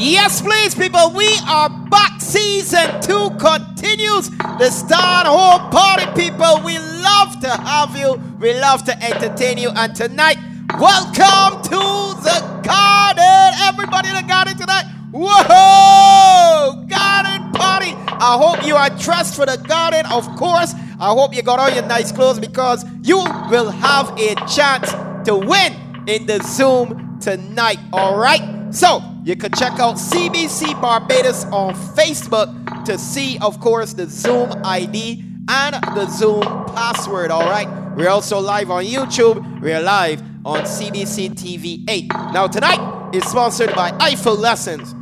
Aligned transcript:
Yes, 0.00 0.40
please, 0.40 0.74
people. 0.74 1.10
We 1.10 1.28
are 1.46 1.68
back. 1.68 2.22
Season 2.22 3.02
two 3.02 3.28
continues. 3.38 4.30
The 4.30 4.70
Star 4.70 5.26
Home 5.26 5.70
Party, 5.70 6.06
people. 6.18 6.62
We 6.64 6.78
love 6.78 7.38
to 7.42 7.50
have 7.50 7.94
you. 7.94 8.14
We 8.40 8.58
love 8.58 8.82
to 8.84 8.96
entertain 9.04 9.58
you. 9.58 9.68
And 9.68 9.94
tonight, 9.94 10.38
welcome 10.78 11.60
to 11.64 12.16
the 12.24 12.62
garden. 12.64 13.60
Everybody 13.60 14.08
in 14.08 14.14
the 14.14 14.24
garden 14.26 14.56
tonight. 14.56 14.86
Whoa! 15.12 16.86
Garden 16.86 17.52
party. 17.52 17.92
I 17.92 18.38
hope 18.40 18.66
you 18.66 18.76
are 18.76 18.88
dressed 18.88 19.36
for 19.36 19.44
the 19.44 19.58
garden, 19.58 20.06
of 20.10 20.24
course. 20.36 20.72
I 20.98 21.10
hope 21.10 21.34
you 21.36 21.42
got 21.42 21.58
all 21.58 21.68
your 21.68 21.84
nice 21.84 22.10
clothes 22.10 22.38
because 22.38 22.86
you 23.02 23.18
will 23.18 23.70
have 23.70 24.18
a 24.18 24.34
chance 24.46 24.92
to 25.26 25.36
win 25.36 25.74
in 26.06 26.24
the 26.24 26.42
Zoom 26.42 27.18
tonight. 27.20 27.78
All 27.92 28.16
right. 28.16 28.74
So 28.74 29.09
you 29.22 29.36
can 29.36 29.52
check 29.52 29.78
out 29.78 29.96
CBC 29.96 30.80
Barbados 30.80 31.44
on 31.46 31.74
Facebook 31.74 32.84
to 32.84 32.96
see, 32.98 33.38
of 33.40 33.60
course, 33.60 33.92
the 33.92 34.06
Zoom 34.06 34.50
ID 34.64 35.22
and 35.48 35.74
the 35.94 36.06
Zoom 36.06 36.42
password. 36.42 37.30
All 37.30 37.44
right. 37.44 37.68
We're 37.96 38.08
also 38.08 38.38
live 38.38 38.70
on 38.70 38.84
YouTube. 38.84 39.60
We're 39.60 39.82
live 39.82 40.22
on 40.44 40.60
CBC 40.60 41.30
TV 41.34 41.84
8. 41.88 42.08
Now, 42.32 42.46
tonight 42.46 43.10
is 43.12 43.24
sponsored 43.24 43.74
by 43.74 43.94
Eiffel 44.00 44.36
Lessons, 44.36 44.94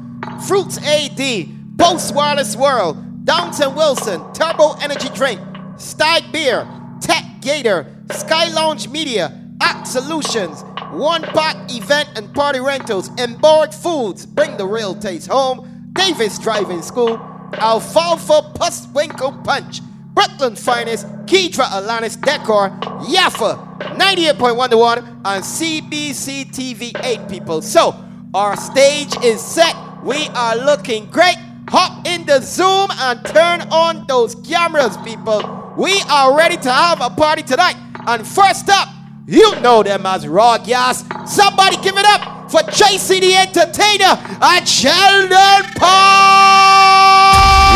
Fruits 0.49 0.79
AD, 0.79 1.79
Post 1.79 2.15
Wireless 2.15 2.57
World, 2.57 3.25
Downton 3.25 3.75
Wilson, 3.77 4.21
Turbo 4.33 4.73
Energy 4.81 5.11
Drink, 5.11 5.41
Stag 5.77 6.33
Beer, 6.33 6.67
Tech 7.01 7.25
Gator, 7.41 7.87
Sky 8.11 8.51
Lounge 8.53 8.89
Media, 8.89 9.38
Act 9.61 9.87
Solutions, 9.87 10.63
One 10.91 11.23
Pack 11.23 11.57
Event 11.71 12.11
and 12.17 12.33
Party 12.35 12.61
Rentals, 12.61 13.11
Embark 13.19 13.73
Foods, 13.73 14.27
Bring 14.27 14.57
the 14.57 14.67
Real 14.67 14.95
Taste 14.95 15.29
Home, 15.29 15.91
Davis 15.93 16.39
Driving 16.39 16.83
School, 16.83 17.19
Alfalfa 17.55 18.53
Puswinkle 18.55 19.43
Punch, 19.45 19.81
Brooklyn 20.15 20.57
Finest, 20.57 21.07
Kedra 21.27 21.65
Alanis 21.67 22.21
Decor, 22.21 22.71
Yaffa, 23.07 23.79
98.1 23.97 24.71
to 24.71 24.77
1, 24.77 24.99
and 24.99 25.45
CBC 25.45 26.51
TV 26.51 26.93
8 27.05 27.29
people. 27.29 27.63
So, 27.63 27.95
our 28.35 28.57
stage 28.57 29.15
is 29.25 29.41
set. 29.41 29.75
We 30.03 30.29
are 30.35 30.57
looking 30.57 31.07
great. 31.07 31.37
Hop 31.71 32.07
in 32.07 32.25
the 32.27 32.41
Zoom 32.41 32.89
and 32.99 33.25
turn 33.27 33.63
on 33.71 34.07
those 34.07 34.35
cameras, 34.37 34.97
people. 34.99 35.75
We 35.77 36.01
are 36.11 36.37
ready 36.37 36.57
to 36.57 36.73
have 36.73 37.01
a 37.01 37.11
party 37.11 37.43
tonight. 37.43 37.77
And 38.07 38.27
first 38.27 38.69
up, 38.69 38.89
you 39.29 39.61
know 39.61 39.83
them 39.83 40.07
as 40.07 40.27
Raw 40.27 40.57
Gas. 40.57 41.05
Somebody 41.27 41.77
give 41.83 41.99
it 41.99 42.07
up 42.07 42.51
for 42.51 42.63
Tracy 42.63 43.21
the 43.21 43.35
Entertainer 43.35 44.17
at 44.41 44.65
Sheldon 44.65 45.71
Park. 45.77 46.49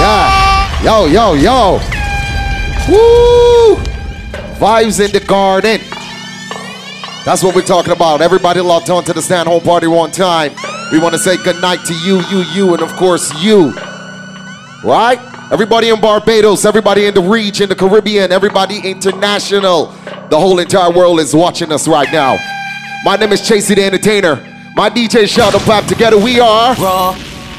Yeah. 0.00 0.82
Yo, 0.82 1.06
yo, 1.06 1.34
yo. 1.34 1.72
Woo! 2.88 3.76
Vibes 4.56 5.04
in 5.04 5.12
the 5.12 5.20
garden. 5.20 5.78
That's 7.26 7.42
what 7.44 7.54
we're 7.54 7.60
talking 7.60 7.92
about. 7.92 8.22
Everybody 8.22 8.60
locked 8.60 8.88
on 8.88 9.04
to 9.04 9.12
the 9.12 9.20
stand 9.20 9.46
home 9.46 9.62
party 9.62 9.86
one 9.86 10.10
time. 10.10 10.52
We 10.90 10.98
want 10.98 11.12
to 11.12 11.18
say 11.18 11.36
good 11.36 11.60
night 11.60 11.84
to 11.84 11.94
you, 11.94 12.22
you, 12.30 12.44
you, 12.54 12.72
and 12.72 12.82
of 12.82 12.90
course 12.96 13.30
you. 13.42 13.72
Right? 14.82 15.18
Everybody 15.52 15.90
in 15.90 16.00
Barbados, 16.00 16.64
everybody 16.64 17.04
in 17.04 17.12
the 17.12 17.20
region, 17.20 17.68
the 17.68 17.76
Caribbean, 17.76 18.32
everybody 18.32 18.78
international. 18.88 19.94
The 20.32 20.40
whole 20.40 20.60
entire 20.60 20.90
world 20.90 21.20
is 21.20 21.34
watching 21.34 21.70
us 21.70 21.86
right 21.86 22.10
now. 22.10 22.38
My 23.04 23.16
name 23.16 23.32
is 23.32 23.42
Chasey 23.42 23.74
the 23.74 23.84
Entertainer. 23.84 24.36
My 24.74 24.88
DJ 24.88 25.28
Sheldon 25.28 25.60
Pap. 25.60 25.84
Together 25.84 26.16
we 26.16 26.40
are. 26.40 26.74
Raw. 26.76 27.14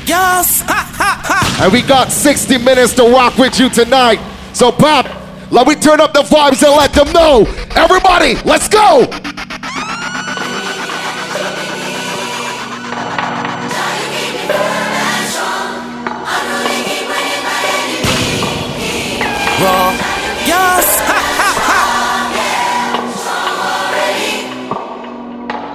Yes. 0.08 0.62
Ha, 0.62 0.92
ha, 0.98 1.22
ha. 1.24 1.64
And 1.64 1.72
we 1.72 1.84
got 1.84 2.12
60 2.12 2.58
minutes 2.58 2.96
to 2.96 3.04
rock 3.04 3.38
with 3.38 3.60
you 3.60 3.70
tonight. 3.70 4.20
So, 4.54 4.72
Pop, 4.72 5.06
let 5.52 5.68
me 5.68 5.76
turn 5.76 6.02
up 6.02 6.14
the 6.14 6.22
vibes 6.22 6.64
and 6.64 6.76
let 6.76 6.94
them 6.94 7.14
know. 7.14 7.46
Everybody, 7.76 8.42
let's 8.42 8.68
go. 8.68 9.06
Raw. 19.62 20.03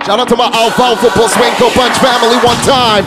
Shout 0.09 0.21
out 0.21 0.29
to 0.29 0.37
my 0.37 0.49
Alfalfa 0.49 1.09
Puswinkle 1.09 1.69
Punch 1.77 1.99
family 1.99 2.39
one 2.41 2.57
time. 2.65 3.05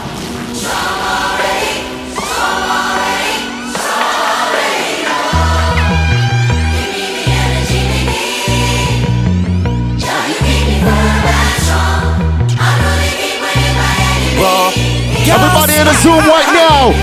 Everybody 15.25 15.73
in 15.73 15.87
the 15.87 15.97
Zoom 16.03 16.21
right 16.29 16.53
now. 16.53 16.93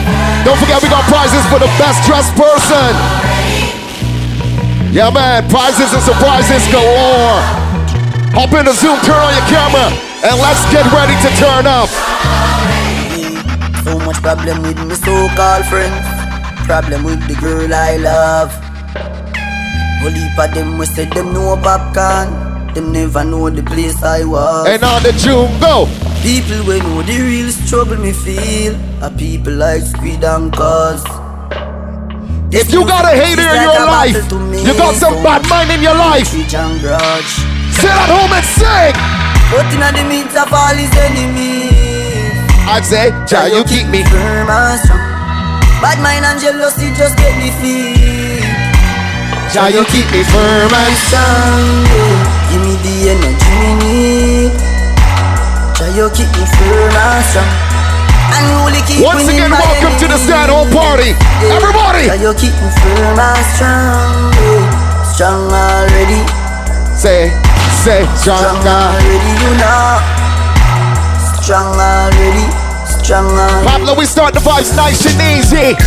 Don't 0.44 0.58
forget 0.60 0.80
we 0.80 0.88
got 0.88 1.02
prizes 1.10 1.44
for 1.50 1.58
the 1.58 1.66
best 1.74 2.06
dressed 2.06 2.36
person. 2.36 2.94
Yeah, 4.94 5.10
man, 5.10 5.50
prizes 5.50 5.92
and 5.92 6.02
surprises 6.04 6.70
galore. 6.70 7.57
Hop 8.34 8.52
in 8.54 8.64
the 8.64 8.72
Zoom, 8.72 8.98
turn 9.02 9.16
on 9.16 9.32
your 9.34 9.48
camera, 9.48 9.88
and 10.24 10.36
let's 10.38 10.62
get 10.70 10.84
ready 10.92 11.16
to 11.24 11.30
turn 11.40 11.66
up. 11.66 11.88
So 13.84 13.98
much 14.04 14.20
problem 14.22 14.62
with 14.62 14.78
my 14.78 14.94
so-called 14.94 15.64
friends. 15.66 16.06
Problem 16.66 17.04
with 17.04 17.26
the 17.26 17.34
girl 17.40 17.72
I 17.72 17.96
love. 17.96 18.52
Heap 20.08 20.38
of 20.38 20.54
them 20.54 20.78
we 20.78 20.86
say 20.86 21.04
them 21.06 21.32
know 21.32 21.56
popcorn. 21.56 22.72
Them 22.74 22.92
never 22.92 23.24
know 23.24 23.50
the 23.50 23.62
place 23.62 24.02
I 24.02 24.24
was. 24.24 24.68
And 24.68 24.82
on 24.84 25.02
the 25.02 25.12
Zoom, 25.12 25.58
go. 25.60 25.86
People 26.22 26.66
we 26.66 26.78
know 26.80 27.02
the 27.02 27.20
real 27.20 27.50
struggle 27.50 27.96
me 27.96 28.12
feel. 28.12 28.74
Are 29.02 29.10
people 29.10 29.54
like 29.54 29.82
Squid 29.82 30.24
and 30.24 30.52
Cuz. 30.52 31.02
If 32.50 32.72
you 32.72 32.86
got 32.86 33.04
a 33.04 33.16
hater 33.16 33.42
in 33.42 33.62
your 33.62 33.86
life, 33.86 34.16
you 34.64 34.74
got 34.78 34.94
some 34.94 35.22
bad 35.22 35.48
mind 35.48 35.70
in 35.70 35.82
your 35.82 35.94
life, 35.94 36.30
Teach 36.30 36.54
and 36.54 36.80
grudge. 36.80 37.57
Sit 37.78 37.94
at 37.94 38.10
home 38.10 38.32
and 38.34 38.46
sing. 38.58 38.94
But 39.54 39.70
in 39.70 39.80
the 39.80 40.04
midst 40.10 40.36
of 40.36 40.50
all 40.52 40.74
his 40.74 40.92
enemies. 40.98 42.34
I'd 42.68 42.84
say, 42.84 43.14
Jah, 43.24 43.48
you 43.48 43.64
keep 43.64 43.88
me. 43.88 44.04
firm 44.04 44.50
and 44.50 44.78
strong. 44.82 45.00
Bad 45.80 46.02
mind 46.02 46.26
and 46.26 46.38
jealousy 46.42 46.90
just 46.98 47.16
get 47.16 47.32
me 47.38 47.48
feet. 47.62 48.44
Jah, 49.54 49.70
you 49.72 49.86
keep 49.88 50.04
me 50.12 50.20
firm 50.26 50.68
and 50.68 50.96
strong. 51.06 51.64
Yeah. 51.88 52.52
Give 52.52 52.62
me 52.66 52.74
the 52.84 52.94
energy 53.14 53.48
me 53.62 53.70
need. 53.80 54.52
Try 55.78 55.88
you 55.94 56.10
keep 56.12 56.28
me 56.36 56.44
firm 56.44 56.92
and 56.92 57.24
strong. 57.24 57.50
And 58.28 58.44
you 58.74 58.82
keep 58.84 59.00
Once 59.00 59.24
again, 59.24 59.48
welcome 59.54 59.94
to 60.02 60.06
the. 60.10 60.18
Stand 60.18 60.52
Home 60.52 60.68
Party. 60.68 61.16
Yeah. 61.40 61.56
Everybody. 61.56 62.12
You 62.20 62.34
keep 62.36 62.52
me 62.60 62.68
firm 62.82 63.16
and 63.16 63.44
strong. 63.56 64.34
Yeah. 64.36 65.08
Strong 65.14 65.48
already. 65.48 66.20
Say, 66.92 67.32
say, 67.78 68.02
Strong 68.18 68.42
stronger. 68.42 68.68
already, 68.68 69.32
you 69.38 69.52
know. 69.62 70.02
Strong 71.38 71.78
already. 71.78 72.46
Strong 72.86 73.30
already. 73.30 73.66
Pablo, 73.66 73.94
we 73.94 74.04
start 74.04 74.34
the 74.34 74.40
vibes 74.40 74.74
nice 74.74 75.06
and 75.06 75.20
easy. 75.22 75.78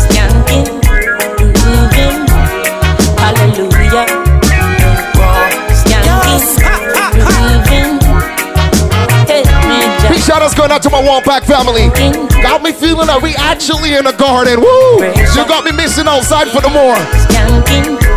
skanking, 0.00 0.64
grooving, 1.52 2.24
hallelujah. 3.20 4.06
Raw, 5.20 5.48
skanking, 5.76 6.56
Big 10.08 10.20
shout 10.22 10.40
outs 10.40 10.54
going 10.54 10.70
out 10.70 10.82
to 10.82 10.90
my 10.90 11.02
one 11.02 11.22
pack 11.22 11.44
family. 11.44 11.88
Got 12.40 12.62
me 12.62 12.72
feeling 12.72 13.08
that 13.08 13.20
we 13.22 13.34
actually 13.36 13.94
in 13.94 14.04
the 14.04 14.12
garden. 14.12 14.60
Woo! 14.60 15.02
You 15.02 15.44
got 15.46 15.64
me 15.64 15.72
missing 15.72 16.06
outside 16.06 16.48
for 16.48 16.60
the 16.62 16.70
more. 16.70 18.15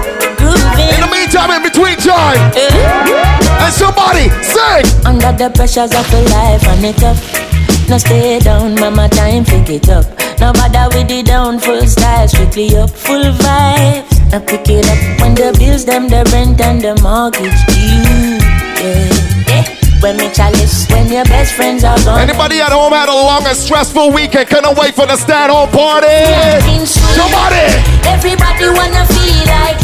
In 0.54 1.00
the 1.02 1.10
meantime, 1.12 1.52
in 1.52 1.62
between 1.64 1.98
time, 1.98 2.40
Eh, 2.56 3.64
and 3.64 3.74
somebody 3.74 4.30
sing. 4.44 4.86
Under 5.06 5.32
the 5.32 5.50
pressures 5.54 5.94
of 5.94 6.06
the 6.12 6.22
life 6.34 6.64
and 6.68 6.86
it 6.86 7.04
up. 7.04 7.18
Now 7.90 7.98
stay 7.98 8.40
down, 8.40 8.76
mama, 8.80 9.10
time 9.10 9.44
pick 9.46 9.70
it 9.70 9.90
up. 9.90 10.06
Now 10.40 10.54
bother 10.54 10.88
with 10.96 11.08
the 11.10 11.24
down, 11.24 11.60
full 11.60 11.86
style, 11.88 12.28
strictly 12.28 12.76
up, 12.78 12.90
full 12.90 13.24
vibes. 13.44 14.32
Now 14.32 14.40
pick 14.40 14.70
it 14.70 14.88
up 14.88 15.00
when 15.22 15.34
the 15.36 15.56
bills, 15.60 15.86
them, 15.86 16.08
the 16.08 16.24
rent 16.32 16.62
and 16.62 16.82
the 16.82 16.96
mortgage 17.02 17.60
due. 17.68 18.38
Yeah. 18.80 19.58
Eh, 19.58 19.64
When 20.02 20.16
me 20.16 20.30
chalice, 20.32 20.88
when 20.92 21.12
your 21.12 21.26
best 21.26 21.54
friends 21.56 21.84
are 21.84 22.00
gone. 22.06 22.22
Anybody 22.22 22.62
at 22.62 22.72
home 22.72 22.94
had 22.94 23.10
a 23.10 23.14
long 23.14 23.44
and 23.46 23.58
stressful 23.58 24.12
weekend? 24.14 24.48
Couldn't 24.48 24.78
wait 24.80 24.96
for 24.96 25.06
the 25.06 25.18
stand 25.18 25.52
home 25.52 25.68
party. 25.70 26.08
Somebody. 26.88 27.68
Everybody 28.08 28.68
wanna 28.80 29.04
feel 29.12 29.44
like 29.52 29.76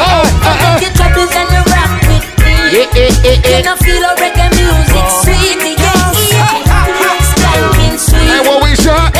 Whoa, 0.00 0.80
your 0.80 0.92
troubles 0.96 1.28
and 1.36 1.50
you 1.52 1.60
rock 1.68 1.92
with 2.08 2.24
me. 2.40 2.56
You 2.72 3.60
know, 3.64 3.76
feel 3.84 4.00
a 4.00 4.16
reggae 4.16 4.48
music 4.56 5.06
sweet. 5.20 5.60
Yeah, 5.76 5.92
yeah. 6.32 7.20
Skanking 7.28 8.00
sweet. 8.00 8.32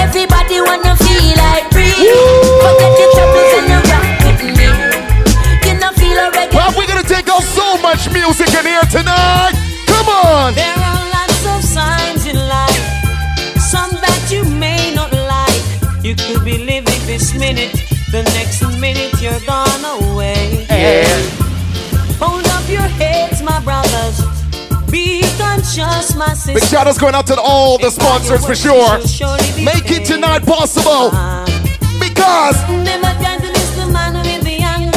Everybody 0.00 0.56
wanna 0.64 0.96
feel 0.96 1.36
like 1.36 1.68
free. 1.68 1.92
Forget 2.64 2.92
your 2.96 3.10
troubles 3.12 3.52
and 3.60 3.66
you 3.72 3.80
rock 3.92 4.08
with 4.24 4.40
me. 4.56 4.68
You 5.68 5.74
know, 5.76 5.92
feel 6.00 6.16
a 6.16 6.32
reggae. 6.32 6.56
Well, 6.56 6.72
we're 6.76 6.88
gonna 6.88 7.04
take 7.04 7.28
off 7.28 7.44
so 7.44 7.76
much 7.84 8.08
music 8.10 8.48
in 8.48 8.64
here 8.64 8.88
tonight. 8.90 9.52
Come 9.86 10.08
on. 10.08 10.54
There 10.54 10.80
are 10.88 11.04
lots 11.12 11.44
of 11.44 11.60
signs 11.62 12.24
in 12.24 12.36
life. 12.36 12.80
Some 13.60 13.92
that 14.00 14.22
you 14.30 14.44
may 14.44 14.94
not 14.94 15.12
like. 15.12 15.60
You 16.02 16.14
could 16.16 16.42
be 16.42 16.56
living 16.56 17.00
this 17.04 17.34
minute 17.34 17.76
the 18.10 18.22
next 18.34 18.60
minute 18.80 19.14
you're 19.22 19.38
gone 19.46 19.84
away. 20.02 20.66
Hold 22.18 22.44
up 22.46 22.68
your 22.68 22.88
heads, 22.98 23.40
my 23.42 23.60
brothers. 23.62 24.20
Be 24.90 25.22
conscious, 25.38 26.16
my 26.16 26.34
sisters. 26.34 26.54
Big 26.54 26.64
shout 26.64 26.88
outs 26.88 26.98
going 26.98 27.14
out 27.14 27.26
to 27.28 27.40
all 27.40 27.78
the 27.78 27.90
sponsors 27.90 28.44
for 28.44 28.56
sure. 28.56 28.98
Make 29.62 29.90
it 29.90 30.04
tonight 30.04 30.44
possible. 30.44 31.10
Because 32.00 32.58
Never 32.68 33.14
can 33.22 33.40
the 33.40 33.86
man 33.92 34.14
with 34.14 34.42
the 34.42 34.58
anger. 34.58 34.90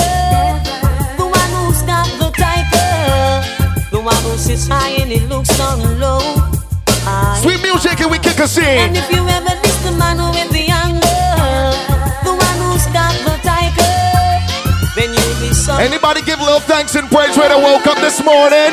The 1.17 1.25
one 1.25 1.51
who's 1.53 1.83
got 1.83 2.07
the 2.17 2.31
tiger. 2.33 3.89
The 3.91 4.01
one 4.01 4.23
who 4.23 4.37
sits 4.37 4.67
high 4.67 4.89
and 5.01 5.11
he 5.11 5.19
looks 5.27 5.55
down 5.57 5.99
low. 5.99 6.19
Sweet 7.41 7.61
music 7.61 7.99
and 7.99 8.09
we 8.09 8.17
kick 8.17 8.39
a 8.39 8.47
And 8.61 8.97
if 8.97 9.11
you 9.11 9.27
ever 9.27 9.55
miss 9.61 9.83
the 9.83 9.91
man 9.91 10.17
with 10.31 10.52
Anybody 15.79 16.21
give 16.21 16.39
little 16.39 16.59
thanks 16.59 16.95
and 16.95 17.09
praise 17.09 17.35
when 17.37 17.51
I 17.51 17.55
woke 17.55 17.87
up 17.87 17.97
this 17.97 18.23
morning? 18.23 18.71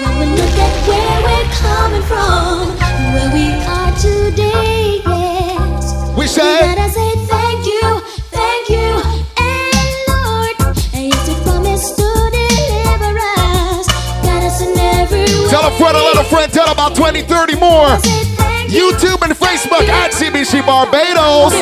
When 0.00 0.14
we 0.20 0.26
look 0.36 0.56
at 0.56 0.72
where 0.88 1.18
we're 1.26 1.50
coming 1.58 2.02
from, 2.02 2.76
where 3.12 3.30
we 3.34 3.50
are 3.66 3.92
today, 3.98 5.02
yes. 5.04 6.16
We 6.16 6.26
say, 6.26 6.62
say 6.88 7.12
thank 7.26 7.66
you, 7.66 8.00
thank 8.30 8.68
you, 8.70 8.90
and 9.36 9.92
Lord. 10.08 10.56
And 10.94 11.12
yes, 11.12 11.28
you 11.28 11.34
promised 11.42 11.96
to 11.98 12.08
deliver 12.30 13.18
us. 13.18 13.86
Got 14.22 14.42
us 14.44 14.60
in 14.62 14.78
every 14.78 15.20
way. 15.20 15.50
tell 15.50 15.66
a 15.66 15.76
friend, 15.76 15.96
a 15.96 16.02
little 16.02 16.24
friend, 16.24 16.50
tell 16.52 16.70
about 16.70 16.94
20, 16.94 17.22
30 17.22 17.56
more. 17.56 17.98
Say 17.98 18.24
thank 18.36 18.70
you. 18.72 18.92
YouTube 18.92 19.20
and 19.22 19.32
Facebook 19.36 19.88
at 19.88 20.12
CBC 20.12 20.64
Barbados. 20.64 21.52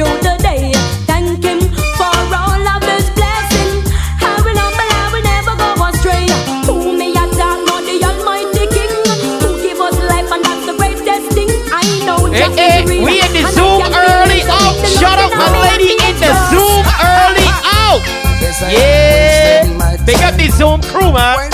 Through 0.00 0.16
the 0.24 0.36
day. 0.40 0.72
Thank 1.04 1.44
him 1.44 1.60
for 2.00 2.08
all 2.32 2.64
of 2.72 2.80
his 2.88 3.04
blessings. 3.12 3.84
I 4.24 4.40
will 4.40 4.56
humble, 4.56 4.92
I 4.96 5.04
will 5.12 5.26
never 5.28 5.52
go 5.60 5.68
astray. 5.92 6.24
Who 6.64 6.96
me 6.96 7.12
a 7.12 7.24
talk 7.36 7.60
about 7.60 7.84
the 7.84 8.00
Almighty 8.08 8.64
King 8.72 8.88
who 9.44 9.60
give 9.60 9.76
us 9.76 9.96
life 10.08 10.32
and 10.32 10.40
that's 10.40 10.64
the 10.64 10.72
greatest 10.80 11.36
thing 11.36 11.52
I 11.68 11.84
know. 12.08 12.32
Hey, 12.32 12.48
just 12.48 12.56
eh, 12.56 12.80
hey, 12.80 12.88
real. 12.88 13.04
we 13.04 13.20
in 13.20 13.28
the 13.36 13.44
And 13.44 13.52
Zoom 13.52 13.84
early 13.92 14.40
out. 14.48 14.72
the 14.80 14.88
Shut 14.88 15.20
up, 15.20 15.36
my 15.36 15.52
lady 15.68 15.92
in 16.00 16.16
the. 16.16 16.32
Zoom 16.48 16.84
early 17.04 17.48
out. 17.84 18.00
Yeah. 18.72 19.68
Big 20.08 20.20
up 20.24 20.34
the 20.40 20.48
Zoom 20.48 20.80
crew, 20.88 21.12
man. 21.12 21.52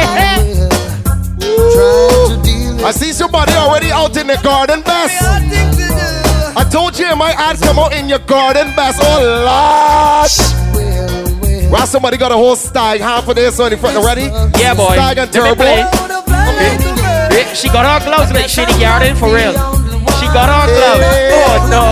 I 2.82 2.92
see 2.92 3.12
somebody 3.12 3.52
already 3.52 3.90
out 3.92 4.16
in 4.16 4.26
the 4.26 4.36
garden 4.42 4.82
best. 4.82 5.49
I 7.10 7.14
my 7.14 7.32
ad 7.32 7.58
come 7.58 7.76
out 7.76 7.92
in 7.92 8.08
your 8.08 8.20
garden 8.20 8.72
best. 8.76 9.00
Oh 9.02 9.42
Lord. 9.42 10.30
Well, 11.72 11.86
somebody 11.86 12.16
got 12.16 12.30
a 12.30 12.36
whole 12.36 12.54
stag, 12.54 13.00
half 13.00 13.26
of 13.26 13.34
this 13.34 13.58
on 13.58 13.70
the 13.70 13.76
front. 13.76 13.96
Ready? 14.04 14.30
Yeah, 14.60 14.74
boy. 14.74 14.94
Stag 14.94 15.18
and 15.18 15.32
turbo. 15.32 15.56
play. 15.56 15.82
She 17.54 17.68
got 17.68 17.84
her 17.84 17.98
gloves 18.06 18.32
like 18.32 18.48
she 18.48 18.64
the 18.64 18.78
garden 18.78 19.16
for 19.16 19.34
real. 19.34 19.52
She 20.20 20.26
got 20.30 20.48
her 20.54 20.66
gloves. 20.70 21.04
Oh 21.34 21.66
no. 21.70 21.82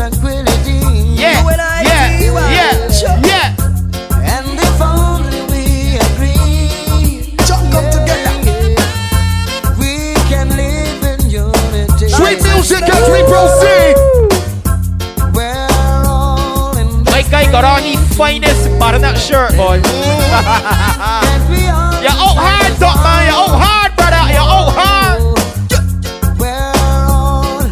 music 12.68 12.88
as 12.88 13.08
we 13.10 13.22
proceed. 13.30 13.94
We're 15.34 15.68
all 16.06 16.76
in 16.76 17.04
My 17.04 17.22
guy 17.30 17.50
got 17.52 17.62
on 17.64 17.82
the 17.82 17.96
finest 18.16 18.66
butternut 18.80 19.16
shirt, 19.18 19.52
boy. 19.52 19.76
and 19.84 21.42
we 21.48 21.62
all 21.68 22.02
You're 22.02 22.10
out 22.10 22.34
hard, 22.34 22.74
dog, 22.80 22.98
man. 23.06 23.26
You're 23.26 23.38
out 23.38 23.54
hard, 23.62 23.90
brother. 23.94 24.22
You're 24.34 24.50
out 24.50 24.70
hard. 24.74 25.18
we're 26.40 26.74
all 27.06 27.62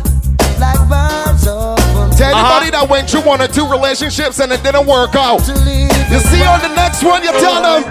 like 0.62 0.82
birds 0.88 1.46
of 1.48 1.74
a 1.74 2.14
To 2.14 2.24
anybody 2.24 2.70
uh-huh. 2.70 2.70
that 2.70 2.86
went 2.88 3.10
through 3.10 3.22
one 3.22 3.42
or 3.42 3.48
two 3.48 3.68
relationships 3.68 4.38
and 4.38 4.52
it 4.52 4.62
didn't 4.62 4.86
work 4.86 5.16
out. 5.16 5.42
to 5.42 5.54
live. 5.54 5.90
You 6.12 6.20
see 6.20 6.44
on 6.44 6.60
the 6.60 6.72
next 6.76 7.02
one, 7.02 7.24
you 7.24 7.32
tell 7.32 7.62
them. 7.62 7.82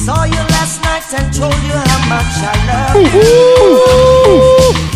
Saw 0.00 0.24
you 0.24 0.47
last 1.10 1.22
and 1.22 1.34
told 1.34 1.54
you 1.64 1.72
how 1.72 2.08
much 2.08 2.26
I 2.42 2.54
love 2.68 2.96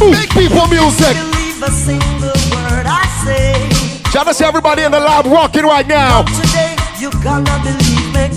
you. 0.00 0.12
Big 0.12 0.30
people 0.30 0.66
music. 0.68 1.14
Believe 1.16 1.62
a 1.62 1.70
single 1.70 2.36
word 2.50 2.86
I 2.86 3.04
say. 3.24 3.54
Shout 4.10 4.26
out 4.28 4.34
to 4.36 4.46
everybody 4.46 4.82
in 4.82 4.92
the 4.92 5.00
lab 5.00 5.26
rocking 5.26 5.64
right 5.64 5.86
now. 5.86 6.22
Today 6.24 6.76
you 6.98 7.10
gonna 7.22 7.58
believe 7.62 8.12
me. 8.14 8.28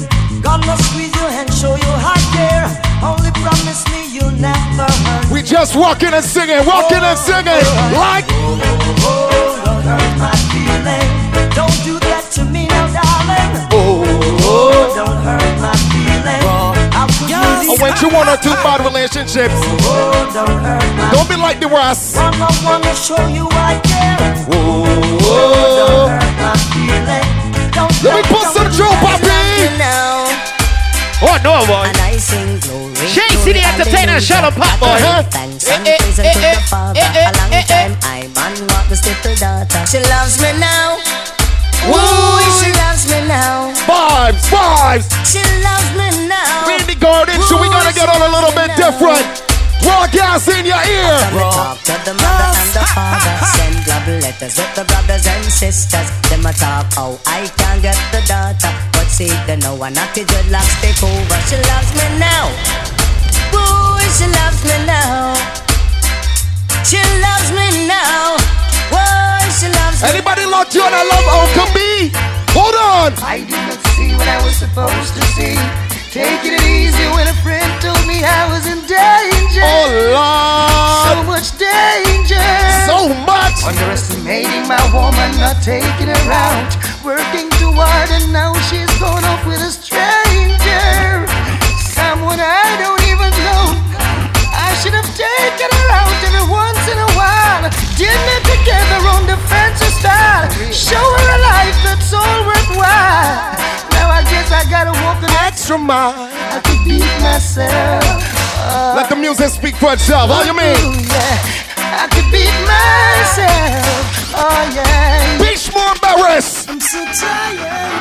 Gonna 0.42 0.78
squeeze 0.78 1.16
your 1.16 1.30
hand, 1.30 1.52
show 1.54 1.76
you 1.76 1.92
how 2.00 2.14
I 2.14 2.22
care. 2.38 2.68
Only 3.02 3.32
promise 3.42 3.84
me 3.92 4.08
you'll 4.14 4.32
never 4.40 4.86
hurt. 4.86 5.32
We 5.32 5.42
just 5.42 5.76
rocking 5.76 6.14
and 6.14 6.24
singing, 6.24 6.64
rocking 6.66 7.02
and 7.02 7.18
singing. 7.18 7.66
Oh, 7.66 7.92
oh, 7.92 8.00
like 8.00 8.26
Oh, 8.30 9.62
don't 9.66 9.84
hurt 9.84 10.18
my 10.22 10.36
feeling. 10.54 11.10
Don't 11.56 11.78
do 11.84 12.00
that 12.00 12.24
to 12.36 12.46
me 12.46 12.68
now, 12.68 12.88
darling. 12.94 13.68
Oh, 13.72 14.06
don't 14.96 15.18
hurt 15.24 15.45
I 17.76 17.82
leave? 17.82 17.82
went 17.84 17.98
through 18.00 18.14
one 18.16 18.28
or 18.30 18.38
two 18.38 18.56
bad 18.64 18.80
relationships. 18.88 19.54
Oh, 19.84 20.32
don't 20.34 20.48
hurt 20.64 20.84
my 20.96 21.12
Don't 21.12 21.28
be 21.30 21.36
like 21.36 21.60
the 21.60 21.68
rest. 21.68 22.16
Wanna, 22.16 22.48
wanna 22.64 22.94
show 22.96 23.20
you 23.28 23.48
I 23.52 23.80
care. 23.84 24.18
Oh, 24.52 24.88
Don't 25.20 26.10
hurt 26.16 26.36
my. 26.40 26.56
Don't 27.76 27.92
Let 28.04 28.16
me 28.16 28.24
put 28.32 28.48
some 28.56 28.70
do 28.72 28.78
Joe 28.80 28.92
that 29.04 29.76
now. 29.78 30.24
Oh 31.24 31.36
no, 31.44 31.64
boy. 31.68 31.88
And 31.92 31.98
I 32.00 32.16
sing 32.18 32.60
glory. 32.64 32.94
The 33.46 33.62
entertainer, 33.62 34.20
shut 34.20 34.44
up, 34.44 34.54
pop 34.56 34.80
boy. 34.80 34.88
Uh-huh. 34.88 35.24
Thanks 35.30 35.68
Eh, 35.68 35.76
and 35.76 35.88
eh, 35.88 35.98
praise 35.98 36.20
eh, 36.20 36.28
unto 36.28 36.40
eh, 36.40 36.56
the 36.56 36.62
Father. 36.68 37.00
eh, 37.00 37.12
eh, 37.16 37.30
A 37.30 37.32
long 37.38 37.52
eh, 37.54 37.60
eh. 37.60 37.66
time 37.68 37.94
I 38.04 38.28
man 38.36 38.56
walk 38.72 38.88
the 38.90 38.98
little 39.04 39.36
daughter. 39.38 39.82
She 39.88 40.00
loves 40.00 40.42
me 40.42 40.52
now. 40.60 40.98
Woo, 41.86 42.42
she 42.58 42.74
loves 42.82 43.06
me 43.06 43.22
now. 43.30 43.70
Vibes, 43.86 44.46
vibes. 44.50 45.06
She 45.22 45.42
loves 45.62 45.90
me 45.94 46.28
now. 46.28 46.66
We 46.66 46.82
in 46.82 46.88
the 46.90 46.98
garden, 46.98 47.38
so 47.46 47.62
we 47.62 47.70
gotta 47.70 47.94
get 47.94 48.10
on 48.10 48.22
a 48.22 48.32
little 48.34 48.54
bit 48.58 48.74
different. 48.74 49.26
Broadcast 49.86 50.50
in 50.50 50.66
your 50.66 50.82
ear. 50.82 51.14
And 51.30 51.38
talk 51.54 51.78
to 51.86 51.94
the 52.02 52.18
mother 52.18 52.50
and 52.58 52.72
the 52.74 52.86
father. 52.90 53.38
Send 53.54 53.78
love 53.86 54.08
letters 54.18 54.58
with 54.58 54.74
the 54.74 54.86
brothers 54.90 55.28
and 55.28 55.46
sisters. 55.46 56.10
Them 56.30 56.46
a 56.46 56.54
talk 56.54 56.90
how 56.98 57.20
I 57.28 57.46
can't 57.54 57.82
get 57.86 58.00
the 58.10 58.26
daughter. 58.26 58.74
But 58.94 59.06
see, 59.06 59.30
they 59.46 59.58
know 59.58 59.78
I 59.78 59.90
not 59.94 60.10
the 60.16 60.26
dreadlocks 60.26 60.74
take 60.82 60.98
over. 61.06 61.40
She 61.46 61.58
loves 61.70 61.92
me 61.94 62.08
now. 62.18 62.50
Boy, 63.54 64.02
she 64.18 64.26
loves 64.26 64.62
me 64.66 64.78
now. 64.90 65.38
She 66.82 66.98
loves 67.22 67.50
me 67.54 67.86
now. 67.86 68.38
Anybody 70.04 70.44
locked 70.46 70.76
you 70.76 70.84
on 70.84 70.92
I 70.92 71.04
love 71.08 71.26
Uncle 71.40 71.70
B? 71.72 72.12
Hold 72.52 72.76
on. 72.76 73.16
I 73.24 73.48
did 73.48 73.56
not 73.56 73.80
see 73.96 74.12
what 74.12 74.28
I 74.28 74.44
was 74.44 74.56
supposed 74.60 75.16
to 75.16 75.24
see. 75.40 75.56
Taking 76.12 76.56
it 76.56 76.64
easy 76.68 77.08
when 77.16 77.28
a 77.28 77.36
friend 77.44 77.68
told 77.80 78.04
me 78.04 78.24
I 78.24 78.44
was 78.52 78.68
in 78.68 78.80
danger. 78.84 79.64
Oh 79.64 79.88
Lord. 80.16 80.96
So 81.08 81.16
much 81.32 81.48
danger. 81.56 82.44
so 82.88 83.08
much. 83.24 83.56
Underestimating 83.64 84.68
my 84.68 84.80
woman, 84.92 85.32
not 85.40 85.64
taking 85.64 86.12
her 86.12 86.28
out. 86.32 86.72
Working 87.04 87.48
too 87.56 87.72
hard, 87.72 88.12
and 88.12 88.32
now 88.32 88.52
she's 88.68 88.85
Show 100.86 101.02
her 101.02 101.28
a 101.38 101.40
life 101.50 101.78
that's 101.84 102.14
all 102.14 102.40
worthwhile. 102.46 103.58
Now 103.98 104.08
I 104.14 104.22
guess 104.30 104.52
I 104.52 104.64
gotta 104.70 104.94
walk 105.04 105.24
an 105.24 105.34
Extra 105.48 105.78
mile. 105.78 106.30
I 106.54 106.62
could 106.62 106.82
beat 106.86 107.10
myself. 107.22 108.06
Let 108.96 109.10
the 109.10 109.16
music 109.16 109.50
speak 109.50 109.76
for 109.76 109.94
itself. 109.94 110.30
How 110.30 110.44
you 110.44 110.54
mean? 110.54 110.94
Yeah. 111.10 112.04
I 112.04 112.06
could 112.14 112.30
beat 112.30 112.54
myself. 112.70 114.38
Oh 114.38 114.62
yeah. 114.78 115.42
Beach 115.42 115.74
more 115.74 115.96
Barris. 116.02 116.68
I'm 116.70 116.80
so 116.80 117.02
tired. 117.18 117.94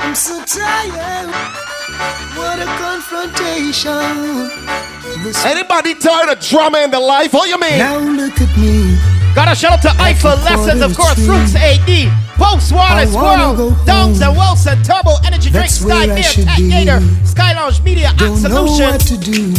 I'm 0.00 0.14
so 0.14 0.42
tired. 0.44 1.28
What 2.38 2.58
a 2.58 2.68
confrontation. 2.80 4.48
This 5.24 5.44
Anybody 5.44 5.94
tired 5.94 6.30
of 6.30 6.40
drama 6.40 6.78
in 6.78 6.90
the 6.90 7.00
life? 7.00 7.32
How 7.32 7.44
you 7.44 7.58
mean? 7.60 7.78
now 7.78 7.98
look 7.98 8.40
at 8.40 8.56
me. 8.56 8.96
Gotta 9.34 9.54
shout 9.54 9.72
out 9.72 9.82
to 9.82 10.02
Eiffel 10.02 10.36
Lessons, 10.44 10.82
of 10.82 10.96
course. 10.96 11.14
Fruits 11.24 11.54
AD. 11.54 12.10
Post 12.36 12.72
Wallace 12.72 13.14
I 13.14 13.14
wanna 13.14 13.56
go 13.56 13.68
World, 13.68 13.86
Donks 13.86 14.20
and 14.22 14.34
Wilson, 14.36 14.82
Turbo 14.82 15.12
Energy 15.26 15.50
Drink, 15.50 15.68
Sky 15.70 16.06
Beer, 16.06 16.22
Tech. 16.22 16.56
Gator, 16.56 17.00
Sky 17.24 17.52
Lounge 17.52 17.82
Media, 17.82 18.12
Don't 18.16 18.32
Absolution. 18.32 18.86
what 18.90 19.00
to 19.02 19.16
do 19.18 19.54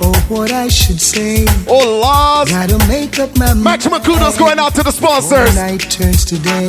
or 0.00 0.12
what 0.28 0.50
I 0.52 0.66
should 0.68 1.00
say. 1.00 1.46
Oh, 1.68 2.00
Lord. 2.02 2.48
Gotta 2.48 2.78
make 2.88 3.18
up 3.20 3.36
my 3.38 3.46
mind. 3.54 3.62
Maximum 3.62 4.02
kudos 4.02 4.36
going 4.36 4.58
out 4.58 4.74
to 4.74 4.82
the 4.82 4.90
sponsors. 4.90 5.54
Night 5.54 5.80
turns 5.90 6.24
to 6.26 6.38
day. 6.38 6.66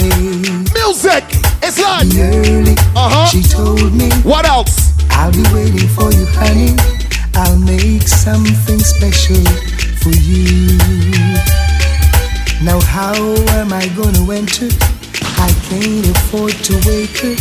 Music. 0.74 1.24
It's 1.64 1.82
on. 1.84 2.06
Early, 2.16 2.76
Uh-huh. 2.96 3.26
she 3.26 3.42
told 3.42 3.92
me 3.94 4.10
What 4.24 4.46
else? 4.48 4.94
I'll 5.10 5.32
be 5.32 5.44
waiting 5.54 5.90
for 5.90 6.12
you, 6.14 6.26
honey. 6.38 6.76
I'll 7.36 7.58
make 7.58 8.08
something 8.08 8.80
special 8.80 9.44
for 10.00 10.10
you. 10.12 10.78
Now, 12.64 12.80
how 12.82 13.14
am 13.60 13.72
I 13.74 13.88
gonna 13.96 14.24
enter? 14.34 14.70
I 15.38 15.50
can't 15.70 16.08
afford 16.18 16.54
to 16.68 16.74
wake 16.88 17.18
her 17.22 17.36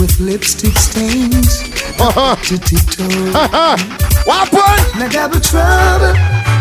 with 0.00 0.18
lipstick 0.20 0.76
stains 0.76 1.62
Uh-huh. 2.00 2.36
to 2.48 2.58
tiptoe. 2.58 3.32
Uh-huh. 3.34 3.76
Now, 4.98 5.08
double 5.08 5.40
trouble 5.40 6.14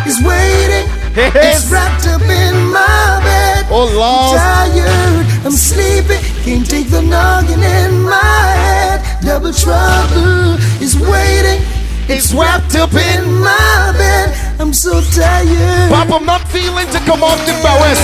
is 0.08 0.17
waiting. 0.24 0.86
Yes. 1.17 1.63
It's 1.63 1.72
wrapped 1.72 2.06
up 2.08 2.22
in 2.22 2.56
my 2.72 3.20
bed. 3.24 3.65
Oh, 3.70 3.89
Lord. 3.91 4.39
I'm 4.39 4.72
Tired, 4.72 5.46
I'm 5.46 5.51
sleepy. 5.51 6.17
Can't 6.44 6.70
take 6.70 6.89
the 6.89 7.01
noggin 7.01 7.62
in 7.62 8.03
my 8.03 8.46
head. 8.63 9.01
Double 9.24 9.51
trouble 9.51 10.56
is 10.82 10.96
waiting. 11.00 11.60
It's 12.08 12.34
wrapped 12.34 12.75
up. 12.75 12.94
In 12.94 13.25
my 13.41 13.94
bed, 13.98 14.46
I'm 14.59 14.73
so 14.73 15.01
tired. 15.13 15.89
Pop, 15.91 16.09
I'm 16.09 16.25
not 16.25 16.41
feeling 16.49 16.87
to 16.89 16.99
come 17.05 17.21
off 17.23 17.37
the 17.45 17.53
barrels. 17.61 18.01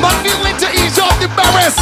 Not 0.00 0.14
feeling 0.20 0.56
to 0.60 0.68
ease 0.76 0.98
off 1.00 1.16
the 1.20 1.28
barrels. 1.32 1.76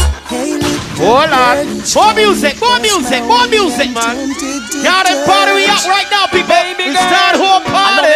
Hold 1.02 1.34
on. 1.34 1.66
More 1.94 2.14
music, 2.14 2.54
more 2.62 2.78
music, 2.78 3.22
more 3.26 3.46
music, 3.50 3.90
man. 3.92 4.30
tempted 4.30 4.86
Y'all 4.86 5.02
that 5.02 5.18
party 5.26 5.52
we 5.58 5.66
out 5.66 5.82
right 5.90 6.06
now, 6.14 6.30
people. 6.30 6.54
Baby 6.54 6.94
It's 6.94 7.02
girl. 7.02 7.10
start 7.10 7.34
whole 7.36 7.62
party. 7.66 8.14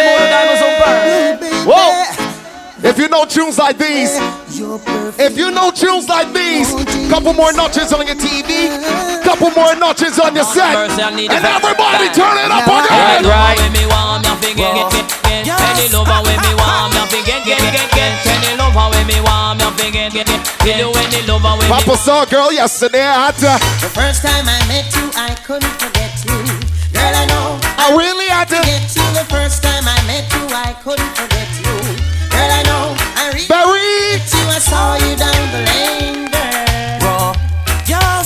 Whoa. 1.67 1.91
If 2.87 2.97
you 2.97 3.09
know 3.09 3.25
tunes 3.25 3.57
like 3.57 3.77
these, 3.77 4.13
if 5.19 5.35
you 5.35 5.51
know 5.51 5.71
tunes 5.71 6.07
like 6.07 6.31
these, 6.31 6.71
couple 7.09 7.33
more 7.33 7.51
notches 7.51 7.91
on 7.91 8.05
your 8.07 8.15
TV, 8.15 8.69
couple 9.25 9.49
more 9.51 9.75
notches 9.75 10.17
on 10.19 10.33
your 10.35 10.45
set, 10.45 10.73
Mercy, 10.73 11.01
I 11.01 11.09
need 11.13 11.31
and 11.33 11.43
everybody 11.43 12.07
turn 12.13 12.37
it 12.37 12.47
up 12.53 12.63
Now 12.69 12.85
I- 12.85 13.17
again. 13.17 13.25
Right. 13.27 13.57
When 13.59 15.06
me 15.47 15.53
me 15.53 15.63
get 15.63 15.79
Any 15.79 15.87
lover 15.95 16.19
when 16.27 16.39
me 16.43 16.51
want 16.59 16.93
me 16.93 17.01
fi 17.07 17.19
get 17.23 17.41
get 17.45 17.61
get 17.71 17.89
get 17.95 18.11
Any 18.27 18.51
lover 18.59 18.87
when 18.91 19.07
me 19.07 19.17
want 19.23 19.59
me 19.59 19.67
fi 19.79 19.87
get 19.91 20.11
get 20.11 20.27
get 20.27 20.43
Tell 20.59 20.77
you 20.77 20.91
any 20.91 21.21
lover 21.27 21.55
when 21.55 21.67
me 21.67 21.73
Papa 21.73 21.95
saw 21.97 22.23
a 22.23 22.25
girl 22.27 22.51
yesterday. 22.51 23.01
I 23.01 23.31
had 23.31 23.35
to, 23.43 23.53
The 23.79 23.91
first 23.91 24.21
time 24.21 24.45
I 24.47 24.59
met 24.67 24.87
you, 24.95 25.07
I 25.15 25.31
couldn't 25.47 25.75
forget 25.79 26.11
you. 26.27 26.37
Girl, 26.91 27.13
I 27.15 27.25
know 27.31 27.59
I 27.79 27.95
really 27.95 28.27
had 28.27 28.47
to. 28.49 28.59
get 28.67 28.83
you. 28.95 29.05
The 29.15 29.25
first 29.31 29.63
time 29.63 29.85
I 29.87 29.95
met 30.07 30.27
you, 30.35 30.43
I 30.51 30.75
couldn't 30.83 31.13
forget 31.15 31.47
you. 31.63 31.75
Girl, 32.33 32.51
I 32.59 32.61
know 32.67 32.95
I 33.15 33.31
reached 33.33 33.47
Barry. 33.47 34.19
you. 34.19 34.43
I 34.51 34.59
saw 34.59 34.95
you 34.99 35.15
down 35.15 35.43
the 35.55 35.61
lane, 35.71 36.31
girl. 36.31 36.57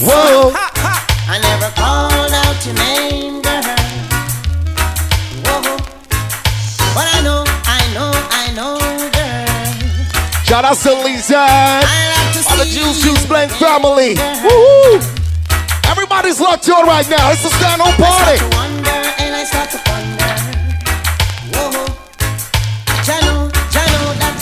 Whoa. 0.02 0.52
I 1.34 1.38
never 1.40 1.70
called 1.78 2.34
out 2.34 2.58
your 2.66 2.76
name, 2.76 3.01
girl. 10.72 10.76
Shout 10.76 10.98
out 10.98 11.00
to 11.00 11.06
Lisa. 11.06 11.38
I 11.38 12.14
like 12.16 12.34
to 12.36 12.44
All 12.44 12.58
the 12.58 12.66
Juice 12.66 13.02
Juice 13.04 13.26
Blend 13.26 13.52
family. 13.52 14.16
Woo! 14.44 15.00
Everybody's 15.90 16.40
locked 16.40 16.70
on 16.70 16.86
right 16.86 17.08
now. 17.10 17.32
It's 17.32 17.46
a 17.46 17.50
stand 17.50 17.82
home 17.82 17.96
I 17.96 17.96
party. 17.96 18.92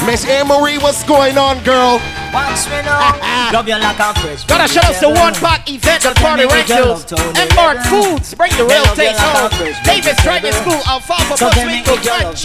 Miss 0.09 0.25
Anne 0.25 0.47
Marie, 0.47 0.79
what's 0.79 1.03
going 1.03 1.37
on, 1.37 1.61
girl? 1.63 2.01
Watch 2.33 2.65
me 2.65 2.81
now 2.81 3.13
Love 3.53 3.69
you 3.69 3.77
like 3.77 4.01
a 4.01 4.09
fresh 4.17 4.43
Gotta 4.49 4.65
shout 4.65 4.89
out 4.89 4.97
to 5.05 5.09
One 5.13 5.35
Pack 5.37 5.69
Event 5.69 6.03
and 6.03 6.15
Party 6.17 6.49
Rentals. 6.49 7.05
Embark 7.37 7.77
Foods, 7.85 8.33
bring 8.33 8.49
the 8.57 8.65
real 8.65 8.89
taste 8.97 9.21
home. 9.21 9.53
Davis 9.85 10.17
Driving 10.25 10.53
School, 10.65 10.81
Alfalfa 10.89 11.37
Bus 11.37 11.53
Rico 11.61 11.93
Crunch. 12.01 12.41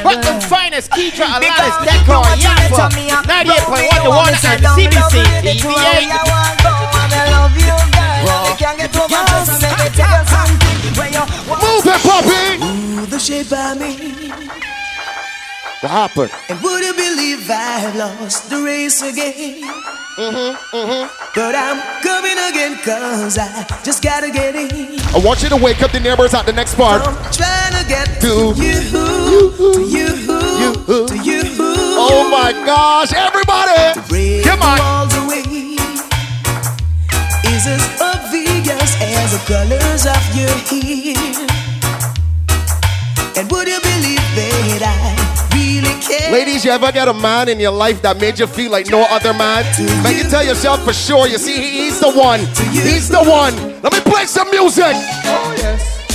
Brooklyn's 0.00 0.46
finest, 0.48 0.90
Keitra 0.92 1.28
Alanis, 1.36 1.84
Decor, 1.84 2.24
Yaffa. 2.40 2.88
98.1 3.28 3.92
to 4.04 4.08
1 4.08 4.32
and 4.48 4.64
CBC, 4.72 5.20
TV 5.44 5.68
8. 5.68 6.08
Move 11.60 11.84
it, 11.92 12.00
puppy. 12.08 12.56
the 13.04 13.18
shape 13.20 13.52
of 13.52 13.76
me. 13.76 14.71
What 15.82 15.90
happened? 15.90 16.30
And 16.48 16.62
would 16.62 16.84
you 16.84 16.94
believe 16.94 17.50
I've 17.50 17.96
lost 17.96 18.48
the 18.48 18.62
race 18.62 19.02
again? 19.02 19.62
Mm-hmm, 20.14 20.76
mm-hmm. 20.76 21.02
But 21.34 21.54
I'm 21.56 21.78
coming 22.06 22.38
again 22.38 22.78
cause 22.84 23.36
I 23.36 23.66
just 23.82 24.00
gotta 24.00 24.30
get 24.30 24.54
in. 24.54 25.00
I 25.10 25.18
want 25.18 25.42
you 25.42 25.48
to 25.48 25.56
wake 25.56 25.82
up 25.82 25.90
the 25.90 25.98
neighbors 25.98 26.34
at 26.34 26.46
the 26.46 26.52
next 26.52 26.76
part. 26.76 27.02
I'm 27.02 27.14
trying 27.32 27.74
to 27.82 27.88
get 27.88 28.06
To 28.20 28.54
to 28.54 28.62
you, 28.62 28.78
to 29.58 29.82
you, 29.82 30.06
to 31.08 31.16
you. 31.18 31.42
Oh 31.98 32.28
my 32.30 32.52
gosh, 32.64 33.12
everybody! 33.12 33.98
Come 34.46 34.62
on. 34.62 34.78
the 34.78 34.82
walls 34.86 35.14
away 35.18 35.42
is 37.50 37.66
as 37.66 37.82
obvious 38.00 38.94
as 39.02 39.32
the 39.34 39.42
colors 39.50 40.06
of 40.06 40.22
your 40.38 40.54
hair. 40.70 41.48
And 43.34 43.50
would 43.50 43.66
you 43.66 43.80
Ladies, 46.32 46.64
you 46.64 46.70
ever 46.70 46.90
get 46.90 47.08
a 47.08 47.12
man 47.12 47.50
in 47.50 47.60
your 47.60 47.72
life 47.72 48.00
that 48.00 48.18
made 48.18 48.38
you 48.38 48.46
feel 48.46 48.70
like 48.72 48.88
no 48.88 49.04
other 49.10 49.34
man? 49.36 49.68
Man, 50.02 50.16
you 50.16 50.24
tell 50.24 50.42
yourself 50.42 50.80
for 50.82 50.94
sure. 50.94 51.28
You 51.28 51.36
see, 51.36 51.60
he's 51.60 52.00
the 52.00 52.08
one. 52.10 52.40
He's 52.72 53.08
the 53.12 53.20
one. 53.20 53.52
Let 53.84 53.92
me 53.92 54.00
play 54.00 54.24
some 54.24 54.48
music. 54.50 54.96
Oh, 55.28 55.52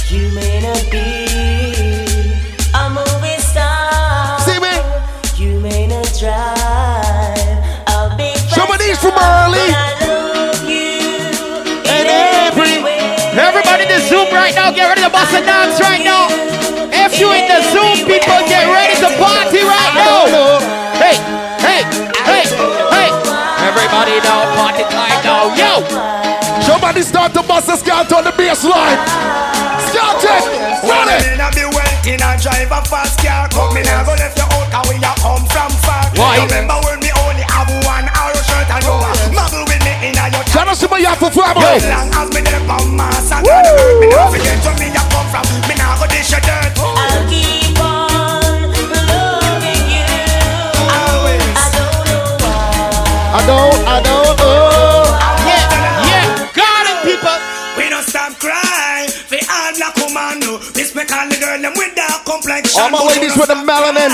you 0.09 0.25
may 0.33 0.57
not 0.65 0.81
be 0.89 1.29
a 2.73 2.83
movie 2.89 3.37
star. 3.37 4.41
See 4.41 4.57
me? 4.57 4.73
You 5.37 5.59
may 5.61 5.85
not 5.85 6.09
drive 6.17 7.61
a 7.85 8.09
big 8.17 8.37
Some 8.49 8.71
of 8.73 8.79
these 8.81 8.97
from 8.97 9.13
early. 9.13 9.69
but 9.69 9.77
I 9.77 9.93
love 10.01 10.65
you 10.65 10.97
And 11.93 12.05
every- 12.09 12.81
Everybody 13.37 13.83
in 13.85 13.89
the 13.93 14.01
Zoom 14.09 14.33
right 14.33 14.55
now, 14.55 14.71
get 14.73 14.89
ready 14.89 15.03
to 15.05 15.11
bust 15.13 15.29
a 15.37 15.45
dance 15.45 15.77
right 15.79 16.01
now. 16.03 16.25
If 16.89 17.19
you 17.21 17.29
in 17.37 17.45
the 17.45 17.61
Zoom, 17.69 18.01
people, 18.09 18.39
get 18.49 18.65
ready 18.65 18.86
now, 24.27 24.43
party 24.59 24.83
time 24.91 25.19
now, 25.23 25.55
yo. 25.55 25.71
Somebody 26.61 27.01
start 27.01 27.33
to 27.33 27.43
bust 27.43 27.69
a 27.71 27.77
scout 27.79 28.11
on 28.11 28.23
the 28.27 28.33
bass 28.35 28.63
line. 28.67 28.99
Start 29.87 30.19
it. 30.19 30.43
Run 30.83 31.07
it. 31.07 31.23
Me 31.23 31.37
nah 31.39 31.51
be 31.55 31.63
working 31.71 32.19
and 32.19 32.37
drive 32.43 32.69
a 32.69 32.81
fast 32.85 33.17
car 33.23 33.47
But 33.49 33.73
me 33.73 33.81
nah 33.87 34.03
go 34.03 34.13
left 34.19 34.37
you 34.37 34.43
out 34.45 34.67
cause 34.69 34.85
we 34.91 34.95
a 34.99 35.11
come 35.23 35.41
from 35.47 35.71
far 35.81 36.05
Why? 36.19 36.43
Remember 36.43 36.75
when 36.85 36.99
me 36.99 37.09
only 37.23 37.41
have 37.47 37.71
one 37.87 38.05
arrow 38.05 38.43
shirt 38.45 38.67
and 38.67 38.83
you 38.83 38.93
a 38.93 39.11
muggle 39.33 39.65
with 39.65 39.81
me 39.81 40.11
in 40.11 40.19
a 40.19 40.27
your 40.29 40.43
Shout 40.53 40.67
out 40.67 40.77
to 40.77 40.87
my 40.91 40.99
Yaffa 41.01 41.31
family. 41.33 41.65
As 41.65 41.87
long 41.87 42.13
as 42.13 42.29
me 42.35 42.41
there 42.45 42.61
from 42.67 42.93
mass 42.99 43.31
and 43.31 43.41
God 43.47 43.65
hurt 43.65 43.99
me 44.03 44.07
nah 44.11 44.27
forget 44.29 44.59
where 44.67 44.77
me 44.77 44.87
a 44.91 45.01
come 45.09 45.27
from 45.33 45.45
Me 45.65 45.73
nah 45.79 45.97
go 45.97 46.05
dish 46.11 46.29
your 46.35 46.43
dirt 46.45 46.77
I'll 46.77 47.25
keep 47.31 47.46
complexion 62.37 62.81
All 62.81 62.89
my 62.89 63.01
ladies 63.09 63.33
with 63.35 63.49
oh 63.49 63.49
the 63.49 63.57
don't 63.57 63.65
melanin. 63.65 64.11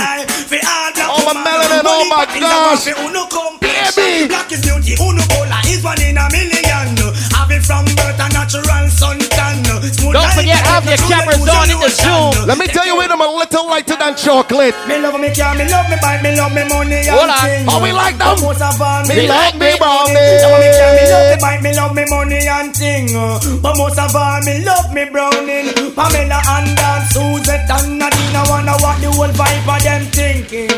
all 1.11 1.23
my 1.27 1.35
melanin, 1.43 1.83
oh 1.83 2.07
my 2.07 2.25
gosh. 2.39 2.85
man, 2.87 2.95
fi 2.95 3.03
uno 3.03 3.27
complexion. 3.27 3.99
Baby. 3.99 4.27
Black 4.31 4.51
is 4.51 4.61
beauty 4.63 4.95
uno 5.03 5.23
cola 5.35 5.59
is 5.67 5.83
one 5.83 5.99
in 6.01 6.17
a 6.17 6.25
million 6.31 6.95
Have 7.35 7.51
it 7.51 7.63
from 7.63 7.85
birth 7.99 8.19
a 8.19 8.27
natural 8.31 8.87
suntan 8.87 9.59
Smooth 9.83 10.13
Don't 10.15 10.31
forget, 10.33 10.63
have 10.63 10.85
your 10.87 10.97
cameras 11.09 11.43
on 11.43 11.67
in 11.69 11.77
the. 11.79 11.89
Zoom. 11.91 12.47
Let 12.47 12.57
me 12.57 12.67
tell 12.67 12.85
you, 12.87 12.95
a 13.11 13.12
little 13.43 13.67
lighter 13.67 13.95
than 13.99 14.15
chocolate. 14.15 14.75
Me 14.87 14.99
love 15.03 15.19
me 15.19 15.27
car, 15.35 15.55
me 15.55 15.67
love 15.67 15.89
me 15.91 15.97
bike, 15.99 16.23
me 16.23 16.31
love 16.35 16.53
me 16.55 16.63
money. 16.63 17.03
Hold 17.11 17.27
on, 17.27 17.67
how 17.67 17.83
we 17.83 17.91
like 17.91 18.15
them? 18.15 18.39
Me 18.39 19.27
like 19.27 19.55
me 19.59 19.75
brownie. 19.75 20.15
Me 20.15 20.39
love 20.39 20.59
me 20.63 20.69
car, 20.71 20.91
me 20.95 21.03
love 21.11 21.27
me 21.27 21.37
bike, 21.43 21.61
me 21.61 21.71
love 21.75 21.93
me 21.93 22.03
money 22.07 22.47
and 22.47 22.71
ting. 22.73 23.11
But 23.59 23.75
most 23.75 23.99
of 23.99 24.15
all, 24.15 24.39
me 24.47 24.63
love 24.63 24.93
me 24.95 25.11
browning. 25.11 25.75
Pamela 25.91 26.39
and 26.55 26.71
Dan, 26.79 27.01
Suzette 27.11 27.67
and 27.67 27.99
Nadine. 27.99 28.35
I 28.35 28.47
wonder 28.47 28.77
what 28.79 28.97
the 29.03 29.11
whole 29.11 29.33
vibe 29.35 29.67
of 29.67 29.83
them 29.83 30.03
thinking. 30.15 30.71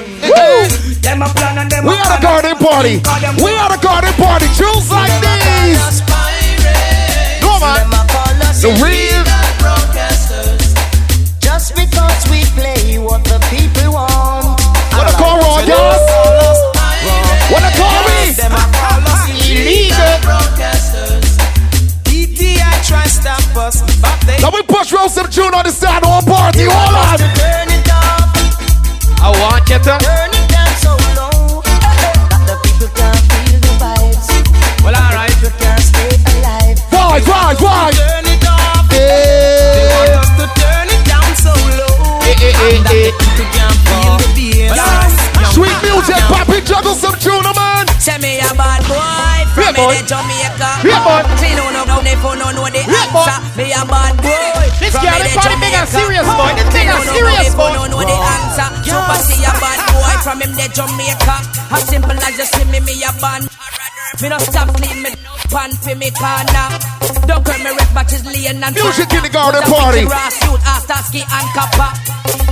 Them 1.06 1.22
a 1.22 1.30
plan 1.38 1.62
and 1.62 1.70
them 1.70 1.86
we 1.86 1.94
are 1.94 2.18
the 2.18 2.22
garden 2.22 2.58
party. 2.58 2.98
We 3.46 3.54
are 3.54 3.70
the 3.70 3.78
garden 3.78 4.14
party. 4.18 4.50
Tunes 4.58 4.90
like 4.90 5.14
these. 5.22 6.02
Come 7.46 7.62
on. 7.62 7.94
The 8.58 8.72
real 8.82 9.25
we 12.32 12.44
play 12.56 12.98
what 12.98 13.24
the 13.24 13.40
people 13.52 13.94
want. 13.94 14.60
Call 15.20 15.38
raw, 15.40 15.60
call 17.76 18.02
me? 18.08 18.32
Illegal. 19.52 20.16
Try 22.86 23.06
stop 23.08 23.42
us, 23.58 23.82
but 24.00 24.14
they. 24.28 24.38
Now 24.42 24.52
we 24.54 24.62
push 24.62 24.94
tune 25.28 25.56
on 25.56 25.66
the 25.66 25.72
party, 26.22 26.66
all 26.66 26.94
I 29.26 29.32
want 29.42 29.66
turn 29.82 30.30
it 30.30 30.48
down 30.54 30.70
so 30.78 30.94
low 31.18 31.64
that 31.66 32.46
the 32.46 32.56
people 32.62 32.90
can 32.94 33.16
feel 33.26 33.60
the 33.60 33.74
vibes. 33.82 34.30
Well, 34.84 34.94
alright. 34.94 35.34
Can 35.58 35.80
stay 35.80 36.14
alive. 36.38 36.80
Why, 36.92 37.22
why, 37.26 37.56
why? 37.60 38.15
Some 46.96 47.16
tune, 47.20 47.44
man. 47.56 47.86
Say 48.00 48.18
me 48.24 48.40
a 48.40 48.50
bad 48.56 48.82
boy 48.88 49.40
from 49.54 49.75
Yeah, 49.75 49.75
boy. 49.75 49.98
Jamaica. 50.08 50.70
Yeah, 50.88 51.02
boy. 51.04 51.22
See 51.40 51.54
no 51.56 51.66
no 51.75 51.82
no 51.86 52.02
they 52.02 52.16
for 52.22 52.36
no 52.36 52.52
know 52.56 52.68
the 52.72 52.82
Yeah, 52.86 53.08
boy. 53.12 53.24
answer. 53.28 53.40
Me 53.58 53.72
a 53.75 53.84
bad 53.86 54.14
boy. 54.24 54.68
This 54.80 54.94
girl, 54.96 55.08
me 55.16 55.24
this 55.24 55.34
the 55.34 55.40
party 55.40 55.56
big 55.64 55.74
and 55.75 55.88
serious, 55.90 56.28
boy. 56.28 56.52
This 56.56 56.68
big 56.72 56.75
See 56.75 56.84
and 56.86 56.92
no 56.92 57.00
no 57.00 57.06
no 57.06 57.14
serious, 57.16 57.48
they 57.50 57.56
boy. 57.58 57.72
no 57.75 57.84
know 57.92 58.02
the 58.04 58.18
answer. 58.18 58.68
Super 58.86 59.18
see 59.25 59.42
a 59.44 59.54
bad 59.60 59.80
boy 59.94 60.14
from 60.24 60.38
him 60.44 60.52
the 60.56 60.66
Jamaica. 60.75 61.36
As 61.72 61.84
simple 61.88 62.18
as 62.20 62.34
you 62.38 62.46
see 62.46 62.66
me, 62.72 62.80
me 62.84 62.94
a 63.04 63.12
band. 63.20 63.48
Me 64.22 64.30
no 64.30 64.38
stop 64.40 64.72
clean 64.78 65.04
me 65.04 65.12
pan 65.52 65.72
for 65.84 65.96
me 65.96 66.10
corner. 66.12 66.68
Don't 67.28 67.44
call 67.44 67.60
me 67.60 67.72
red 67.76 67.92
batches 67.92 68.24
laying 68.24 68.64
and 68.64 68.74
Music 68.76 69.12
in 69.12 69.24
the 69.24 69.30
garden 69.30 69.62
party. 69.68 70.08
wicked 70.08 70.12
Ross 70.12 70.40
youth, 70.46 70.64
Astaski 70.64 71.22
and 71.28 71.48
Kappa. 71.52 71.92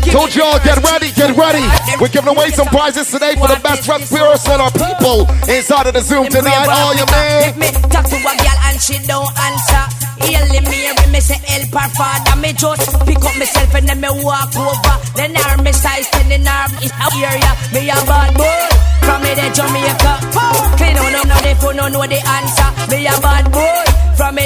Give 0.03 0.12
Told 0.12 0.36
y'all, 0.36 0.60
get 0.60 0.84
ready, 0.84 1.12
get 1.15 1.32
ready. 1.39 1.63
We're 2.01 2.12
giving 2.12 2.36
away 2.36 2.51
some 2.51 2.67
prizes 2.67 3.10
today 3.10 3.36
for 3.39 3.48
the 3.48 3.60
best 3.63 3.88
rep 3.88 4.03
person 4.03 4.60
or 4.60 4.72
people 4.75 5.24
inside 5.48 5.88
of 5.88 5.93
the 5.96 6.03
Zoom 6.03 6.27
tonight. 6.27 6.67
All 6.67 6.93
your 6.96 7.08
man. 7.08 7.55
Talk 7.88 8.12
to 8.12 8.17
a 8.20 8.34
girl 8.36 8.60
and 8.67 8.77
she 8.82 9.00
don't 9.08 9.32
answer. 9.39 9.84
Hailing 10.20 10.67
me 10.67 10.88
every 10.88 11.12
me 11.12 11.20
say 11.20 11.39
help 11.48 11.72
her 11.72 11.89
father. 11.96 12.36
Me 12.43 12.51
just 12.51 12.91
pick 13.08 13.24
up 13.24 13.36
myself 13.39 13.74
and 13.75 13.88
then 13.88 14.01
me 14.03 14.10
walk 14.20 14.51
over. 14.55 14.96
Then 15.15 15.36
her 15.36 15.62
me 15.63 15.72
size 15.72 16.12
ten 16.12 16.32
in 16.32 16.43
her 16.43 16.67
is 16.84 16.91
area. 17.24 17.51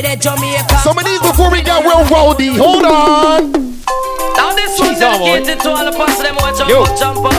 Me 0.02 0.10
the 0.10 0.16
Jamaica. 0.22 0.78
Some 0.86 0.98
of 0.98 1.06
these 1.06 1.22
before 1.22 1.50
we 1.50 1.62
get 1.62 1.82
real 1.82 2.06
roady. 2.06 2.54
Hold 2.54 2.86
on. 2.86 3.52
Now 4.38 4.54
this 4.54 4.78
one's 4.78 4.98
She's 4.98 5.02
on, 5.02 5.18
dedicated 5.26 5.60
to 5.66 5.70
all 5.74 5.86
the 5.86 5.96
parts 5.96 6.22
of 6.22 6.24
them 6.26 6.38
who 6.38 6.46
jump 6.54 6.70
Yo. 6.70 6.86
up, 6.86 6.94
jump 6.98 7.26
up. 7.26 7.34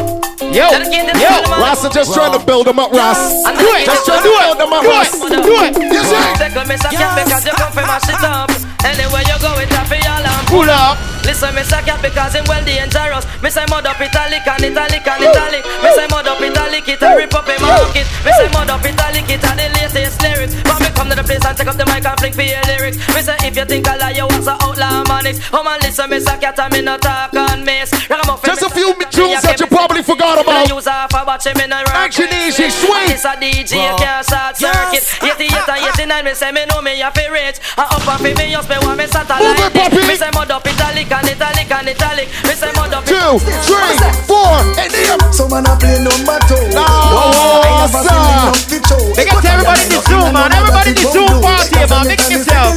Yo, 0.50 0.64
yo. 0.64 0.66
all 0.66 1.42
the 1.42 1.50
man. 1.50 1.60
Rasta 1.62 1.88
just 1.92 2.14
trying 2.14 2.34
to 2.34 2.42
build 2.42 2.66
them 2.66 2.78
up, 2.78 2.90
Ras. 2.90 3.18
And 3.46 3.54
Do 3.58 3.68
it, 3.78 3.86
Just 3.86 4.06
trying 4.06 4.24
to 4.24 4.32
build 4.32 4.58
them 4.58 4.72
up, 4.74 4.82
do 4.82 4.90
it, 4.90 5.42
do 5.44 5.54
it. 5.60 5.74
You 5.92 6.02
see? 6.02 6.24
Tickle 6.40 6.66
me 6.66 6.76
suck 6.80 6.94
it 6.94 7.10
because 7.14 7.44
you 7.46 7.54
come 7.54 7.72
from 7.72 7.86
mash 7.86 8.08
it 8.10 8.22
up. 8.26 8.50
Anywhere 8.82 9.22
you 9.26 9.38
go, 9.38 9.52
it's 9.60 9.74
happy 9.74 10.00
all 10.08 10.24
Pull 10.48 10.70
up. 10.70 10.96
Listen, 11.28 11.52
me 11.54 11.62
suck 11.62 11.86
it 11.86 12.00
because 12.00 12.32
him 12.32 12.44
well 12.48 12.64
dangerous. 12.64 13.28
Me 13.42 13.50
say 13.50 13.66
mud 13.68 13.84
up 13.84 14.00
italic 14.00 14.46
and 14.48 14.64
italic 14.64 15.04
and 15.06 15.22
italic. 15.28 15.62
Me 15.84 15.92
say 15.92 16.06
mud 16.08 16.26
up 16.26 16.40
italic, 16.40 16.88
it 16.88 17.02
a 17.02 17.08
rip 17.14 17.34
up 17.34 17.46
in 17.46 17.60
market. 17.60 18.08
Me 18.24 18.32
say 18.32 18.48
mud 18.56 18.70
up 18.70 18.80
italic, 18.80 19.28
it 19.28 19.44
a 19.44 19.52
the 19.52 19.68
latest 19.76 20.22
lyrics. 20.24 20.67
But 20.98 21.06
come 21.06 21.14
to 21.14 21.22
the 21.22 21.22
place 21.22 21.46
and 21.46 21.54
take 21.54 21.70
up 21.70 21.78
the 21.78 21.86
mic 21.86 22.02
and 22.02 22.18
fling 22.18 22.34
for 22.34 22.42
your 22.42 22.58
lyrics. 22.66 22.98
Me 23.14 23.22
say 23.22 23.38
if 23.46 23.54
you 23.54 23.62
think 23.62 23.86
I 23.86 23.94
lie, 24.02 24.18
you 24.18 24.26
want 24.26 24.42
some 24.42 24.58
outlaw 24.58 25.06
manics. 25.06 25.38
Oh 25.54 25.62
man, 25.62 25.78
listen, 25.78 26.10
me 26.10 26.18
suck 26.18 26.42
it 26.42 26.58
and 26.58 26.72
me 26.74 26.82
no 26.82 26.98
talk 26.98 27.30
on 27.38 27.62
miss. 27.62 27.94
Ragamuffin, 28.10 28.50
Just 28.50 28.66
a 28.66 28.70
few 28.74 28.98
suck 28.98 29.10
tunes 29.14 29.42
that 29.46 29.62
you 29.62 29.70
probably 29.70 30.02
forgot 30.02 30.42
me 30.42 30.42
about. 30.42 30.66
use 30.66 30.90
half 30.90 31.14
a 31.14 31.22
batch, 31.22 31.46
me 31.54 31.70
no 31.70 31.78
rock. 31.86 32.10
Action 32.10 32.26
easy, 32.34 32.66
sweet. 32.74 33.14
It's 33.14 33.22
a 33.22 33.38
DJ, 33.38 33.78
you 33.78 33.94
can't 33.94 34.26
start 34.26 34.58
circuit. 34.58 35.06
88 35.22 35.46
and 35.46 35.54
ah, 35.54 35.70
ah, 35.70 35.86
ah. 35.86 36.02
89, 36.02 36.24
me 36.26 36.34
say 36.34 36.50
me 36.50 36.66
know 36.66 36.82
me 36.82 36.98
a 36.98 37.14
fi 37.14 37.30
rich. 37.30 37.62
And 37.78 37.86
up 37.86 38.02
and 38.02 38.18
fi 38.18 38.30
me, 38.34 38.50
just 38.50 38.66
me 38.66 38.76
want 38.82 38.98
me 38.98 39.06
satellite. 39.06 39.54
Move 39.54 39.70
it, 39.70 39.78
papi. 39.78 40.02
Me 40.02 40.18
say 40.18 40.34
mud 40.34 40.50
up 40.50 40.66
italic 40.66 41.06
and 41.14 41.30
italic 41.30 41.70
and 41.70 41.88
italic. 41.94 42.26
Me 42.42 42.58
say 42.58 42.74
mud 42.74 42.90
up 42.90 43.06
Two, 43.06 43.38
three, 43.38 43.94
four, 44.26 44.50
and 44.74 44.90
them. 44.90 45.22
So 45.30 45.46
man, 45.46 45.62
I 45.62 45.78
play 45.78 46.02
number 46.02 46.42
two. 46.50 46.58
No, 46.74 46.82
I 46.82 47.86
never 47.86 48.02
sir. 48.02 48.10
seen 48.10 48.18
me 48.18 48.34
love 48.50 48.66
the 48.66 48.78
show. 48.82 49.02
Big 49.14 49.30
up 49.30 49.38
to 49.38 49.48
everybody 49.54 49.82
in 49.86 49.90
the 49.94 50.00
Zoom, 50.02 50.34
man. 50.34 50.50
Everybody 50.50 50.87
in 50.88 50.94
the 50.96 51.04
Zoom 51.12 51.28
party, 51.44 51.84
man. 51.92 52.08
Mix 52.08 52.30
yourself. 52.32 52.72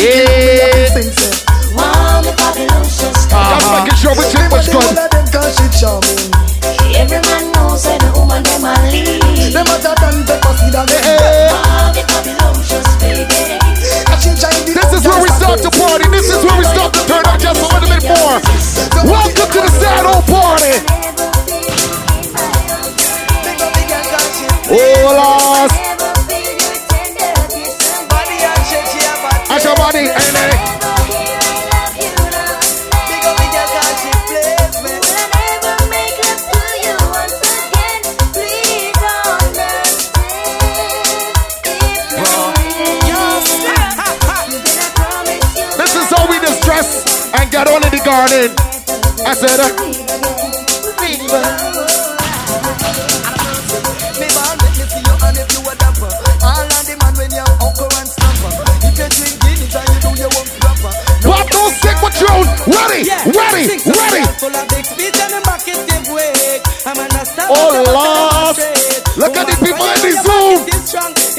Yeah. 0.00 0.88
Just 3.04 3.68
making 3.68 3.98
sure 4.00 4.14
we 4.16 4.24
check 4.32 4.48
what's 4.50 4.68
good. 4.72 4.96
Every 6.96 7.20
man 7.20 7.52
knows 7.52 7.84
that 7.84 8.00
the 8.00 8.08
woman 8.16 8.42
them 8.48 8.64
a 8.64 8.72
lead. 8.88 9.52
Them 9.52 9.66
a 9.68 9.76
tatan 9.76 10.24
and 10.24 10.40
Mommy, 11.52 12.02
mommy, 12.08 12.32
love. 12.40 12.56
This 14.64 14.90
is 14.94 15.04
where 15.04 15.20
we 15.20 15.28
start 15.28 15.60
the 15.60 15.70
party. 15.70 16.08
This 16.08 16.30
is 16.32 16.40
where 16.44 16.58
we 16.58 16.64
start 16.64 16.94
to 16.94 17.00
turn 17.04 17.26
up 17.28 17.38
just 17.38 17.60
a 17.60 17.66
little 17.68 17.90
bit 17.92 18.04
more. 18.08 18.40
Welcome 19.04 19.50
to 19.52 19.60
the 19.60 19.72
Sad 19.76 20.06
Old 20.06 20.24
Party. 20.24 20.80
Hola. 24.66 25.93
Body, 29.94 30.06
and 30.06 30.16
eh. 30.16 30.20
This 45.76 45.94
is 45.94 46.10
how 46.10 46.26
we 46.28 46.40
just 46.40 46.62
dress 46.64 47.32
and 47.32 47.50
get 47.52 47.68
on 47.68 47.84
in 47.84 47.90
the 47.92 48.00
garden. 48.04 48.50
I 49.24 49.34
said, 49.34 49.60
uh, 49.60 49.68
I'm 66.86 67.00
an 67.00 67.24
stop. 67.24 67.48
Oh, 67.48 67.80
Lord. 67.80 68.56
Look 69.16 69.36
at 69.40 69.46
the 69.48 69.56
people 69.56 69.88
in 69.88 70.00
the 70.04 70.12
Zoom. 70.20 70.68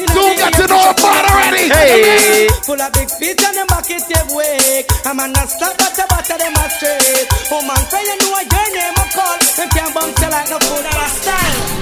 Zoom 0.10 0.38
got 0.42 0.54
to 0.58 0.66
know 0.66 0.90
about 0.90 1.24
already. 1.30 1.70
Hey. 1.70 2.48
Full 2.66 2.82
of 2.82 2.92
big 2.94 3.10
speech 3.10 3.44
and 3.46 3.56
the 3.56 3.66
bucket 3.70 4.02
give 4.10 4.34
way. 4.34 4.84
I'm 5.06 5.20
an 5.20 5.36
stop 5.48 5.78
at 5.80 5.94
the 5.94 6.06
bottom 6.10 6.38
them 6.42 6.58
a 6.58 6.66
straight. 6.74 7.30
Oh 7.54 7.62
man, 7.62 7.78
say 7.94 8.02
you 8.02 8.18
know 8.26 8.42
your 8.42 8.68
name 8.74 8.98
I 8.98 9.06
call. 9.14 9.38
Them 9.54 9.70
can't 9.70 9.94
bounce 9.94 10.22
like 10.22 10.50
no 10.50 10.58
food 10.66 10.82
or 10.82 10.98
a 10.98 11.08
style. 11.14 11.75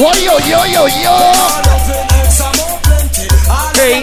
Me 0.00 0.06
be. 0.06 0.06
Whoa, 0.06 0.12
yo, 0.16 0.38
yo, 0.48 0.64
yo, 0.64 0.86
yo. 0.86 1.14
Hey. 3.76 4.02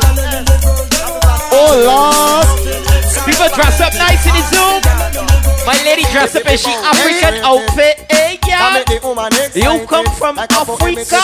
Hola. 1.50 2.46
People 3.26 3.50
dress 3.56 3.82
up 3.82 3.94
nice 3.96 4.26
in 4.26 4.34
the 4.34 4.44
Zoom. 4.54 4.82
My 5.66 5.74
lady 5.84 6.04
dress 6.12 6.36
up 6.36 6.46
in 6.46 6.58
she 6.58 6.72
African 6.72 7.44
outfit. 7.44 8.06
Hey, 8.10 8.40
yeah. 8.48 8.84
You 9.54 9.86
come 9.88 10.06
from 10.16 10.38
Africa? 10.40 11.20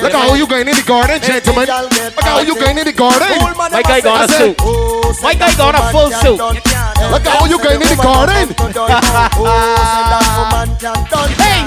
Look 0.00 0.14
at 0.14 0.28
how 0.28 0.34
you 0.34 0.46
going 0.46 0.68
in 0.68 0.76
the 0.76 0.84
garden, 0.86 1.20
gentlemen. 1.20 1.66
Look 1.66 2.18
at 2.18 2.24
how 2.24 2.40
you 2.40 2.54
going 2.54 2.78
in 2.78 2.84
the 2.86 2.92
garden. 2.92 3.28
My 3.56 3.82
guy 3.82 4.00
got 4.00 4.30
a 4.30 4.32
suit. 4.32 4.56
My 5.22 5.34
guy 5.34 5.54
got 5.56 5.74
a 5.74 5.82
full 5.92 6.10
suit. 6.10 6.38
Look 6.38 7.26
at 7.26 7.36
how 7.36 7.46
you 7.46 7.58
going 7.58 7.82
in 7.82 7.88
the 7.88 7.96
garden. 8.00 8.48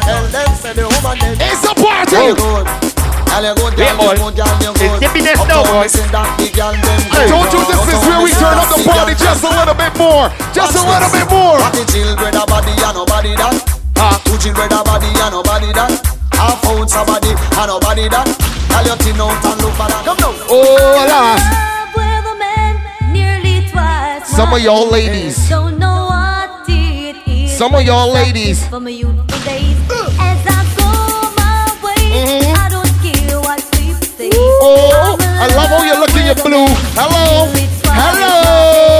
It's 0.06 1.65
a 1.65 1.74
party. 1.74 2.15
Yeah, 2.15 3.98
boy. 3.98 4.13
It's 4.15 4.96
dippiness 5.02 5.41
now, 5.50 5.65
boy. 5.65 5.86
I 5.86 7.28
told 7.28 7.50
you 7.52 7.62
this 7.65 7.82
is 7.89 8.02
where 8.06 8.22
we 8.24 8.32
turn 8.38 8.54
up 8.54 8.70
the 8.70 8.84
party 8.86 9.15
just 9.18 9.44
a 9.44 9.50
little 9.50 9.74
bit 9.74 9.98
more. 9.98 10.30
Just 10.54 10.78
a 10.78 10.84
little 10.86 11.10
bit 11.10 11.28
more. 11.30 11.58
children 11.89 12.36
a 12.36 12.46
body 12.46 12.72
and 12.72 12.96
nobody 12.96 13.36
that. 13.36 13.60
Two 14.26 14.38
children 14.38 14.72
a 14.72 14.84
body 14.84 15.08
and 15.08 15.34
nobody 15.34 15.74
that. 15.74 15.91
Half 16.34 16.63
ounce 16.65 16.96
a 16.96 17.04
body 17.04 17.34
and 17.34 17.68
nobody 17.68 18.08
that. 18.10 18.28
Tell 18.70 18.86
your 18.86 18.98
tin 18.98 19.20
out 19.20 19.44
and 19.44 19.62
look 19.62 19.74
for 19.74 19.88
that. 19.89 20.06
Come 20.06 20.18
down. 20.18 20.36
Oh, 20.48 20.78
Hola. 20.96 21.39
Love 21.41 21.96
with 21.96 22.32
a 22.32 22.36
man 22.38 22.78
nearly 23.12 23.68
twice 23.70 24.28
Some 24.36 24.54
of 24.54 24.62
y'all 24.62 24.89
ladies. 24.89 25.50
Don't 25.50 25.80
know 25.80 26.06
what 26.08 26.13
it 26.13 26.22
is. 26.22 26.24
Some 27.56 27.74
of 27.74 27.84
y'all 27.84 28.12
ladies. 28.12 28.68
From 28.68 28.84
my 28.84 28.89
youthful 28.89 29.24
days. 29.48 29.80
As 30.20 30.44
I 30.44 30.60
go 30.76 30.91
my 31.39 31.72
way, 31.80 31.96
mm-hmm. 32.12 32.52
I 32.52 32.68
don't 32.68 32.84
care 33.00 33.39
what 33.39 33.63
people 33.72 33.96
say. 34.04 34.28
Oh, 34.36 35.15
I 35.15 35.48
love 35.56 35.72
how 35.72 35.88
you're 35.88 35.96
looking 35.96 36.28
you 36.28 36.36
blue. 36.36 36.68
Hello. 37.00 37.48
Hello. 37.96 38.91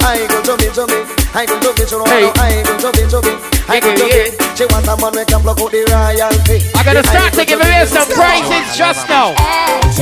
I 0.00 0.24
go 0.32 0.40
to 0.48 0.56
me, 0.56 0.72
to 0.72 0.88
me. 0.88 0.96
I 1.36 1.44
go 1.44 1.60
to 1.60 1.76
me, 1.76 1.84
to 1.84 2.00
me. 2.00 2.08
Hey. 2.08 2.32
I 2.40 2.64
go 2.64 2.72
to 2.80 2.88
me, 2.96 3.04
to 3.04 3.20
me. 3.20 3.36
I 3.68 3.84
go 3.84 3.92
to 3.92 4.08
me. 4.08 4.32
She 4.56 4.64
want 4.72 4.88
a 4.88 4.96
man 4.96 5.12
we 5.12 5.20
can 5.28 5.44
block 5.44 5.60
out 5.60 5.68
the 5.68 5.84
royalty. 5.92 6.64
I'm 6.72 6.88
gonna 6.88 7.04
start 7.04 7.36
to 7.36 7.44
give 7.44 7.60
away 7.60 7.84
some 7.84 8.08
prizes 8.16 8.72
just 8.80 9.04
now. 9.12 9.36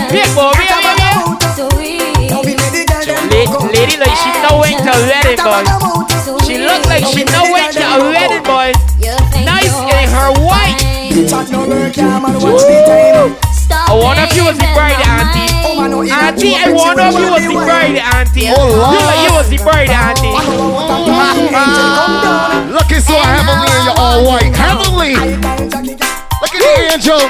Big 0.07 0.31
boy, 0.39 0.55
yeah, 0.55 1.03
yeah, 1.03 1.03
yeah. 1.03 2.64
La- 3.35 3.67
Lady 3.75 3.99
like 3.99 4.15
she 4.15 4.31
know 4.47 4.63
when 4.63 4.79
to 4.79 4.95
wedding 5.11 5.43
boy. 5.43 5.67
She 6.47 6.55
look 6.63 6.87
like 6.87 7.03
she 7.11 7.25
know 7.27 7.51
when 7.51 7.67
to 7.75 7.83
a 7.83 7.99
wedding 8.15 8.45
boy. 8.47 8.71
Nice 9.43 9.75
in 9.75 10.07
her 10.15 10.31
white. 10.39 10.79
I 13.75 13.93
wonder 13.93 14.23
if 14.23 14.37
you 14.37 14.45
was 14.45 14.57
the 14.57 14.71
bride, 14.71 15.03
auntie. 15.03 15.51
Auntie, 16.15 16.55
I 16.55 16.71
wonder 16.71 17.03
if 17.11 17.19
you 17.19 17.27
was 17.35 17.43
the 17.43 17.55
bride, 17.59 17.99
auntie. 17.99 18.47
Oh, 18.55 18.95
You 18.95 19.01
like 19.03 19.27
you 19.27 19.33
was 19.35 19.51
the 19.51 19.59
bride, 19.67 19.91
auntie. 19.91 20.31
Looking 22.73 23.01
so 23.03 23.19
heavenly 23.19 23.67
and 23.75 23.85
you're 23.85 23.99
all 23.99 24.23
white. 24.25 24.55
Heavenly. 24.55 25.15
Look 26.39 26.55
at 26.55 26.61
the 26.63 26.71
angel. 26.95 27.21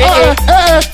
Uh, 0.00 0.34
uh. 0.48 0.93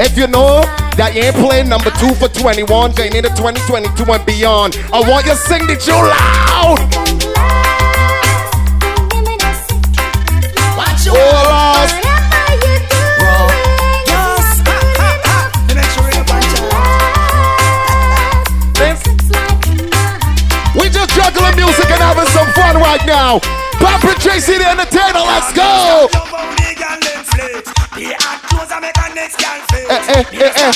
If 0.00 0.16
you 0.16 0.26
know 0.26 0.64
that 0.96 1.12
you 1.14 1.20
ain't 1.28 1.36
playing 1.36 1.68
number 1.68 1.92
two 2.00 2.16
for 2.16 2.28
21, 2.32 2.96
going 2.96 3.12
into 3.12 3.28
2022 3.36 3.92
and 4.08 4.24
beyond, 4.24 4.80
I 4.92 5.04
want 5.04 5.28
you 5.28 5.36
to 5.36 5.40
sing 5.44 5.68
it 5.68 5.80
too 5.84 5.92
loud. 5.92 6.80
Oh, 11.12 11.16
Lord. 11.16 11.90
We 20.80 20.88
just 20.88 21.10
juggling 21.12 21.56
music 21.56 21.90
and 21.90 22.00
having 22.00 22.30
some 22.32 22.48
fun 22.56 22.76
right 22.80 23.04
now. 23.04 23.40
Papa 23.76 24.14
Tracy 24.20 24.56
the 24.56 24.68
entertainer, 24.68 25.20
let's 25.20 25.52
go. 25.52 26.08
Eh, 27.60 28.14
eh, 30.08 30.24
eh, 30.32 30.52
eh. 30.56 30.72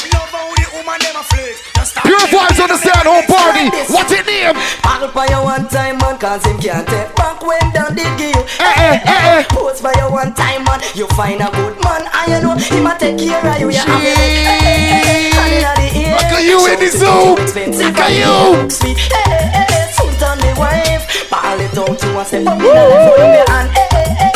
Pure 2.02 2.18
vibes 2.28 2.60
on 2.60 2.68
the 2.68 2.76
stand 2.76 3.06
home 3.08 3.24
party. 3.24 3.70
What's 3.92 4.12
your 4.12 4.24
name? 4.24 4.52
I'll 4.84 5.08
buy 5.12 5.26
you 5.28 5.40
one 5.42 5.66
time 5.68 5.96
man 5.98 6.18
cause 6.18 6.44
him 6.44 6.58
can't 6.58 6.86
take 6.86 7.14
back 7.16 7.40
when 7.40 7.60
down 7.72 7.94
did 7.94 8.10
give 8.18 8.34
you 8.36 8.42
Eh, 8.60 8.74
eh, 8.76 9.00
eh, 9.04 9.38
eh. 9.40 9.42
Post 9.48 9.82
by 9.82 9.92
you 9.96 10.10
one 10.10 10.34
time 10.34 10.64
man 10.64 10.80
You 10.94 11.06
find 11.16 11.40
a 11.40 11.48
good 11.52 11.76
man 11.84 12.02
and 12.04 12.28
you 12.32 12.40
know 12.42 12.56
Him 12.58 12.86
a 12.86 12.98
take 12.98 13.16
care 13.18 13.40
of 13.40 13.60
you 13.60 13.70
You 13.70 13.78
have 13.80 14.02
it 14.04 14.16
hand 14.18 15.52
inna 15.56 15.72
the 15.80 15.88
ear 15.96 16.12
Look 16.20 16.32
at 16.36 16.44
you 16.44 16.58
in 16.68 16.78
the 16.80 16.90
Show 16.90 16.98
zoo. 16.98 17.36
too 17.36 17.42
expensive 17.42 17.86
Look 17.88 17.98
at 17.98 18.10
and 18.10 18.16
you. 18.20 18.70
sweet 18.70 18.98
Eh, 18.98 19.16
eh, 19.24 19.64
eh, 19.72 19.86
Suit 19.96 20.22
on 20.24 20.36
me 20.44 20.52
wife 20.60 21.04
Ball 21.30 21.60
it 21.60 21.78
out 21.78 22.02
you 22.02 22.18
and 22.18 22.26
step 22.26 22.46
up 22.46 22.58
inna 22.60 22.84
the 22.84 22.98
front 23.08 23.22
of 23.22 23.28
me 23.32 23.40
and 23.48 23.68
eh, 23.72 23.88
eh, 23.92 24.16
eh, 24.20 24.33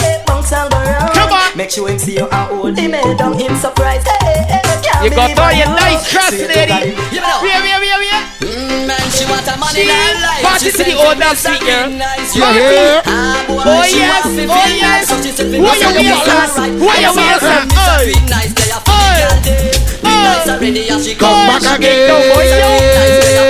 Make 1.58 1.70
sure 1.74 1.88
him 1.90 1.98
see 1.98 2.14
you 2.14 2.28
and 2.30 2.46
hold 2.54 2.78
him 2.78 2.92
head 2.94 3.18
down 3.18 3.34
Him 3.34 3.50
surprised 3.58 4.06
Eh, 4.06 4.14
eh, 4.22 4.62
eh, 4.62 4.62
can't 4.78 5.02
You 5.02 5.10
got 5.10 5.34
all 5.34 5.50
your 5.50 5.66
nice 5.74 6.06
trust, 6.06 6.30
See 6.30 6.42
you 6.42 6.46
lady. 6.46 6.70
got 6.70 6.86
it. 6.86 6.94
You 7.10 7.18
know. 7.18 7.42
Yeah, 7.42 7.66
yeah, 7.66 7.82
yeah, 7.82 7.98
yeah. 7.98 8.46
Mm, 8.46 8.86
man, 8.86 9.02
she 9.10 9.26
want 9.26 9.42
a 9.42 9.58
man 9.58 9.66
She 9.74 9.82
in 9.82 9.90
her 9.90 10.14
life. 10.22 10.42
party 10.46 10.70
She 10.70 10.78
to 10.78 10.78
the 10.78 10.94
said 10.94 11.02
old 11.02 11.18
dance 11.18 11.42
Mr. 11.42 11.50
sweet 11.50 11.62
girl. 11.66 11.90
Nice. 11.98 12.30
You 12.38 12.46
hear? 12.46 13.02
Ah, 13.10 13.42
boy, 13.50 13.58
Oh, 13.58 13.82
she 13.82 13.98
yes, 13.98 14.22
want 14.22 14.38
to 14.38 14.46
oh, 14.46 14.70
yes. 14.70 15.10
so 15.10 15.14
she 15.18 15.30
said, 15.34 15.50
Who 15.50 15.58
"Mr. 15.58 15.82
you 15.82 15.98
Feel 15.98 16.14
want, 16.14 16.30
nice." 16.30 16.54
Who 16.78 16.86
you 16.86 16.94
I 16.94 17.10
want, 17.10 17.18
said, 17.18 17.42
sir? 17.42 17.58
"Mr. 17.66 17.74
Oi. 17.74 18.06
Feel 18.06 18.22
nice, 18.30 18.54
are 18.70 18.82
feeling 18.86 19.18
Oi. 19.18 19.18
girl 19.18 19.42
day. 19.42 19.74
Feel 19.98 20.14
nice 20.30 20.46
already, 20.46 20.82
and 20.94 21.02
she 21.02 21.12
Come 21.18 21.26
come 21.26 21.42
back 21.50 21.62
back 21.66 21.82
again. 21.82 22.06
Don't 22.06 22.22
go, 22.22 22.38
yo. 22.38 22.70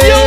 Yo. 0.08 0.24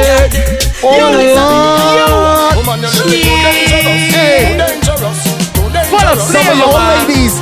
Oh, 0.86 1.02
Lord. 1.02 2.62
Woman, 2.62 2.78
you 2.86 2.94
look 2.94 3.10
too 3.10 3.42
dangerous. 3.42 4.14
Hey. 4.14 4.54
Too 4.54 4.70
dangerous. 4.70 5.18
Too 5.50 5.66
Full 5.90 6.06
of. 6.06 6.22
Some 6.22 6.46
of 6.46 6.62
flavor, 6.62 7.10
ladies, 7.10 7.34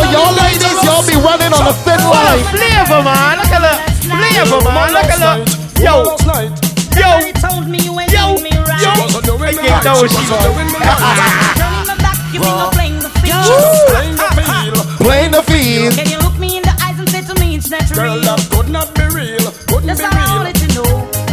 some 0.00 0.12
y'all 0.12 0.32
ladies, 0.36 0.76
y'all 0.84 1.04
be 1.06 1.16
running 1.20 1.52
on 1.52 1.64
a 1.68 1.74
thin 1.84 1.98
Full 2.00 2.10
of 2.10 2.16
line. 2.16 2.44
flavor, 2.54 3.00
man. 3.04 3.36
Look 3.40 3.52
at 3.52 3.62
the 3.62 3.74
flavor, 4.08 4.60
man. 4.64 4.88
Look 4.96 5.10
at 5.12 5.20
the. 5.20 5.32
Yo, 5.80 5.94
Last 6.04 6.26
night. 6.26 6.52
yo, 6.96 7.10
told 7.40 7.64
ain't 7.68 8.12
yo, 8.12 8.36
doing 8.36 8.44
me 8.44 8.52
right. 8.68 8.82
yo. 8.84 8.92
wasn't 9.00 9.24
doing 9.24 9.40
I 9.40 9.52
me 9.52 9.64
can't 9.64 9.80
right. 9.80 9.84
know 9.88 9.96
what 10.00 10.10
She 10.12 10.16
she 10.20 10.28
wasn't 10.28 10.52
doing 10.52 10.68
me 10.68 10.76
right. 10.76 11.56
Turning 11.56 11.86
my 11.88 11.96
back, 12.04 12.18
you 12.32 12.40
think 12.44 12.60
I'm 12.60 12.70
playing 12.76 12.98
the 13.00 13.10
field. 13.24 13.48
Playing 13.88 14.16
the 14.20 14.28
field. 14.36 14.76
Playing 15.00 15.32
the 15.32 15.42
field. 15.48 15.92
Can 15.96 16.08
you 16.12 16.18
look 16.20 16.36
me 16.36 16.56
in 16.60 16.62
the 16.68 16.74
eyes 16.84 16.98
and 17.00 17.08
say 17.08 17.22
to 17.24 17.34
me 17.40 17.56
it's 17.56 17.70
natural? 17.72 17.96
Girl, 17.96 18.20
that 18.20 18.40
could 18.52 18.68
not 18.68 18.92
be 18.92 19.04
real. 19.16 19.40
Couldn't 19.72 19.88
That's 19.88 20.00
be 20.00 20.04
all 20.04 20.12
I 20.12 20.20
real. 20.20 20.36
wanted 20.44 20.56
to 20.60 20.68
know. 20.76 20.88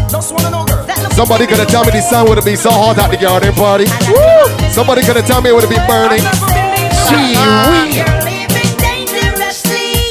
Just 0.07 0.31
wanna 0.31 0.47
know, 0.49 0.63
girl. 0.63 0.79
That 0.87 1.03
look 1.03 1.11
Somebody 1.11 1.43
could 1.47 1.59
have 1.59 1.67
told 1.67 1.87
me 1.87 1.91
the 1.91 2.01
sun 2.01 2.23
would 2.31 2.37
have 2.39 2.47
been 2.47 2.55
so 2.55 2.71
hot 2.71 2.95
at 2.97 3.11
the 3.11 3.17
garden 3.19 3.51
party. 3.51 3.83
Woo! 4.07 4.47
Somebody 4.71 5.03
could 5.03 5.17
have 5.19 5.27
told 5.27 5.43
me 5.43 5.51
it 5.51 5.53
would 5.59 5.67
have 5.67 5.73
been 5.75 5.83
burning. 5.91 6.23
Gee 7.11 7.35
wee. 7.35 8.16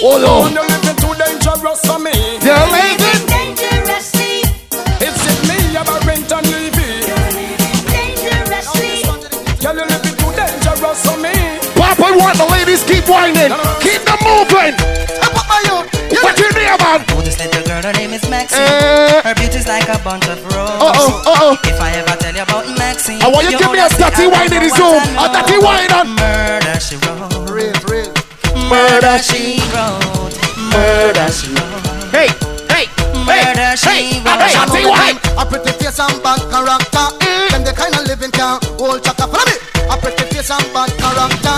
You're 0.07 0.23
living 0.23 0.23
dangerously. 0.23 0.39
Oh 0.39 0.43
When 0.47 0.55
no. 0.55 0.63
you're 0.63 0.71
living 0.71 0.97
too 1.03 1.15
dangerous 1.19 1.81
for 1.83 1.99
me. 1.99 2.15
They're 2.39 2.69
leaving. 2.71 3.27
Dangerously. 3.27 4.47
It's 5.03 5.19
in 5.27 5.39
me, 5.51 5.59
I'm 5.75 5.89
a 5.91 5.99
rent 6.07 6.31
and 6.31 6.47
leave 6.47 6.79
it. 6.79 7.11
Dangerously. 7.91 9.03
Girl, 9.59 9.75
you're 9.75 9.91
living 9.91 10.15
too 10.15 10.31
dangerous 10.31 11.01
for 11.03 11.19
me. 11.19 11.35
Papa 11.75 12.07
want 12.23 12.39
the 12.39 12.47
ladies 12.55 12.87
keep 12.87 13.03
whining. 13.11 13.51
Keep 13.83 14.07
them 14.07 14.19
moving. 14.23 14.79
What's 16.23 16.39
your 16.41 16.53
name, 16.55 16.79
man? 16.79 17.03
Oh, 17.11 17.21
this 17.27 17.39
little 17.43 17.63
girl, 17.67 17.83
her 17.83 17.93
name 17.99 18.15
is 18.15 18.23
Maxine. 18.31 18.63
Eh. 18.63 19.23
Her 19.27 19.35
beauty's 19.35 19.67
like 19.67 19.89
a 19.91 19.99
bunch 20.07 20.27
of 20.29 20.39
roses. 20.55 20.87
Uh-oh, 20.87 21.23
uh-oh. 21.27 21.59
If 21.67 21.81
I 21.81 21.91
ever 21.99 22.15
tell 22.23 22.35
you 22.35 22.43
about 22.43 22.67
Maxine, 22.79 23.21
I 23.23 23.29
want 23.29 23.51
you 23.51 23.59
to 23.59 23.63
give 23.63 23.73
me 23.75 23.79
a 23.83 23.89
dirty 23.91 24.27
wine 24.31 24.53
in 24.55 24.63
the 24.63 24.71
Zoom. 24.71 25.03
what 25.19 25.35
I 25.35 25.43
A 25.43 25.43
dirty 25.43 25.59
wine 25.59 25.91
on. 25.93 26.15
Murder 26.15 26.79
she 26.81 26.95
wrote. 27.03 27.51
Real, 27.51 27.75
real. 27.75 27.86
Murder 28.69 29.19
she 29.23 29.61
wrote. 29.73 30.35
Murder 30.73 31.29
she 31.31 31.51
wrote. 31.55 32.11
Hey, 32.11 32.29
hey, 32.73 32.87
Murder 33.25 33.73
hey, 33.73 33.77
she 33.77 33.89
hey, 33.89 34.21
wrote. 34.25 34.41
hey, 34.43 34.67
Dirty 34.67 34.85
wine. 34.91 35.17
A 35.39 35.45
pretty 35.47 35.73
face 35.79 35.99
and 36.01 36.23
bad 36.23 36.41
character. 36.51 37.07
Mm. 37.23 37.51
Them 37.51 37.63
the 37.65 37.73
kind 37.73 37.95
of 37.95 38.05
living 38.07 38.31
can 38.33 38.59
hold 38.79 39.03
chaka. 39.05 39.27
Follow 39.31 39.47
me. 39.47 39.57
A 39.91 39.97
pretty 39.97 40.25
face 40.35 40.51
and 40.51 40.67
bad 40.75 40.91
character. 40.99 41.56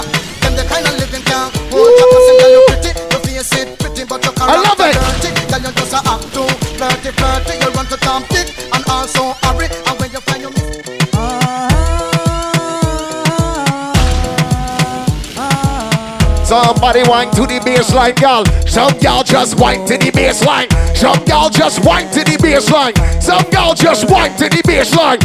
Somebody 16.78 17.02
whine 17.10 17.28
to 17.32 17.40
the 17.40 17.58
baseline, 17.66 18.14
y'all. 18.20 18.44
Some 18.64 18.96
y'all 19.00 19.24
just 19.24 19.58
whine 19.58 19.84
to 19.86 19.98
the 19.98 20.12
baseline. 20.12 20.70
Some 20.96 21.18
y'all 21.26 21.50
just 21.50 21.84
whine 21.84 22.08
to 22.12 22.22
the 22.22 22.38
baseline. 22.38 22.94
Some 23.20 23.42
y'all 23.50 23.74
just 23.74 24.08
whine 24.08 24.30
to 24.36 24.48
the 24.48 24.62
baseline. 24.62 25.18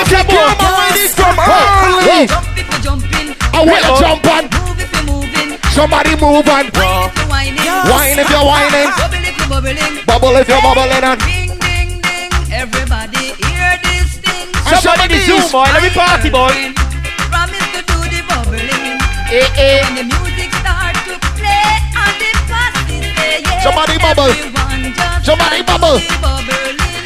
Let 0.00 0.08
me 0.08 0.16
tell 0.16 0.24
you 0.24 0.24
Taking 0.24 0.32
care 0.32 0.48
of 0.48 0.56
something. 0.56 0.64
my 0.64 0.88
ladies 0.88 1.12
from 1.14 1.36
early. 1.36 2.26
Jump 2.26 2.48
if 2.56 2.66
you 2.72 2.78
jumping, 2.80 3.28
I 3.52 3.60
want 3.68 3.84
you 3.84 3.94
jump 4.00 4.24
on. 4.32 4.42
move 4.48 4.80
if 4.80 4.90
you 4.96 5.02
moving, 5.04 5.50
Somebody 5.76 6.12
move 6.16 6.48
on. 6.48 6.64
whine 7.28 7.52
if 7.52 7.64
you 7.64 7.76
whining, 7.76 7.90
Whine 7.90 8.18
if 8.18 8.28
you're 8.30 8.46
whining. 8.48 8.88
bubble 8.96 9.20
if 9.20 9.36
you 9.36 9.46
bubbling. 9.52 9.94
Bubble 10.08 10.36
if 10.40 10.48
you're 10.48 10.62
bubbling 10.64 11.04
on. 11.04 11.18
Ding 11.20 11.52
ding 11.60 11.90
ding, 12.00 12.32
everybody 12.48 13.36
hear 13.44 13.70
this 13.84 14.16
thing. 14.24 14.48
And 14.64 14.80
Somebody 14.80 15.20
somebody 15.20 15.28
Zoom, 15.28 15.44
boy. 15.52 15.68
Let 15.68 15.82
me 15.84 15.90
party, 15.92 16.30
boy. 16.32 16.52
Promise 17.28 17.68
to 17.76 17.80
do 17.84 17.98
the 18.08 18.20
bubbling. 18.24 18.96
Eh, 19.30 19.44
eh. 19.60 19.84
When 19.84 19.94
the 20.00 20.04
music 20.16 20.48
start 20.64 20.96
to 21.06 21.14
play 21.36 21.68
and 21.92 22.14
the 22.18 22.30
passes 22.48 23.04
say 23.20 23.44
yeah. 23.44 23.60
Somebody 23.62 23.96
bubble. 24.00 24.32
Somebody 25.22 25.60
bubble. 25.62 26.00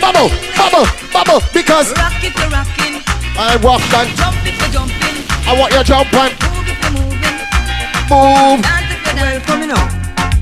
To 0.04 0.12
be 0.12 0.28
bubbling. 0.28 0.54
Bubble, 0.56 0.84
bubble, 0.84 0.86
bubble. 1.12 1.40
Because 1.52 1.92
Rock 1.96 2.12
if 2.22 2.34
you're 2.36 2.50
rocking, 2.50 3.00
I 3.38 3.56
rock 3.62 3.82
on. 3.94 4.06
jump 4.16 4.36
if 4.44 4.56
you're 4.60 4.72
jumping, 4.72 5.16
I 5.48 5.52
want 5.58 5.72
you 5.72 5.82
jump 5.84 6.12
on. 6.14 6.30
move 6.30 6.68
if 6.68 6.78
you're 6.82 6.92
moving. 6.92 7.36
move. 8.10 8.60
Welcome 9.14 9.60
me 9.60 9.66
now. 9.66 9.82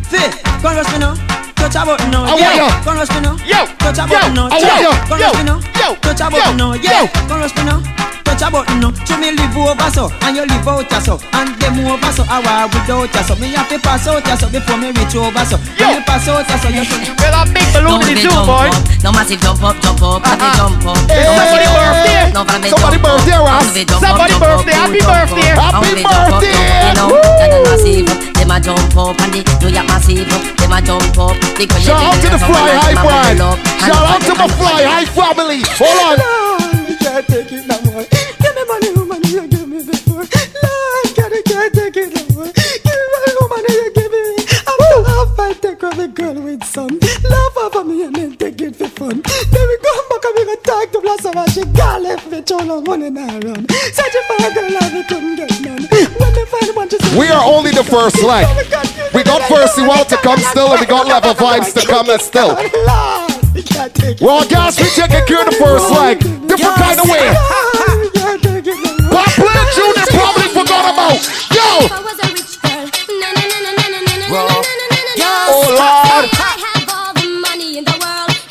Fit, 0.08 0.32
come 0.60 0.76
rush 0.76 0.92
me 0.92 0.98
now. 0.98 1.14
Touch 1.56 1.76
a 1.76 1.86
button 1.86 2.10
now. 2.10 2.24
I 2.24 2.30
want 2.34 2.40
Yeah, 2.40 2.54
ya. 2.58 2.82
come 2.82 2.96
rush 2.98 3.10
me 3.14 3.20
now. 3.20 3.36
Yo, 3.46 3.66
Touch 3.78 3.98
a 3.98 4.04
button 4.08 4.34
now. 4.34 4.46
I 4.50 4.58
want 4.58 4.64
Yeah, 4.64 4.80
ya. 4.82 4.92
come 5.06 5.20
rush 5.20 5.36
me 5.38 5.44
now. 5.44 5.58
yo, 5.78 5.94
Touch 6.02 6.20
a 6.20 6.30
button 6.30 6.56
now. 6.56 6.72
Yo. 6.74 7.06
come 7.28 7.40
rush 7.40 7.54
me 7.56 7.62
now. 7.64 7.80
Touch 8.24 8.42
a 8.42 8.48
button 8.50 8.80
now. 8.80 8.90
To 8.90 9.14
me 9.18 9.32
live 9.32 9.56
over 9.56 9.90
so, 9.90 10.08
and 10.22 10.36
you 10.36 10.44
live 10.46 10.66
out 10.68 10.90
ya 10.90 10.98
so, 11.00 11.18
and 11.34 11.50
them 11.60 11.78
over 11.86 12.12
so. 12.12 12.22
I 12.28 12.38
war 12.40 12.66
without 12.72 13.12
ya 13.14 13.22
so. 13.22 13.34
Me 13.36 13.52
have 13.54 13.68
to 13.68 13.78
pass 13.78 14.06
out 14.08 14.24
ya 14.26 14.34
so 14.36 14.48
before 14.48 14.76
me 14.78 14.90
reach 14.92 15.14
over 15.16 15.44
so. 15.44 15.56
Yo. 15.76 15.86
When 15.86 15.98
me 15.98 16.04
pass 16.06 16.26
out 16.28 16.46
ya 16.48 16.56
so, 16.58 16.68
you 16.68 16.84
should. 16.84 17.02
Well, 17.18 17.34
I'm 17.34 17.52
big 17.52 17.66
balloon 17.74 18.02
in 18.08 18.16
the 18.16 18.24
zoo, 18.24 18.42
boy. 18.46 18.68
No 19.02 19.10
massive 19.12 19.40
jump 19.42 19.62
up, 19.62 19.76
jump 19.82 20.02
up, 20.02 20.22
and 20.22 20.38
Uh-uh. 20.40 20.56
jump 20.56 20.86
up. 20.86 20.98
Hey, 21.10 21.26
No 21.26 21.32
massive 21.34 21.62
jump 21.66 21.76
birthday. 21.76 22.16
up, 22.22 22.32
no 22.32 22.40
for 22.46 22.58
me 22.62 22.68
Somebody 22.70 22.96
jump 22.96 23.06
up. 23.06 23.18
birthday, 23.18 23.38
Ross. 23.42 23.62
And 23.62 23.74
we 23.74 23.82
jump 23.84 23.92
up, 23.92 24.08
Somebody 24.08 24.32
jump 24.32 24.42
up, 24.42 24.48
birthday. 24.52 24.76
Happy 24.78 25.00
jump 25.02 25.10
up. 25.12 25.18
birthday. 25.22 25.50
And 25.52 25.58
Happy 25.62 25.90
we 25.92 26.02
jump 26.02 26.12
up, 26.12 26.22
jump 26.22 26.32
up, 26.32 26.40
birthday. 26.42 26.82
You 26.86 26.94
know, 26.96 27.10
and 27.42 27.52
massive, 27.66 28.08
them 28.38 28.50
a 28.52 28.56
jump 28.62 28.96
up, 28.96 29.16
and 29.22 29.30
the 29.34 29.40
New 29.60 29.70
York 29.74 29.86
massive, 29.90 30.28
them 30.30 30.72
a 30.72 30.78
jump 30.80 31.18
up. 31.18 31.34
The 31.58 31.64
girl 31.66 31.82
Shout 31.82 32.00
out 32.06 32.16
to 32.22 32.28
the 32.30 32.38
Fly 32.38 32.62
High 32.70 32.94
and 32.94 33.00
brand. 33.02 33.38
bubble 33.38 33.52
up. 33.52 33.58
And 33.58 33.86
Shout 33.90 34.04
out 34.06 34.20
to 34.22 34.30
and- 34.32 34.38
my 34.38 34.48
Fly 34.56 34.80
High 34.86 35.06
family. 35.10 35.60
Hold 35.82 36.20
on. 36.22 36.41
Lord, 36.92 37.00
can't 37.00 37.26
take 37.26 37.52
it 37.52 37.66
no 37.66 37.80
more. 37.90 38.04
Give 38.04 38.54
me 38.54 38.64
money, 38.68 38.88
oh, 38.92 39.00
woman, 39.00 39.22
you 39.24 39.48
give 39.48 39.68
me 39.68 39.80
before. 39.80 40.24
Lord, 40.28 41.06
can't, 41.16 41.44
can't 41.44 41.72
take 41.72 41.96
it 41.96 42.12
no 42.12 42.22
more. 42.36 42.52
Give 42.52 42.96
me 43.00 43.06
money, 43.12 43.32
oh, 43.32 43.48
woman, 43.48 43.64
you 43.68 43.92
give 43.96 44.12
me. 44.12 44.24
I'm 44.68 44.78
so 44.92 45.04
half 45.04 45.38
I 45.38 45.52
take 45.54 45.84
off 45.84 45.98
a 45.98 46.08
girl 46.08 46.34
with 46.34 46.64
some. 46.64 46.98
Love 47.24 47.56
over 47.56 47.84
me 47.84 48.04
and 48.04 48.14
then 48.14 48.36
take 48.36 48.60
it 48.60 48.76
for 48.76 48.88
fun. 48.88 49.22
Then 49.24 49.64
we 49.68 49.76
come 49.80 50.04
back 50.10 50.24
and 50.24 50.34
we 50.36 50.44
go 50.44 50.56
talk 50.62 50.92
to 50.92 51.00
Blossom 51.00 51.38
and 51.38 51.50
she 51.52 51.64
got 51.72 52.02
left 52.02 52.30
me 52.30 52.42
too 52.42 52.58
long 52.58 52.84
running. 52.84 53.16
Searching 53.16 54.26
for 54.28 54.36
a 54.44 54.52
girl 54.52 54.76
and 54.76 54.92
we 54.92 55.02
couldn't 55.08 55.36
get 55.36 55.60
none. 55.64 55.88
When 55.88 56.32
we 56.36 56.44
find 56.44 56.76
one, 56.76 56.90
said, 56.90 57.00
We 57.18 57.28
are 57.28 57.44
only 57.44 57.70
the 57.70 57.84
first 57.84 58.22
leg. 58.22 58.44
We 59.14 59.22
got 59.22 59.40
first 59.48 59.80
want 59.80 60.08
to 60.10 60.16
come 60.18 60.38
still, 60.40 60.72
and 60.72 60.80
we 60.80 60.86
got 60.86 61.06
level 61.06 61.32
vibes 61.34 61.72
to 61.74 61.86
come 61.86 62.10
and 62.10 62.20
still. 62.20 62.48
Lord, 62.52 63.31
well, 64.20 64.46
guys, 64.48 64.78
we 64.78 64.84
take 64.90 65.10
a 65.10 65.24
cure 65.24 65.44
the 65.44 65.52
first 65.58 65.90
leg, 65.90 66.18
different 66.46 66.76
kind 66.76 67.00
of 67.00 67.08
way. 67.08 67.26
What 69.10 69.28
plan 69.32 69.66
Judas 69.74 70.08
probably 70.12 70.48
forgot 70.52 70.92
about? 70.92 71.18
Yo. 71.50 71.88
Well, 74.30 74.48
oh 75.48 75.64
Lord. 75.80 76.28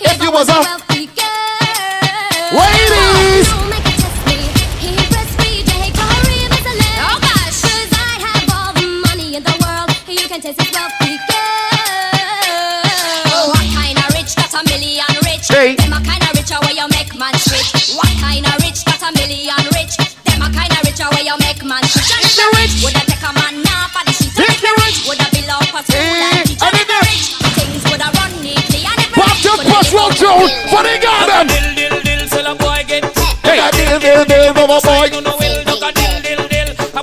If 0.01 0.21
you 0.21 0.31
was 0.31 0.49
a 0.49 0.80
out 30.31 30.51
for 30.71 30.81
the 30.83 30.95
garden. 31.03 31.47
Dill, 31.47 31.75
dill, 31.75 32.01
dill, 32.03 32.27
sell 32.27 32.47
a 32.51 32.55
boy 32.55 32.83
get. 32.87 33.03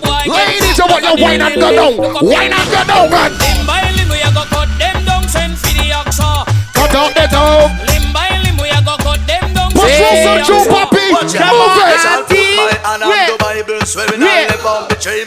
Boy. 0.00 0.24
Ladies, 0.28 0.76
you 0.78 0.84
want 0.88 1.02
your 1.04 1.16
wine 1.20 1.40
and 1.40 1.54
go 1.60 1.70
down. 1.72 1.96
Wine 2.24 2.52
and 2.52 2.68
go 2.72 2.84
down, 2.84 3.10
man. 3.10 3.32
Cut 4.48 4.68
them 4.78 5.04
down, 5.04 5.28
for 5.28 5.72
the 5.76 5.90
oxa. 5.92 6.44
Cut 6.74 6.94
out 6.94 7.14
the 7.14 7.26
cut 8.96 9.20
them 9.26 9.52
down. 9.54 9.72
Move 9.74 9.84
it. 9.84 9.88
I'm 12.84 13.00
the 13.00 13.06
Bible 13.38 13.84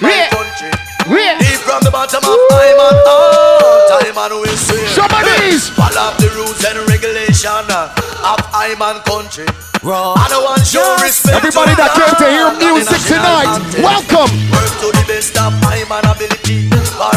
I'll 0.02 0.08
country. 0.30 0.72
From 1.66 1.82
the 1.84 1.92
bottom 1.92 2.24
of 2.24 2.40
my. 2.50 2.74
Somebody's. 4.96 5.70
Follow 5.70 6.14
the 6.20 6.30
rules 6.36 6.64
and 6.66 6.78
regulations 6.90 7.11
regulation 7.41 7.71
of 8.21 8.39
I'm 8.54 8.82
and 8.82 9.01
country. 9.06 9.45
I 9.82 10.30
don't 10.30 10.45
want 10.45 10.62
show 10.62 10.86
respect. 11.01 11.41
Everybody 11.41 11.73
that 11.73 11.89
came 11.97 12.13
to 12.21 12.27
hear 12.30 12.54
music 12.54 13.01
tonight, 13.10 13.49
welcome. 13.82 14.30
Work 14.54 14.73
to 14.86 14.88
the 14.93 15.04
best 15.10 15.34
of 15.41 15.49
ability 16.06 16.69
for 16.69 17.10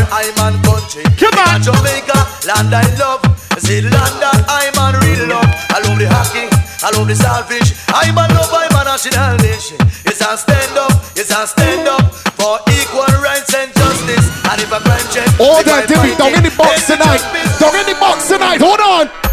country. 0.64 1.04
Come 1.20 1.36
on. 1.36 1.60
Jamaica, 1.60 2.16
land 2.48 2.72
I 2.72 2.88
love. 2.96 3.20
Say 3.60 3.84
the 3.84 3.92
land 3.92 4.16
that 4.24 4.48
I'm 4.48 4.72
and 4.80 4.96
real 5.04 5.28
love. 5.28 5.44
I 5.70 5.84
love 5.84 6.00
the 6.00 6.08
hockey, 6.08 6.48
I 6.80 6.88
love 6.96 7.06
the 7.06 7.14
salvage. 7.14 7.76
I'm 7.92 8.16
love, 8.16 8.48
I'm 8.48 8.72
a 8.80 8.82
national 8.88 9.36
nation. 9.44 9.76
It's 10.08 10.24
a 10.24 10.32
stand 10.40 10.72
up, 10.80 10.92
it's 11.20 11.30
a 11.30 11.44
stand 11.44 11.84
up 11.86 12.16
for 12.40 12.64
equal 12.72 13.12
rights 13.20 13.52
and 13.52 13.68
justice. 13.76 14.26
And 14.48 14.56
if 14.56 14.72
a 14.72 14.80
crime 14.80 15.06
check, 15.12 15.28
All 15.36 15.60
that 15.68 15.84
Timmy, 15.84 16.16
don't 16.16 16.32
it, 16.32 16.40
in 16.40 16.44
the 16.48 16.54
box 16.56 16.88
tonight. 16.88 17.20
justice. 17.20 17.60
Don't 17.60 17.76
in 17.76 17.86
the 17.92 17.96
box 18.00 18.26
tonight. 18.26 18.64
Hold 18.64 18.80
on. 18.80 19.23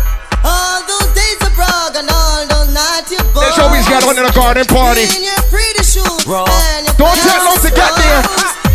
They 4.12 4.20
always 4.20 4.28
get 4.28 4.28
in 4.28 4.28
a 4.28 4.36
garden 4.36 4.68
party. 4.68 5.08
In 5.08 5.24
your 5.24 5.40
pretty 5.48 5.88
shoes 5.88 6.28
and 6.28 6.84
your 6.84 6.96
Don't 7.00 7.16
tell 7.16 7.48
no 7.48 7.56
to 7.64 7.72
get 7.72 7.96
there. 7.96 8.22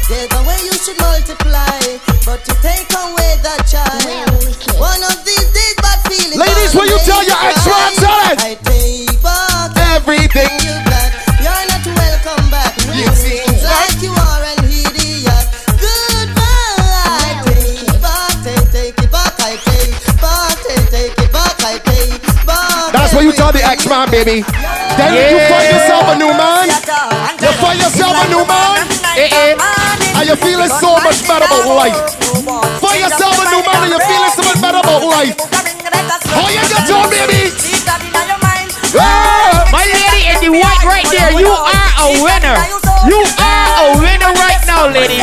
There's 0.09 0.33
a 0.33 0.42
way 0.49 0.57
you 0.64 0.72
should 0.81 0.96
multiply, 0.96 1.77
but 2.25 2.40
to 2.49 2.57
take 2.64 2.88
away 2.88 3.37
that 3.44 3.68
child. 3.68 4.33
One 4.81 5.03
of 5.05 5.20
these 5.29 5.44
days, 5.53 5.77
bad 5.85 6.01
feelings. 6.09 6.40
Ladies, 6.40 6.72
gonna 6.72 6.88
will 6.88 6.88
you 6.88 6.99
tell 7.05 7.20
back. 23.38 23.53
That's 23.53 23.53
you 23.53 23.53
tell 23.53 23.53
the 23.53 23.64
ex-man, 23.64 24.11
baby. 24.11 24.42
Then 24.96 25.12
you 25.12 25.38
find 25.49 25.68
yourself 25.68 26.05
a 26.09 26.16
new 26.16 26.33
man. 26.33 26.68
You 27.40 27.53
find 27.61 27.79
yourself 27.81 28.14
a 28.16 28.27
new 28.29 28.44
man. 28.46 28.87
Eh, 29.16 29.29
eh. 29.29 29.55
And 30.16 30.27
you're 30.29 30.37
feeling 30.37 30.68
so 30.81 30.96
much 31.05 31.27
better 31.29 31.44
about 31.44 31.68
life. 31.68 31.96
Find 32.81 33.01
yourself 33.01 33.37
a 33.37 33.46
new 33.53 33.62
man 33.64 33.81
and 33.85 33.90
you're 33.92 34.09
feeling 34.09 34.33
so 34.33 34.42
much 34.44 34.61
better 34.61 34.81
about 34.81 35.05
life. 35.05 35.37
How 36.33 36.49
you 36.49 36.62
get 36.68 36.90
on, 36.90 37.11
baby? 37.11 37.53
Ah! 38.99 39.68
My 39.72 39.85
lady 39.85 40.29
in 40.29 40.37
the 40.40 40.51
white 40.57 40.85
right 40.85 41.07
there, 41.11 41.33
you 41.37 41.49
are 41.49 41.90
a 42.01 42.22
winner. 42.25 42.57
You 43.09 43.20
are 43.20 43.56
lady. 44.97 45.21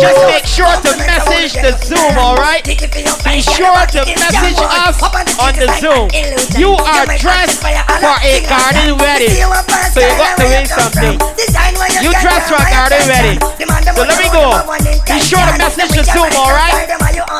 Just 0.00 0.20
make 0.28 0.44
sure 0.44 0.68
to 0.84 0.90
message 1.00 1.56
the 1.56 1.72
Zoom, 1.80 2.12
alright? 2.20 2.64
Be 2.64 3.40
sure 3.40 3.80
to 3.96 4.00
message 4.04 4.60
us 4.60 5.00
on 5.40 5.52
the 5.56 5.68
Zoom. 5.80 6.12
You 6.60 6.76
are 6.76 7.06
dressed 7.16 7.60
for 7.64 7.72
a 7.72 8.34
garden 8.44 9.00
wedding. 9.00 9.32
So 9.92 10.00
you 10.04 10.12
got 10.20 10.36
to 10.36 10.46
win 10.52 10.66
something. 10.68 11.16
You 12.04 12.12
dressed 12.20 12.48
for 12.52 12.60
a 12.60 12.68
garden 12.68 13.02
wedding. 13.08 13.38
So 13.96 14.02
let 14.04 14.18
me 14.20 14.28
go. 14.28 14.60
Be 15.08 15.18
sure 15.20 15.40
to 15.40 15.54
message 15.56 15.92
the 15.96 16.04
Zoom, 16.04 16.28
alright? 16.36 16.88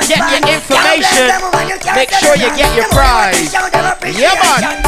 Get 0.09 0.25
your 0.25 0.42
information. 0.49 1.29
Make 1.94 2.11
sure 2.16 2.37
you 2.37 2.49
get 2.57 2.73
your 2.77 2.88
prize. 2.88 3.53
Yeah, 4.14 4.35
man. 4.40 4.81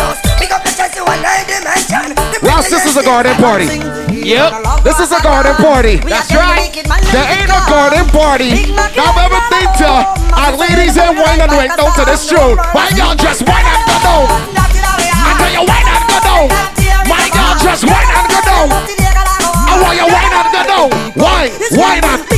Ross, 2.66 2.82
this 2.82 2.90
is 2.90 2.96
a 2.96 3.04
garden 3.04 3.34
party. 3.36 3.66
Yep. 4.10 4.82
This 4.82 4.98
is 4.98 5.12
a 5.12 5.22
garden 5.22 5.54
party. 5.54 5.96
That's 6.02 6.34
right. 6.34 6.72
There 7.14 7.26
ain't 7.30 7.46
no 7.46 7.62
garden 7.70 8.06
party. 8.10 8.74
Now 8.74 9.06
I've 9.06 9.30
ever 9.30 9.40
been 9.54 9.70
to 9.86 9.90
our 10.34 10.56
ladies 10.58 10.98
and 10.98 11.16
wine 11.16 11.40
and 11.40 11.52
went 11.52 11.76
down 11.76 11.94
to 11.94 12.04
this 12.04 12.28
tune. 12.28 12.58
Why 12.74 12.90
y'all 12.98 13.14
just 13.14 13.46
wine 13.46 13.62
and 13.62 13.82
go 13.86 13.96
down? 14.02 14.26
I 14.58 15.30
tell 15.38 15.52
you 15.54 15.62
wine 15.62 15.86
and 15.86 16.04
go 16.10 16.18
down. 16.26 16.46
My 17.06 17.30
girl 17.30 17.54
just 17.62 17.84
wine 17.86 18.10
and 18.10 18.26
go 18.34 18.40
down. 18.42 18.68
I 19.70 19.74
want 19.78 19.94
you 19.94 20.06
wine 20.10 20.34
and 20.34 20.48
go 20.50 20.62
down. 20.66 20.88
Wine, 21.14 21.50
wine 21.78 22.04
and. 22.04 22.35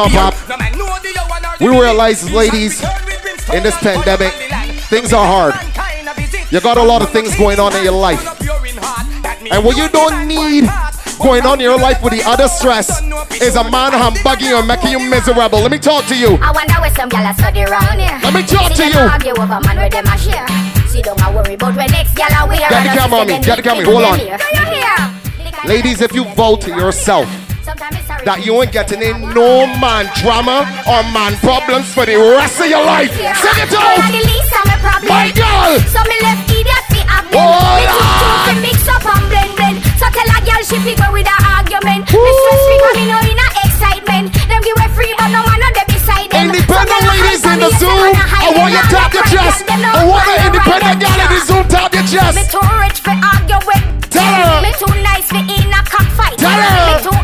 Hold 0.00 0.16
on, 0.16 0.32
Pop. 0.32 1.60
We 1.60 1.68
realize, 1.68 2.30
ladies, 2.30 2.80
in 3.52 3.62
this 3.62 3.76
pandemic, 3.78 4.32
things 4.88 5.12
are 5.12 5.26
hard. 5.26 5.54
You 6.50 6.60
got 6.62 6.78
a 6.78 6.82
lot 6.82 7.02
of 7.02 7.10
things 7.10 7.36
going 7.36 7.60
on 7.60 7.76
in 7.76 7.84
your 7.84 7.92
life. 7.92 8.24
And 9.52 9.62
what 9.62 9.76
you 9.76 9.88
don't 9.90 10.26
need 10.26 10.64
going 11.20 11.44
on 11.44 11.60
in 11.60 11.64
your 11.68 11.78
life 11.78 12.02
with 12.02 12.14
the 12.14 12.22
other 12.24 12.48
stress 12.48 12.88
is 13.42 13.56
a 13.56 13.64
man 13.70 13.92
humbugging 13.92 14.48
you 14.48 14.56
and 14.56 14.66
making 14.66 14.90
you 14.90 15.00
miserable. 15.00 15.60
Let 15.60 15.70
me 15.70 15.78
talk 15.78 16.06
to 16.06 16.16
you. 16.16 16.38
I 16.40 16.50
wonder 16.50 16.80
where 16.80 16.94
some 16.94 17.10
gyal 17.10 17.30
a 17.30 17.34
study 17.34 17.64
round 17.64 18.00
here. 18.00 18.18
Let 18.22 18.32
me 18.32 18.42
talk 18.42 18.72
See 18.72 18.88
to 18.88 18.90
them 18.90 19.04
you. 19.04 19.10
Argue 19.12 19.32
over 19.36 19.60
man 19.60 19.76
where 19.76 19.90
them 19.90 20.06
a 20.06 20.16
share. 20.16 20.48
See 20.88 21.02
don't 21.02 21.20
worry 21.34 21.54
about 21.54 21.76
when 21.76 21.90
next 21.90 22.14
gyal 22.14 22.44
a 22.44 22.48
wear. 22.48 22.56
Get 22.56 22.70
the 22.70 22.76
and 22.76 22.98
camera 22.98 23.20
on 23.20 23.26
me. 23.26 23.32
them 23.34 23.42
Get 23.42 23.56
the 23.56 23.62
camera. 23.62 23.84
people 23.84 24.00
Hold 24.00 24.04
on. 24.04 24.18
them 24.18 24.26
here. 24.26 24.38
Do 24.38 24.48
you 24.48 25.52
hear? 25.52 25.68
Ladies, 25.68 26.00
if 26.00 26.14
you 26.14 26.24
vote 26.34 26.66
yourself 26.66 27.28
that 28.30 28.46
you 28.46 28.54
ain't 28.62 28.70
getting 28.70 29.02
in 29.02 29.18
no 29.34 29.66
man 29.82 30.06
drama 30.22 30.62
or 30.86 31.02
man 31.10 31.34
problems 31.42 31.90
for 31.90 32.06
the 32.06 32.14
rest 32.14 32.62
of 32.62 32.70
your 32.70 32.86
life, 32.86 33.10
sing 33.10 33.58
it 33.58 33.74
out. 33.74 33.98
the 34.06 34.22
my 35.10 35.34
girl. 35.34 35.74
So 35.90 35.98
me 36.06 36.14
left 36.22 36.46
idiot 36.46 36.84
fi 36.94 37.02
them. 37.10 37.26
Oh, 37.34 37.58
Me 37.74 37.90
too 37.90 37.98
Lord. 37.98 38.46
cute 38.46 38.62
mix 38.62 38.78
up 38.86 39.02
and 39.02 39.26
blend 39.26 39.50
blend. 39.58 39.76
So 39.98 40.06
tell 40.14 40.30
a 40.30 40.38
girl 40.46 40.62
she 40.62 40.78
fi 40.78 40.94
go 40.94 41.10
with 41.10 41.26
her 41.26 41.42
argument. 41.42 42.06
Me 42.06 42.30
stress 42.38 42.62
free 42.70 43.02
me 43.02 43.04
know 43.10 43.18
in 43.18 43.34
a 43.34 43.48
excitement. 43.66 44.30
Them 44.46 44.62
give 44.62 44.78
free 44.94 45.10
but 45.18 45.34
no 45.34 45.42
man 45.42 45.66
on 45.66 45.72
them 45.74 45.88
beside 45.90 46.30
them. 46.30 46.54
Independent 46.54 47.02
ladies 47.10 47.42
in 47.42 47.58
the 47.58 47.70
Zoom, 47.82 48.14
I 48.14 48.46
want 48.54 48.70
you 48.78 48.84
tap 48.94 49.10
your 49.10 49.26
chest. 49.26 49.66
I 49.66 50.06
want 50.06 50.22
an 50.30 50.38
independent 50.54 51.02
girl 51.02 51.18
in 51.18 51.28
the 51.34 51.40
Zoom, 51.42 51.66
tap 51.66 51.90
your 51.98 52.06
chest. 52.06 52.38
Me 52.38 52.46
too 52.46 52.62
rich 52.78 53.02
fi 53.02 53.18
argue 53.18 53.58
with. 53.66 53.82
Tell 54.06 54.22
her. 54.22 54.62
Me 54.62 54.70
too 54.78 54.94
nice 55.02 55.26
fi 55.26 55.42
in 55.42 55.74
a 55.74 55.82
cockfight. 55.82 56.38
Tell 56.38 56.54
her. 56.54 57.19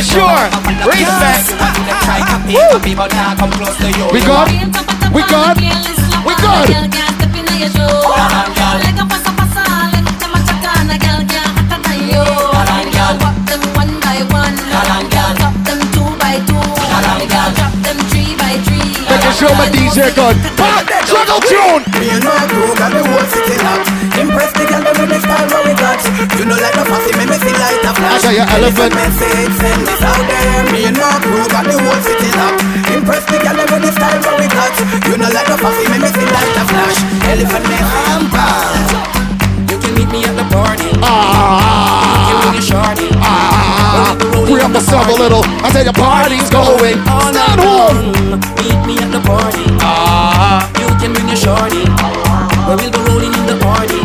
For 0.00 0.16
sure. 0.16 0.48
Respect. 0.88 1.52
We 4.12 4.20
good? 4.24 4.48
We 5.12 5.20
good? 5.28 5.60
We 6.24 6.32
good? 6.40 6.68
Sure 19.40 19.56
my 19.56 19.72
DJ 19.72 20.12
good. 20.12 20.36
Pop, 20.60 20.84
juggle 21.08 21.40
tune. 21.48 21.80
Me 21.96 22.12
and 22.12 22.20
my 22.20 22.44
crew 22.44 22.76
got 22.76 22.92
the 22.92 23.00
whole 23.00 23.24
city 23.32 23.56
locked. 23.64 23.88
Impress 24.20 24.52
the 24.52 24.68
girl 24.68 24.84
with 24.84 25.08
the 25.08 25.16
style 25.16 25.48
what 25.48 25.64
we 25.64 25.72
got. 25.80 25.96
You 26.36 26.44
know 26.44 26.60
like 26.60 26.76
a 26.76 26.84
fussy, 26.84 27.16
make 27.16 27.32
me 27.32 27.40
feel 27.40 27.56
like 27.56 27.80
a 27.80 27.92
flash. 27.96 28.20
I 28.20 28.36
got 28.36 28.36
your 28.36 28.48
elephant. 28.52 28.92
Message, 28.92 29.52
send 29.56 29.80
this 29.88 30.02
out 30.04 30.20
there. 30.28 30.60
Me 30.76 30.92
and 30.92 30.96
my 31.00 31.16
crew 31.24 31.40
got 31.48 31.64
the 31.64 31.72
whole 31.72 32.00
city 32.04 32.28
locked. 32.36 32.60
Impress 32.92 33.24
the 33.32 33.40
girl 33.40 33.56
with 33.64 33.80
the 33.80 33.92
style 33.96 34.20
what 34.28 34.36
we 34.36 34.46
got. 34.52 34.76
You 35.08 35.16
know 35.16 35.32
like 35.32 35.48
a 35.48 35.56
fussy, 35.56 35.88
make 35.88 36.04
me 36.04 36.10
feel 36.12 36.28
like 36.36 36.60
a 36.60 36.64
flash. 36.68 37.00
Elephant 37.32 37.64
man, 37.64 37.84
I'm. 38.12 38.24
You 39.72 39.76
can 39.80 39.92
meet 39.96 40.10
me 40.12 40.20
at 40.28 40.36
the 40.36 40.44
party. 40.52 40.92
Ah, 41.00 41.16
you 42.12 42.20
can 42.28 42.36
bring 42.44 42.60
your 42.60 42.66
shorty. 42.68 43.08
Ah, 43.24 44.12
free 44.50 44.60
up 44.66 44.74
myself 44.74 45.06
a 45.06 45.14
little. 45.14 45.46
I 45.62 45.70
said 45.70 45.86
the 45.86 45.94
party's 45.94 46.50
going. 46.50 46.98
on 47.06 47.30
Stand 47.30 47.62
home. 47.62 47.98
Meet 48.58 48.80
me 48.82 48.94
at 48.98 49.10
the 49.14 49.22
party. 49.22 49.62
Ah. 49.78 50.66
You 50.82 50.90
can 50.98 51.14
bring 51.14 51.30
your 51.30 51.38
shorty. 51.38 51.86
Where 52.66 52.74
we'll 52.74 52.90
go 52.90 52.98
rolling 53.06 53.30
in 53.30 53.46
the 53.46 53.58
party. 53.62 54.02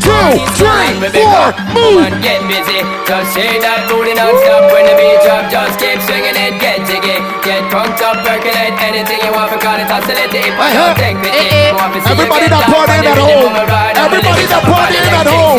Two, 0.00 0.40
three, 0.56 0.88
four, 1.12 1.52
move. 1.76 2.08
Get 2.20 2.40
busy, 2.48 2.80
just 3.08 3.28
shake 3.32 3.60
that 3.64 3.88
booty 3.88 4.12
non-stop 4.12 4.68
When 4.68 4.84
the 4.84 4.92
beat 5.00 5.16
drop, 5.24 5.48
just 5.48 5.80
keep 5.80 5.96
swinging 6.04 6.36
it 6.36 6.60
Get 6.60 6.84
jiggy, 6.84 7.16
get 7.40 7.64
drunk 7.72 7.96
up, 8.04 8.20
percolate 8.20 8.76
Anything 8.84 9.24
you 9.24 9.32
want, 9.32 9.48
for 9.48 9.56
call 9.56 9.80
it 9.80 9.88
oscillate 9.88 10.28
If 10.28 10.52
I 10.60 10.76
don't 10.76 10.92
take 11.00 11.16
pity, 11.24 11.40
Eh, 11.40 11.72
eh. 11.72 12.04
see 12.04 12.12
Everybody 12.12 12.52
that 12.52 12.68
partying 12.68 13.00
on 13.00 13.16
at 13.16 13.16
home. 13.16 13.48
of 13.48 13.56
a 13.56 13.64
ride 13.64 13.96
on 13.96 14.12
the 14.12 14.20
Everybody 14.20 14.44
that 14.44 14.62
partying 14.68 15.08
at 15.08 15.24
home. 15.24 15.56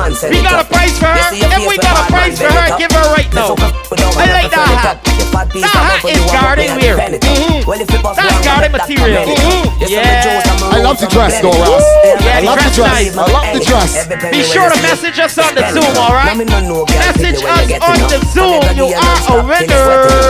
We 0.00 0.40
got 0.40 0.64
a 0.64 0.68
price 0.68 0.98
for 0.98 1.12
her. 1.12 1.28
If 1.28 1.68
we 1.68 1.76
got 1.76 2.08
a 2.08 2.10
price 2.10 2.38
for 2.40 2.48
her, 2.48 2.78
give 2.78 2.90
her 2.90 3.12
right 3.12 3.28
now. 3.34 3.52
I 3.52 4.32
like 4.32 4.50
that 4.50 4.68
hat. 4.80 5.04
That 5.04 5.76
hat 5.76 6.04
is 6.08 6.24
garden 6.32 6.80
wear. 6.80 6.96
Mhm. 6.96 8.16
That's 8.16 8.40
garden 8.44 8.72
material. 8.72 9.24
Mhm. 9.28 9.88
Yeah. 9.88 10.40
I 10.72 10.78
love 10.80 10.98
the 11.00 11.06
dress, 11.06 11.40
though, 11.40 11.52
Ross. 11.52 11.84
Yeah, 12.04 12.38
I 12.38 12.40
love 12.40 12.56
the 12.56 12.70
dress 12.70 13.12
dress. 13.12 13.16
I 13.16 13.26
love 13.28 13.46
the 13.52 13.60
dress. 13.60 14.06
Be 14.32 14.42
sure 14.42 14.70
to 14.70 14.80
message 14.80 15.18
us 15.18 15.36
on 15.36 15.54
the 15.54 15.68
Zoom, 15.70 15.96
alright? 15.96 16.36
Message 16.36 17.44
us 17.44 17.70
on 17.82 17.98
the 18.08 18.18
Zoom. 18.32 18.62
You 18.76 18.86
are 18.96 19.20
a 19.28 19.42
winner. 19.44 20.20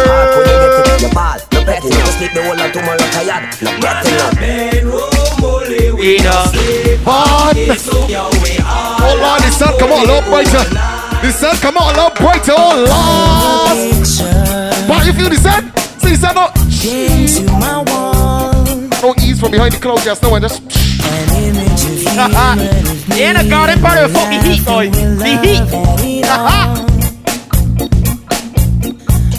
On. 6.00 7.52
Hold 9.04 9.20
on, 9.20 9.36
the 9.42 9.50
sun 9.52 9.78
come 9.78 9.92
on 9.92 9.98
a 10.00 10.06
little 10.06 10.22
brighter. 10.30 10.64
The 11.20 11.30
sun 11.30 11.54
come 11.56 11.76
on 11.76 11.92
a 11.92 11.96
little 11.96 12.16
brighter. 12.16 12.54
Oh, 12.56 12.74
Lord. 12.88 13.76
But 14.88 15.04
you 15.04 15.12
feel 15.12 15.28
the 15.28 15.36
sun? 15.36 15.70
See 16.00 16.12
the 16.12 16.16
sun 16.16 16.34
not? 16.36 16.54
Don't 19.02 19.18
ease 19.22 19.38
from 19.40 19.50
behind 19.50 19.74
the 19.74 19.78
clouds 19.78 20.04
just 20.04 20.22
now 20.22 20.34
and 20.36 20.42
just. 20.42 20.62
In 23.20 23.36
a 23.36 23.44
garden 23.46 23.80
party 23.82 24.02
with 24.02 24.14
the 24.14 24.40
heat, 24.42 24.64
boy. 24.64 24.88
The 24.88 25.38
heat. 25.42 26.24
Haha. 26.24 26.86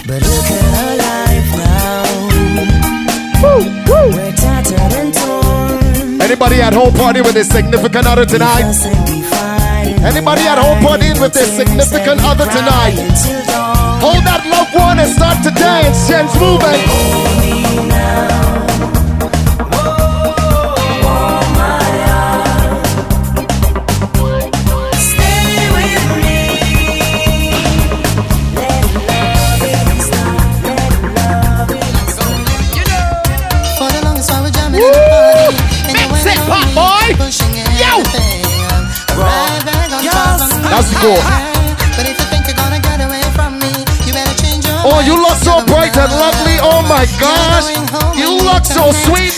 But 0.08 0.22
look 0.24 0.52
at 0.52 0.61
Anybody 6.42 6.64
at 6.64 6.74
home 6.74 6.94
party 6.96 7.22
with 7.22 7.36
a 7.36 7.44
significant 7.44 8.08
other 8.08 8.26
tonight? 8.26 8.66
Anybody 10.04 10.42
at 10.42 10.58
home 10.58 10.80
partying 10.80 11.22
with 11.22 11.36
a 11.36 11.46
significant 11.46 12.20
other 12.24 12.46
tonight? 12.46 12.98
Hold 14.02 14.24
that 14.26 14.42
loved 14.50 14.74
one 14.74 14.98
and 14.98 15.08
start 15.08 15.44
to 15.44 15.52
dance. 15.52 16.10
Jen's 16.10 16.34
moving. 16.42 18.41
My 47.02 47.20
gosh. 47.20 47.74
You 48.16 48.38
look 48.38 48.66
so 48.66 48.92
sweet, 48.92 49.31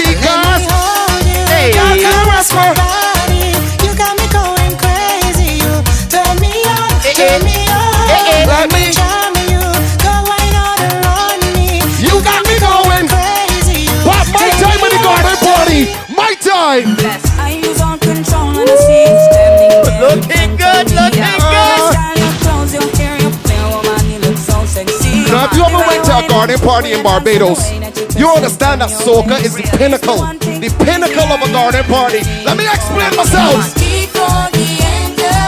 garden 26.43 26.59
party 26.67 26.91
in 26.91 27.01
Barbados, 27.01 27.71
you 28.19 28.27
understand 28.27 28.81
that 28.81 28.89
soca 28.89 29.39
is 29.39 29.55
the 29.55 29.63
pinnacle, 29.77 30.17
the 30.59 30.67
pinnacle 30.83 31.31
of 31.31 31.39
a 31.39 31.49
garden 31.53 31.85
party. 31.85 32.19
Let 32.43 32.57
me 32.57 32.67
explain 32.67 33.15
myself. 33.15 33.63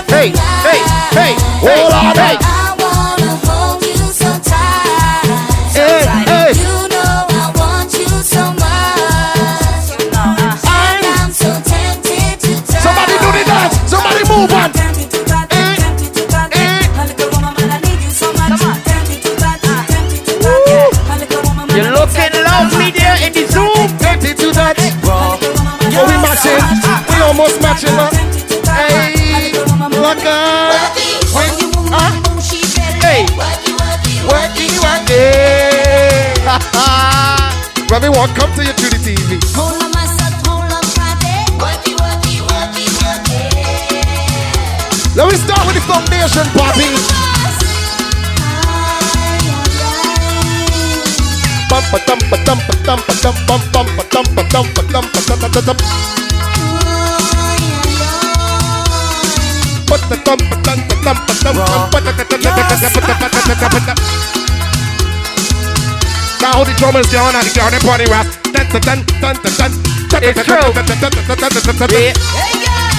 Hey, 0.08 0.32
hey, 0.64 0.80
hey, 1.12 1.36
hold 1.60 1.92
on, 1.92 2.16
hey. 2.16 2.38
Hey, 2.40 2.55
dump 53.26 53.38
bum 53.48 53.62
bum 53.74 53.88
ba 53.98 54.04
dump 54.14 54.30
ba 54.38 54.44
dump 54.54 54.70
ba 54.76 54.82
dump 54.94 55.10
ba 55.10 55.20
dump 55.26 55.42
ba 55.42 55.62
dump 55.66 55.82
Put 59.90 60.02
the 60.10 60.18
dump 60.22 60.42
ba 60.46 60.56
dump 60.62 60.86
ba 60.86 60.94
dump 61.02 61.26
ba 61.26 61.34
dump 61.42 61.58
ba 61.90 62.00
dump 62.06 62.22
ba 62.22 62.38
dump 62.38 62.54
ba 62.54 62.78
dump 63.58 63.74
ba 63.74 63.82
dump 63.82 64.00
Now 66.38 66.62
the 66.62 66.74
drummers 66.78 67.10
down 67.10 67.34
and 67.34 67.42
the 67.42 67.54
girl 67.58 67.74
they 67.74 67.82
party 67.82 68.06
rock 68.14 68.30
Dun 68.54 68.70
dun 68.70 68.82
dun 68.86 69.02
dun 69.18 69.34
dun 69.42 69.54
dun 69.58 69.74
It's 70.22 70.46
true 70.46 70.70
Yeah 71.82 72.94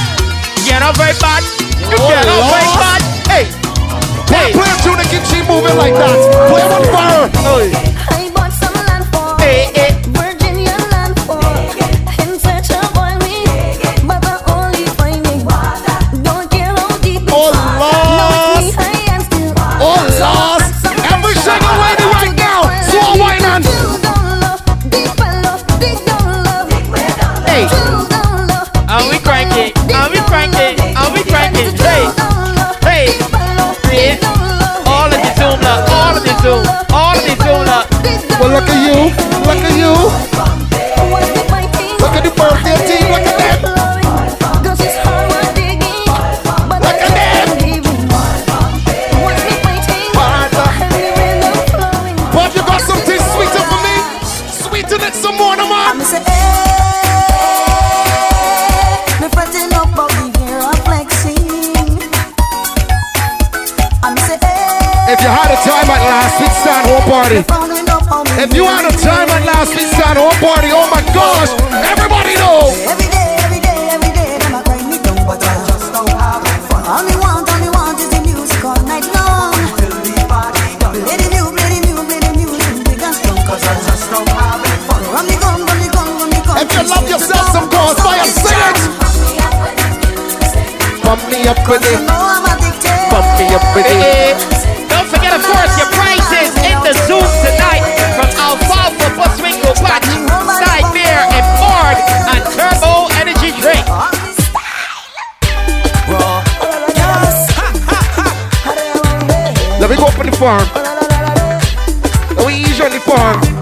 Get 0.66 0.82
up 0.82 0.98
very 0.98 1.14
bad 1.22 1.42
get 1.86 2.26
up 2.26 2.50
very 2.50 2.66
bad 2.82 2.98
Hey 3.30 3.46
Hey 4.26 4.50
Play 4.50 4.66
a 4.66 4.76
tune 4.82 4.98
and 4.98 5.06
keep 5.06 5.22
she 5.30 5.38
moving 5.46 5.78
like 5.78 5.94
that 5.94 6.18
Play 6.50 6.66
on 6.66 6.82
fire 6.90 7.30
Hey 7.46 7.70
I 8.10 8.26
bought 8.34 8.50
some 8.50 8.74
land 8.74 9.06
for 9.14 9.38
Hey 9.38 9.70
hey 9.70 9.95
too. 36.46 36.62
Army 36.94 37.34
too. 37.42 37.58
Well, 38.38 38.50
look 38.54 38.68
at 38.70 38.78
you. 38.86 39.10
Look 39.46 39.62
at 39.66 39.74
you. 39.76 40.55
Love 86.88 87.08
yourself 87.08 87.50
some 87.50 87.68
cause, 87.70 87.98
fire, 88.00 88.24
sing 88.24 88.62
it. 88.70 88.78
Pump 91.02 91.22
me 91.30 91.46
up 91.46 91.58
with 91.66 91.82
it. 91.86 92.00
Pump 93.10 93.26
me 93.38 93.46
up 93.54 93.66
with 93.74 93.86
it. 93.86 94.36
Don't 94.90 95.06
forget, 95.06 95.34
of 95.34 95.42
course, 95.42 95.72
your 95.78 95.90
prizes 95.94 96.50
in 96.66 96.78
the 96.82 96.94
Zoom 97.06 97.26
tonight 97.42 97.84
from 98.14 98.30
Alfalfa, 98.38 99.08
Buswinkel, 99.18 99.74
Patch, 99.82 100.06
Side 100.58 100.88
Beer, 100.94 101.20
and 101.36 101.46
Ford, 101.58 101.98
and 102.32 102.42
Turbo 102.54 103.06
Energy 103.20 103.50
Drink. 103.60 103.86
Let 109.78 109.90
me 109.90 109.96
go 109.96 110.06
up 110.06 110.18
on 110.18 110.26
the 110.26 110.36
farm. 110.36 110.66
Let 112.36 112.46
me 112.46 112.54
ease 112.60 112.80
on 112.80 112.90
the 112.90 113.00
farm. 113.00 113.55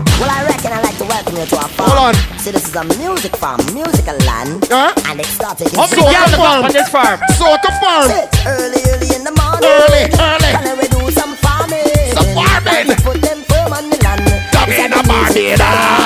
See, 2.44 2.50
this 2.50 2.68
is 2.68 2.76
a 2.76 2.84
music 3.00 3.34
farm, 3.36 3.58
musical 3.72 4.14
land. 4.26 4.68
Huh? 4.68 4.92
And 5.06 5.18
it 5.18 5.24
started 5.24 5.72
in 5.72 5.80
How 5.80 5.86
many 5.88 6.02
girls 6.02 6.30
live 6.30 6.40
up 6.40 6.64
on 6.64 6.72
this 6.74 6.88
farm? 6.90 7.18
Soca 7.40 7.72
farm. 7.80 8.10
It's 8.12 8.44
early, 8.44 8.84
early 8.92 9.16
in 9.16 9.24
the 9.24 9.32
morning. 9.32 9.64
Early, 9.64 10.12
early. 10.12 10.52
And 10.52 10.76
we 10.76 10.86
do 10.92 11.10
some 11.10 11.36
farming. 11.36 11.88
Some 12.12 12.36
farming. 12.36 12.96
Put 13.00 13.22
them 13.22 13.40
firm 13.48 13.72
on 13.72 13.88
the 13.88 13.96
land. 14.04 14.28
Come 14.52 14.68
It's 14.68 14.78
in 14.78 14.90
the 14.90 15.02
Barbados. 15.08 16.03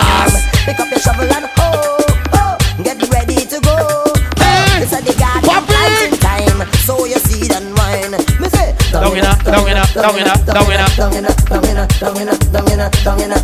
Down 9.49 9.65
in 9.65 9.81
a, 9.81 9.85
down 9.97 10.13
in 10.13 10.29
a, 10.29 10.37
down 10.45 10.69
in 10.69 10.77
a, 10.77 10.85
down 10.93 11.15
in 11.17 11.25
a, 11.25 11.33
down 11.49 11.65
in 11.65 11.79
a, 11.81 11.89
down 11.89 12.21
in 12.21 12.29
a, 12.29 12.89
down 12.93 13.17
in 13.17 13.31
a, 13.33 13.41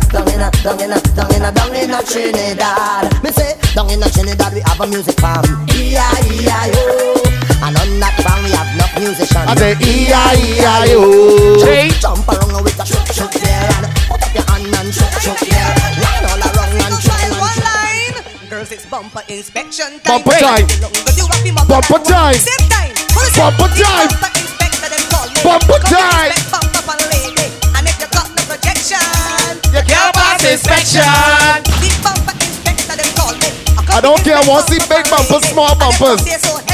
down 0.61 0.77
in 0.77 1.41
a, 1.41 1.51
down 1.51 1.73
in 1.73 1.89
a 1.89 2.03
Trinidad. 2.05 3.09
Me 3.23 3.31
say, 3.31 3.57
down 3.73 3.89
in 3.89 4.03
a 4.03 4.09
Trinidad 4.13 4.53
we 4.53 4.61
have 4.61 4.79
a 4.79 4.85
music 4.85 5.19
farm. 5.19 5.41
E-I-E-I-O. 5.73 7.25
And 7.65 7.73
on 7.73 7.89
that 7.97 8.13
farm 8.21 8.45
we 8.45 8.53
have 8.53 8.69
enough 8.77 8.93
musicians. 9.01 9.49
I 9.49 9.55
say 9.57 9.73
E-I-E-I-O. 9.81 11.57
Say, 11.65 11.89
jump 11.97 12.29
around 12.29 12.53
with 12.63 12.77
a 12.77 12.85
shook 12.85 13.09
shook 13.09 13.33
there 13.41 13.65
and 13.81 13.89
put 14.05 14.21
up 14.21 14.29
your 14.29 14.45
hand 14.45 14.69
and 14.77 14.93
shook 14.93 15.09
shook 15.25 15.41
there. 15.41 15.73
Line 16.05 16.25
all 16.29 16.37
around 16.37 16.85
and 16.85 17.01
shook 17.01 17.17
and 17.17 17.33
shook. 17.33 18.49
Girls, 18.49 18.71
it's 18.71 18.85
bumper 18.85 19.25
inspection 19.27 19.97
time. 20.05 20.21
Bumper 20.21 20.37
time. 20.37 20.69
You 21.17 21.25
have 21.25 21.41
him 21.41 21.57
up 21.57 21.65
Bumper 21.65 21.97
time. 22.05 22.37
Bumper 25.43 25.75
inspection. 30.55 31.03
I 33.91 33.99
don't 34.01 34.19
care 34.23 34.39
what's 34.47 34.67
the 34.71 34.79
big 34.87 35.07
bumpers, 35.11 35.43
small 35.51 35.75
bumpers. 35.75 36.23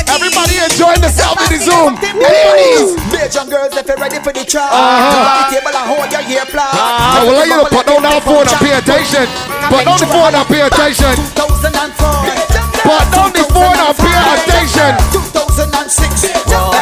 Everybody 0.09 0.57
enjoying 0.61 1.01
themselves 1.01 1.41
in 1.49 1.57
the 1.57 1.59
Zoom. 1.65 1.97
Ladies, 2.17 2.97
girls, 3.49 3.73
if 3.73 3.87
you're 3.87 3.97
ready 3.97 4.19
for 4.21 4.33
the 4.33 4.45
trial, 4.45 4.69
uh-huh. 4.69 5.49
the 5.49 5.57
table 5.57 5.73
and 5.73 5.85
hold 5.89 6.11
your. 6.13 6.21
I 6.21 7.25
would 7.25 7.35
like 7.37 7.49
you 7.49 7.57
to 7.57 7.69
put 7.69 7.85
down 7.89 8.01
that 8.05 8.21
phone 8.21 8.45
and 8.45 8.59
pay 8.61 8.73
attention. 8.77 9.25
Put 9.69 9.85
down 9.85 9.97
the 9.97 10.09
phone 10.09 10.33
and 10.33 10.45
pay 10.45 10.61
attention. 10.61 11.13
Put 12.85 13.05
down 13.13 13.29
the 13.33 13.43
phone 13.49 13.79
and 13.81 13.95
pay 13.97 14.17
attention. 14.17 14.91
2006. 15.09 16.80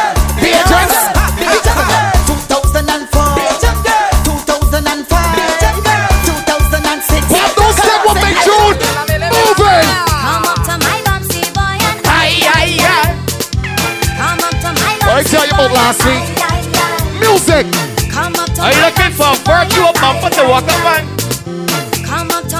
last. 15.80 16.04
Music. 17.16 17.64
Are 18.60 18.72
you 18.72 18.80
looking 18.84 19.12
for 19.16 19.32
a 19.32 19.36
virtual 19.48 19.88
of 19.88 19.96
bumper 19.96 20.28
to 20.36 20.44
walk 20.44 20.68
up 20.68 20.84
on? 20.84 21.02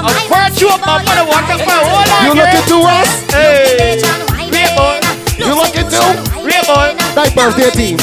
A 0.01 0.11
virtue 0.25 0.69
of 0.73 0.81
bumper 0.81 1.13
to 1.13 1.25
walk 1.29 1.45
up 1.53 1.61
on? 1.61 1.81
Hold 1.85 2.09
on, 2.09 2.21
You 2.25 2.33
looking 2.33 2.65
to 2.65 2.77
us? 2.89 3.11
Hey. 3.29 4.01
Real 4.49 4.71
boy. 4.73 4.97
You 5.37 5.53
looking 5.53 5.87
to? 5.93 6.01
Real 6.41 6.65
boy. 6.65 6.97
Thy 7.13 7.29
birthday 7.37 7.69
team. 7.69 7.97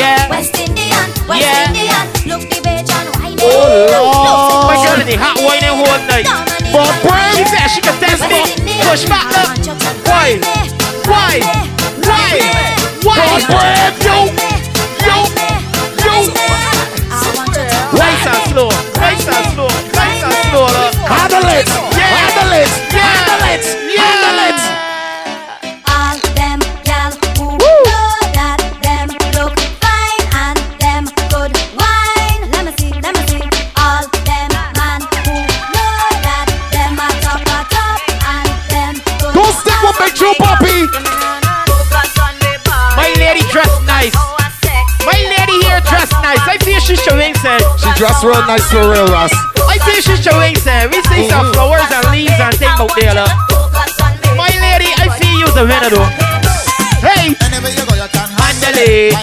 Yeah. 0.00 0.30
West 0.32 0.56
Indian. 0.56 1.04
West 1.28 1.44
yeah. 1.44 1.68
Indian. 1.68 2.04
Look 2.24 2.48
the 2.48 2.60
bitch 2.64 2.88
on 2.96 3.06
whining. 3.20 3.44
Oh, 3.44 3.92
Lord. 3.92 4.66
My 4.72 4.76
girl 4.80 5.00
in 5.00 5.08
the 5.12 5.16
hot 5.20 5.36
whining 5.44 5.76
whole 5.76 6.00
night. 6.08 6.28
For 6.72 6.88
She 7.36 7.44
said 7.44 7.68
she 7.68 7.80
can 7.84 7.96
test 8.00 8.24
me. 8.32 8.40
Push 8.88 9.04
back 9.08 9.28
up. 9.36 9.52
Why? 10.08 10.40
Why? 11.04 11.40
Why? 12.00 12.65
God 13.14 13.42
bless 13.46 13.94
you. 14.04 14.18
Yo, 15.06 15.18
Nice 17.96 18.26
and 18.26 18.42
slow, 18.50 18.68
nice 18.98 19.26
and 19.26 19.46
slow, 19.54 19.68
nice 19.94 20.22
and 20.24 20.34
slow. 20.50 20.66
Handle 21.06 21.46
it, 21.54 21.68
handle 22.02 22.52
it. 22.52 22.70
Dress 47.96 48.20
real 48.22 48.44
nice 48.44 48.68
for 48.68 48.92
real, 48.92 49.08
Ross. 49.08 49.32
I 49.64 49.80
see 49.80 50.04
she's 50.04 50.20
showing, 50.20 50.52
sir. 50.60 50.84
Eh? 50.84 50.86
We 50.92 51.00
see 51.08 51.24
mm-hmm. 51.24 51.32
some 51.32 51.48
flowers 51.56 51.88
and 51.88 52.04
leaves 52.12 52.36
and 52.36 52.52
things 52.52 52.76
out 52.76 52.92
there, 52.92 53.16
look. 53.16 53.32
My 54.36 54.52
lady, 54.52 54.92
I 55.00 55.08
see 55.16 55.32
you's 55.40 55.56
a 55.56 55.64
winner, 55.64 55.88
though. 55.88 56.04
Hey! 57.00 57.32
Mandalay. 58.36 59.16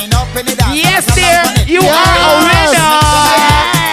Yes, 0.73 1.05
dear, 1.13 1.45
you 1.69 1.85
yes. 1.85 1.93
are 1.93 2.17
a 2.17 2.33
winner. 2.49 2.73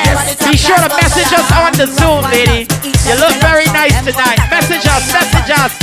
Yes. 0.09 0.49
Be 0.49 0.57
sure 0.57 0.81
to 0.81 0.89
message 0.97 1.29
us 1.29 1.49
on 1.61 1.77
the 1.77 1.85
Zoom, 1.85 2.25
lady. 2.33 2.65
You 3.05 3.21
look 3.21 3.37
very 3.45 3.69
nice 3.77 4.01
tonight. 4.01 4.41
Message 4.49 4.89
us, 4.89 5.05
message 5.13 5.61
us. 5.61 5.77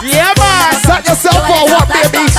Yeah, 0.00 0.32
man. 0.40 0.80
Set 0.80 1.04
yourself 1.04 1.44
for 1.44 1.68
what, 1.76 1.92
baby? 1.92 2.29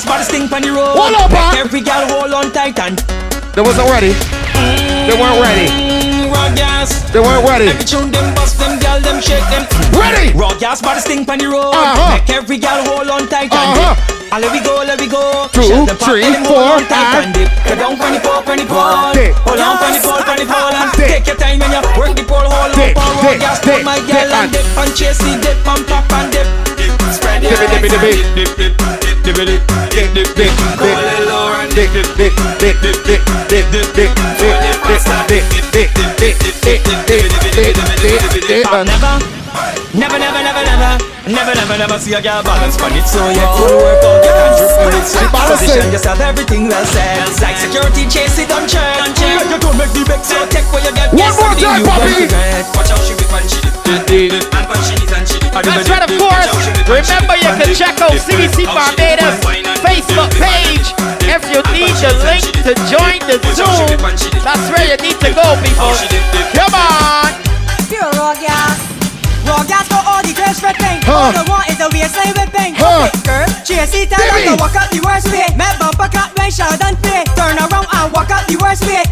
Raw 0.00 0.06
gas 0.06 0.08
body 0.08 0.24
stink 0.24 0.52
on 0.52 0.62
the 0.64 0.72
road. 0.72 0.96
Hold 0.96 1.12
up, 1.12 1.28
Make 1.28 1.44
huh? 1.52 1.60
every 1.60 1.80
girl 1.84 2.08
hold 2.08 2.32
on 2.32 2.48
tight 2.56 2.78
and 2.80 2.96
They 3.52 3.60
wasn't 3.60 3.84
ready. 3.92 4.16
They 5.04 5.12
weren't 5.12 5.36
ready. 5.44 5.68
Raw 6.32 6.48
gas. 6.56 7.04
They 7.12 7.20
weren't 7.20 7.44
ready. 7.44 7.68
Every 7.68 7.84
tune 7.84 8.08
them 8.08 8.32
bust 8.32 8.56
them, 8.56 8.80
girl 8.80 8.96
them 9.04 9.20
shake 9.20 9.44
them. 9.52 9.68
Ready. 9.92 10.32
Raw 10.32 10.56
gas 10.56 10.80
body 10.80 11.00
stink 11.04 11.28
on 11.28 11.36
the 11.36 11.52
road. 11.52 11.76
Uh-huh. 11.76 12.16
Make 12.16 12.30
every 12.32 12.56
girl 12.56 12.80
hold 12.88 13.12
on 13.12 13.28
tight 13.28 13.52
and 13.52 13.76
Uh-huh. 13.76 13.92
dip. 13.92 14.32
And 14.32 14.40
let 14.40 14.52
we 14.56 14.60
go, 14.64 14.80
let 14.88 14.96
we 14.96 15.04
go. 15.06 15.20
Two, 15.52 15.68
Shut 15.68 15.84
the 15.84 15.94
pop, 16.00 16.08
three, 16.08 16.22
let 16.24 16.32
them 16.32 16.44
four, 16.48 16.64
hold 16.64 16.80
on 16.80 16.84
tight 16.88 17.04
and- 17.20 17.24
and 17.28 17.34
dip. 17.36 17.50
Go 17.68 17.74
down 17.76 17.92
on 18.00 18.12
the 18.16 18.20
pole, 18.24 18.40
on 18.40 18.56
the 18.56 18.64
pole. 18.72 19.12
Dip. 19.12 19.36
Hold 19.44 19.60
on 19.60 19.76
on 19.84 19.92
the 19.92 20.00
pole, 20.00 20.24
on 20.24 20.36
the 20.40 20.46
pole 20.48 20.72
and 20.80 20.90
Dip. 20.96 21.08
take 21.12 21.26
your 21.28 21.36
time 21.36 21.58
when 21.60 21.70
you 21.76 21.82
work 22.00 22.12
the 22.16 22.24
pole. 22.24 22.48
Hold 22.48 22.72
Dip, 22.72 22.96
up 22.96 23.04
on 23.04 23.16
raw 23.20 23.30
dip, 23.36 23.40
gas, 23.44 23.58
dip, 23.60 23.68
hold 23.68 23.84
my 23.84 23.98
dip, 24.00 24.08
girl 24.08 24.32
and 24.32 24.48
and- 24.48 24.52
dip 24.56 24.64
and 24.80 24.90
chase 24.96 25.18
the 25.20 25.32
dip 25.44 25.60
and 25.68 25.82
pop 25.84 26.08
and 26.16 26.32
dip. 26.32 26.48
Spread 27.12 27.42
your 27.44 27.52
Dip 27.52 27.84
it, 27.84 27.90
dip 27.90 27.92
it, 27.92 28.00
legs 28.00 28.56
dip 28.56 28.80
it. 28.80 29.09
And 31.60 31.74
dip, 31.74 31.92
dip, 31.92 32.08
dip, 32.16 32.32
dip, 32.58 32.80
dip, 32.80 32.80
dip, 32.80 33.04
dip, 33.10 33.36
dip, 33.50 33.52
dip, 33.52 33.52
dip, 33.52 33.52
dip, 33.52 33.52
dip, 33.52 34.66
dip, 38.46 38.70
Never, 39.90 40.18
never, 40.18 40.40
never, 40.40 40.62
never, 40.62 40.98
never, 41.26 41.54
never, 41.54 41.76
never, 41.78 41.98
see 41.98 42.14
a 42.14 42.22
girl 42.22 42.42
balance 42.42 42.80
on 42.80 42.92
it. 42.94 43.04
So 43.06 43.18
you 43.28 43.42
could 43.58 43.74
work 43.82 44.04
out, 44.06 44.22
you 44.22 44.30
can 44.30 44.52
drip 44.56 44.78
on 44.78 44.94
it. 44.94 45.04
So 45.04 45.18
position 45.28 45.92
yourself, 45.92 46.20
everything 46.20 46.68
well 46.68 46.84
said. 46.86 47.26
Like 47.42 47.58
security, 47.58 48.06
chase 48.08 48.38
it 48.38 48.52
on 48.52 48.68
check. 48.68 48.96
You 49.18 49.58
don't 49.58 49.76
make 49.76 49.90
the 49.92 50.04
vex, 50.06 50.28
so 50.28 50.46
take 50.46 50.64
what 50.72 50.84
you 50.86 50.94
get. 50.94 51.12
One 51.12 51.34
more 51.36 51.54
time, 51.58 51.82
Bobby. 51.82 52.30
Watch 52.78 52.90
out, 52.94 53.02
she 53.02 53.14
dip, 53.18 53.28
dip, 53.28 53.90
and 53.90 54.06
did 54.06 54.32
and 55.12 55.28
she. 55.28 55.38
That's 55.50 55.88
right, 55.90 56.02
of 56.02 56.12
course. 56.16 56.48
Remember, 56.88 57.36
you 57.36 57.50
can 57.58 57.74
check 57.74 57.99
out 58.10 58.18
CBC 58.26 58.66
Barbados 58.66 59.38
Facebook 59.86 60.30
page 60.34 60.86
if 61.30 61.42
you 61.46 61.62
need 61.70 61.94
the 62.02 62.10
link 62.26 62.42
to 62.66 62.74
join 62.90 63.18
the 63.30 63.38
Zoom. 63.54 63.86
That's 64.42 64.66
where 64.70 64.82
you 64.82 64.98
need 64.98 65.18
to 65.22 65.30
go, 65.30 65.46
people. 65.62 65.94
Come 66.58 66.74
on. 66.74 67.30
Pure 67.86 68.10
raw 68.18 68.34
gas. 68.34 68.78
Raw 69.46 69.62
gas 69.64 69.86
for 69.86 70.02
all 70.02 70.22
the 70.26 70.34
girls 70.34 70.58
ripping. 70.62 70.98
All 71.06 71.30
the 71.30 71.46
want 71.46 71.70
is 71.70 71.78
the 71.78 71.88
waistline 71.94 72.34
whipping. 72.34 72.74
Huh. 72.74 73.06
Hey, 73.06 73.46
girl, 73.46 73.46
it 73.46 74.08
tell 74.10 74.18
her 74.18 74.42
to 74.42 74.54
walk 74.58 74.74
up 74.74 74.90
the 74.90 75.00
worst 75.06 75.30
way. 75.30 75.46
Met 75.56 75.78
bumper 75.78 76.10
cut 76.10 76.34
when 76.38 76.50
shout 76.50 76.82
and 76.82 76.98
play. 76.98 77.22
Turn 77.38 77.56
around 77.62 77.86
and 77.94 78.12
walk 78.12 78.30
up 78.30 78.46
the 78.50 78.58
worst 78.58 78.86
way. 78.86 79.06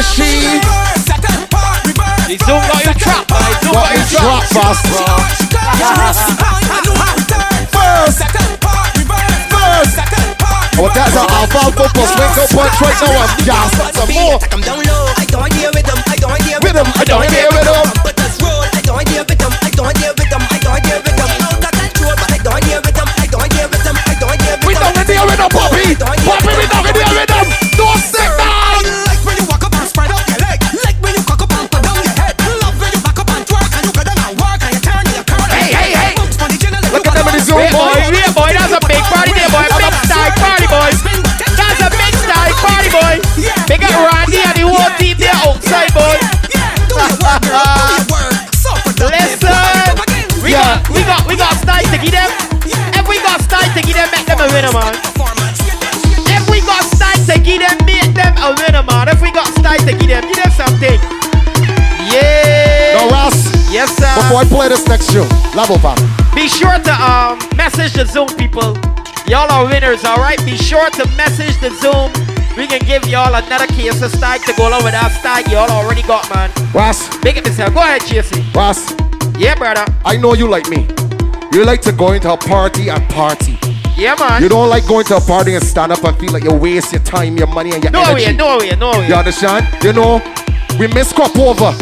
to 0.00 0.06
see. 0.06 0.60
All 2.48 2.60
got 2.62 2.80
him 2.80 2.96
trapped, 2.96 3.28
but 3.28 3.42
he's 3.44 3.66
all 3.66 3.74
got 3.74 3.92
him 3.92 4.04
bro. 4.88 4.96
First, 4.96 4.96
first. 4.96 4.96
Oh, 5.02 5.76
that's. 5.78 6.20
Wake 10.80 10.96
up, 10.96 11.12
some 13.94 14.08
more. 14.14 14.38
I 15.16 15.26
don't 15.28 15.52
hear 15.52 15.70
with 15.74 15.84
them. 15.84 15.98
I 16.06 16.16
don't 16.16 16.42
hear 16.42 16.58
with 16.62 16.72
them. 16.72 16.86
I 16.96 17.04
don't 17.04 17.28
hear. 17.30 18.09
Yes, 64.30 64.48
sir. 64.48 64.48
Before 64.48 64.62
I 64.62 64.68
play 64.68 64.68
this 64.68 64.86
next 64.86 65.12
tune, 65.12 65.28
level 65.56 65.78
fam. 65.78 65.98
Be 66.34 66.48
sure 66.48 66.78
to 66.78 66.92
um 67.02 67.38
message 67.56 67.92
the 67.92 68.04
Zoom 68.06 68.28
people. 68.36 68.76
Y'all 69.26 69.50
are 69.50 69.66
winners, 69.66 70.04
alright? 70.04 70.38
Be 70.44 70.56
sure 70.56 70.88
to 70.90 71.06
message 71.16 71.58
the 71.60 71.70
Zoom. 71.70 72.10
We 72.56 72.66
can 72.66 72.80
give 72.80 73.06
y'all 73.06 73.34
another 73.34 73.66
case 73.68 74.02
of 74.02 74.10
stag 74.10 74.42
to 74.42 74.52
go 74.56 74.68
along 74.68 74.82
with 74.84 74.92
that 74.92 75.12
stag 75.20 75.50
y'all 75.50 75.70
already 75.70 76.02
got, 76.02 76.28
man. 76.34 76.50
Ross. 76.74 77.08
Big 77.18 77.36
it 77.38 77.46
yourself. 77.46 77.74
Go 77.74 77.80
ahead, 77.80 78.02
JC. 78.02 78.42
Ross. 78.54 78.92
Yeah, 79.38 79.54
brother. 79.54 79.84
I 80.04 80.16
know 80.16 80.34
you 80.34 80.48
like 80.48 80.68
me. 80.68 80.86
You 81.52 81.64
like 81.64 81.80
to 81.82 81.92
go 81.92 82.12
into 82.12 82.32
a 82.32 82.36
party 82.36 82.88
and 82.90 83.08
party. 83.10 83.58
Yeah, 83.96 84.16
man. 84.18 84.42
You 84.42 84.48
don't 84.48 84.68
like 84.68 84.86
going 84.86 85.04
to 85.06 85.16
a 85.16 85.20
party 85.20 85.54
and 85.54 85.64
stand 85.64 85.92
up 85.92 86.02
and 86.04 86.16
feel 86.18 86.32
like 86.32 86.42
you 86.44 86.52
waste 86.54 86.92
your 86.92 87.02
time, 87.02 87.36
your 87.36 87.46
money, 87.46 87.72
and 87.72 87.82
your 87.82 87.92
No 87.92 88.02
energy. 88.02 88.26
way, 88.26 88.32
no 88.36 88.58
way, 88.58 88.70
no 88.76 88.90
way. 88.92 89.08
You 89.08 89.14
understand? 89.14 89.66
You 89.82 89.92
know, 89.92 90.20
we 90.78 90.86
miss 90.88 91.12
crop 91.12 91.36
over. 91.38 91.72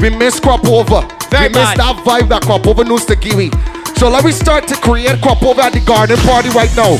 We 0.00 0.10
miss 0.10 0.40
crop 0.40 0.66
over. 0.66 1.06
Very 1.30 1.48
we 1.48 1.54
miss 1.54 1.70
bad. 1.74 1.78
that 1.78 1.96
vibe 2.02 2.28
that 2.28 2.42
crop 2.42 2.66
over 2.66 2.84
news 2.84 3.06
to 3.06 3.14
give 3.14 3.38
me. 3.38 3.50
So 3.94 4.10
let 4.10 4.24
me 4.24 4.32
start 4.32 4.66
to 4.68 4.76
create 4.76 5.20
crop 5.22 5.42
over 5.42 5.60
at 5.60 5.72
the 5.72 5.80
garden 5.80 6.18
party 6.26 6.50
right 6.50 6.72
now. 6.74 6.98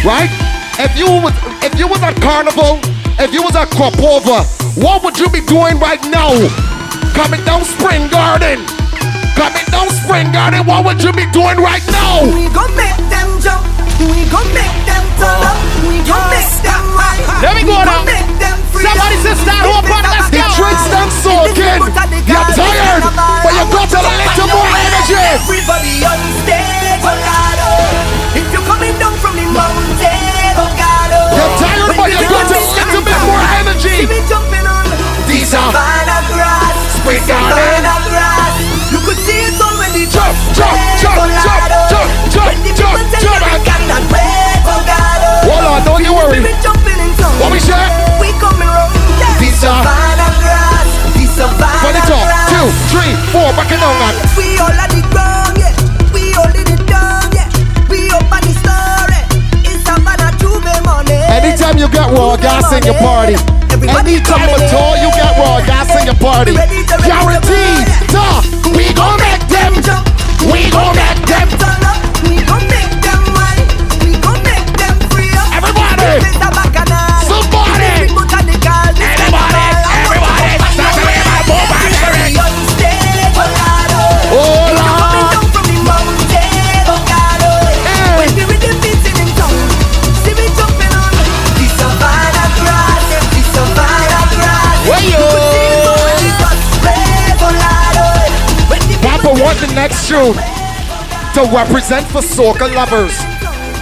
Right? 0.00 0.32
If 0.80 0.96
you 0.96 1.08
was 1.08 1.36
if 1.60 1.76
you 1.76 1.88
was 1.88 2.00
at 2.00 2.16
carnival, 2.20 2.80
if 3.20 3.32
you 3.32 3.42
was 3.42 3.56
at 3.56 3.68
crop 3.72 3.96
over, 4.00 4.44
what 4.80 5.04
would 5.04 5.18
you 5.18 5.28
be 5.28 5.40
doing 5.44 5.80
right 5.80 6.00
now? 6.08 6.32
Coming 7.16 7.40
down 7.44 7.64
Spring 7.64 8.08
Garden. 8.12 8.60
Coming 9.36 9.66
down 9.68 9.88
Spring 9.92 10.32
Garden, 10.32 10.64
what 10.64 10.84
would 10.84 11.00
you 11.04 11.12
be 11.12 11.28
doing 11.32 11.60
right 11.60 11.84
now? 11.92 12.24
We 12.28 12.48
gon' 12.52 12.72
make 12.76 12.96
them 13.12 13.28
jump. 13.40 13.64
We 14.00 14.24
gon' 14.28 14.48
make 14.52 14.76
them 14.84 15.04
turn 15.20 15.40
up. 15.44 15.56
We 15.84 16.00
gon' 16.04 16.28
make 16.32 16.52
them 16.60 16.84
high. 16.92 17.20
Let 17.40 17.56
me 17.56 17.64
go 17.64 17.76
now. 17.80 18.00
gon' 18.00 18.08
make 18.08 18.32
them 18.40 18.56
free. 18.72 18.84
Somebody 18.84 19.16
say 19.24 19.36
start 19.40 19.64
hope 19.64 19.88
on, 19.88 20.04
let's 20.08 20.35
Drinks 20.56 20.88
them 20.88 21.12
soaking. 21.12 21.84
You're 22.24 22.48
tired, 22.56 23.04
but 23.44 23.52
you 23.52 23.64
got 23.68 23.92
a 23.92 24.00
little 24.00 24.48
more 24.56 24.72
energy. 24.72 25.20
Everybody 25.36 26.00
on 26.00 26.16
stage, 26.40 26.96
Bogado. 27.04 27.68
If 28.32 28.48
you're 28.48 28.64
coming 28.64 28.96
down 28.96 29.12
from 29.20 29.36
the 29.36 29.44
mountain, 29.52 30.56
Bogado. 30.56 31.20
You're 31.36 31.52
tired, 31.60 31.92
but 31.92 32.08
you 32.08 32.24
got 32.24 32.48
a 32.48 32.56
little 32.56 33.04
bit 33.04 33.20
more 33.28 33.44
energy. 33.60 34.00
See 34.00 34.08
me 34.08 34.24
jumping 34.24 34.64
on 34.64 34.88
These 35.28 35.52
are 35.52 35.68
savannah 35.68 36.24
grass. 36.32 36.72
Garden. 37.04 37.20
Savannah 37.20 38.00
grass. 38.08 38.56
You 38.88 39.00
could 39.04 39.20
see 39.20 39.52
it 39.52 39.60
already. 39.60 40.08
Jump, 40.08 40.32
jump, 40.56 40.72
jump, 40.96 41.20
jump, 41.36 41.68
jump, 41.92 42.08
jump, 42.32 42.48
jump, 42.72 42.96
jump. 43.12 43.40
they 43.44 43.60
cannot 43.60 44.08
wait, 44.08 44.60
Bogado. 44.64 45.52
Hold 45.52 45.64
on, 45.68 45.84
don't 45.84 46.00
you 46.00 46.16
worry. 46.16 46.40
We 46.40 46.48
be 46.48 46.56
jumping 46.64 46.96
in 46.96 47.12
town. 47.20 47.36
What 47.44 47.52
we 47.52 47.60
say? 47.60 48.05
Three, 52.96 53.12
four, 53.32 53.52
back 53.52 53.68
man. 53.76 54.14
We 54.36 54.56
all 54.56 54.72
at 54.72 54.88
the 54.88 55.02
ground, 55.12 55.60
yeah. 55.60 55.72
We 56.12 56.32
all 56.40 56.48
in 56.48 56.70
down, 56.88 57.28
yeah. 57.36 57.48
We 57.92 58.08
up 58.10 58.24
on 58.32 58.40
the 58.40 58.54
story. 58.56 59.20
It's 59.68 59.84
Savannah 59.84 60.32
Juve 60.40 60.64
money. 60.84 61.20
Anytime 61.28 61.76
you 61.76 61.88
get 61.92 62.08
raw 62.16 62.36
gas 62.36 62.72
in 62.72 62.84
your 62.88 62.96
party, 62.96 63.36
anytime 63.72 64.48
at 64.48 64.72
all 64.72 64.96
you 64.96 65.10
get 65.12 65.32
raw 65.36 65.60
gas 65.68 65.92
in 66.00 66.08
your 66.08 66.16
party, 66.16 66.56
guaranteed, 66.56 67.84
duh, 68.08 68.40
we 68.72 68.88
gon' 68.96 69.20
make 69.20 69.44
them 69.52 69.72
jump. 69.84 70.08
We 70.48 70.70
gon' 70.72 70.96
make 70.96 71.20
them 71.28 71.48
turn 71.60 71.82
up. 71.84 72.00
We 72.24 72.40
gon' 72.48 72.64
make 72.70 72.94
them 73.04 73.22
wine. 73.36 73.66
We 74.00 74.16
gon' 74.24 74.40
make 74.40 74.68
them 74.80 74.96
free 75.10 75.32
up. 75.36 75.52
Everybody. 75.52 76.55
Next 99.86 100.10
tune 100.10 100.34
to 101.30 101.46
represent 101.54 102.02
for 102.10 102.18
soca 102.18 102.66
lovers. 102.74 103.14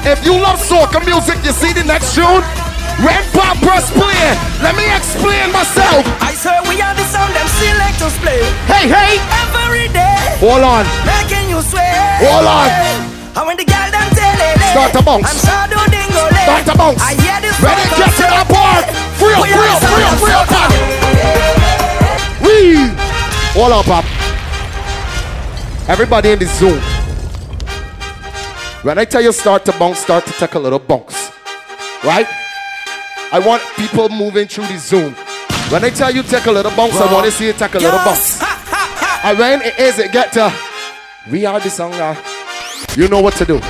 If 0.04 0.20
you 0.20 0.36
love 0.36 0.60
soca 0.60 1.00
music, 1.00 1.40
you 1.40 1.48
see 1.56 1.72
the 1.72 1.80
next 1.80 2.12
tune. 2.12 2.44
Red 3.00 3.24
Pop 3.32 3.56
press 3.64 3.88
play, 3.88 4.20
let 4.60 4.76
me 4.76 4.84
explain 4.92 5.48
myself. 5.48 6.04
I 6.20 6.36
swear 6.36 6.60
we 6.68 6.76
are 6.84 6.92
the 6.92 7.08
sound 7.08 7.32
them 7.32 7.48
selectors 7.56 8.12
play. 8.20 8.44
Hey, 8.68 8.84
hey. 8.84 9.16
Every 9.48 9.88
day. 9.96 10.20
Hold 10.44 10.68
on. 10.76 10.84
Making 11.08 11.48
you 11.48 11.64
swear. 11.64 11.96
Hold 12.20 12.52
on. 12.52 12.68
And 13.40 13.44
when 13.48 13.56
the 13.56 13.64
girl 13.64 13.88
them 13.88 14.08
tell 14.12 14.40
it. 14.44 14.60
Start 14.76 14.92
to 14.92 15.02
bounce. 15.08 15.24
And 15.24 15.40
shadow 15.40 15.80
dingo 15.88 16.20
Start 16.44 16.68
to 16.68 16.76
bounce. 16.76 17.00
I 17.00 17.16
hear 17.16 17.40
this. 17.40 17.56
Ready, 17.64 17.80
get 17.96 18.12
to 18.20 18.28
that 18.28 18.44
say, 18.44 18.52
part. 18.52 18.92
Free 19.16 19.32
up, 19.32 19.48
free 19.48 19.72
up, 19.72 19.80
free 19.88 20.04
up, 20.04 20.20
free 20.20 20.36
up. 20.36 20.52
Wee. 22.44 22.92
Hold 23.56 23.72
on, 23.72 23.84
Pop. 23.88 24.23
Everybody 25.86 26.30
in 26.30 26.38
the 26.38 26.46
zone. 26.46 26.80
When 28.82 28.98
I 28.98 29.04
tell 29.04 29.20
you 29.20 29.32
start 29.32 29.64
to 29.66 29.72
bounce, 29.72 29.98
start 29.98 30.24
to 30.26 30.32
take 30.32 30.54
a 30.54 30.58
little 30.58 30.78
bounce. 30.78 31.30
Right? 32.02 32.26
I 33.30 33.42
want 33.44 33.62
people 33.76 34.08
moving 34.08 34.46
through 34.48 34.66
the 34.66 34.78
zone. 34.78 35.12
When 35.70 35.84
I 35.84 35.90
tell 35.90 36.14
you 36.14 36.22
take 36.22 36.46
a 36.46 36.52
little 36.52 36.74
bounce, 36.74 36.96
I 36.96 37.12
want 37.12 37.26
to 37.26 37.32
see 37.32 37.46
you 37.48 37.52
take 37.52 37.74
a 37.74 37.78
little 37.78 37.98
bounce. 37.98 38.42
And 39.24 39.38
when 39.38 39.60
it 39.62 39.78
is, 39.78 39.98
it 39.98 40.12
get 40.12 40.32
to 40.34 40.52
we 41.30 41.46
are 41.46 41.60
the 41.60 41.70
song 41.70 41.90
now. 41.92 42.16
You 42.96 43.08
know 43.08 43.20
what 43.20 43.34
to 43.34 43.44
do. 43.44 43.54
You 43.54 43.60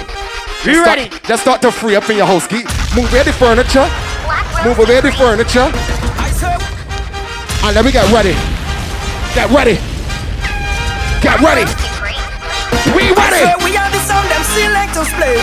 Just 0.64 0.86
ready? 0.86 1.06
Start, 1.06 1.22
just 1.24 1.42
start 1.42 1.62
to 1.62 1.72
free 1.72 1.96
up 1.96 2.08
in 2.10 2.16
your 2.16 2.26
house. 2.26 2.46
Get, 2.46 2.64
move 2.94 3.10
away 3.12 3.22
the 3.22 3.32
furniture. 3.32 3.88
Move 4.64 4.78
away 4.78 5.00
the 5.00 5.12
furniture. 5.12 5.70
And 7.64 7.74
let 7.74 7.84
me 7.84 7.92
get 7.92 8.10
ready. 8.12 8.34
Get 9.34 9.50
ready. 9.50 9.78
Get 11.22 11.40
ready. 11.40 11.93
We 12.96 13.10
I 13.10 13.14
ready. 13.14 13.40
swear 13.44 13.56
we 13.64 13.70
are 13.78 13.90
the 13.90 14.00
sound 14.02 14.26
them 14.30 14.42
selectors 14.54 15.10
play. 15.14 15.38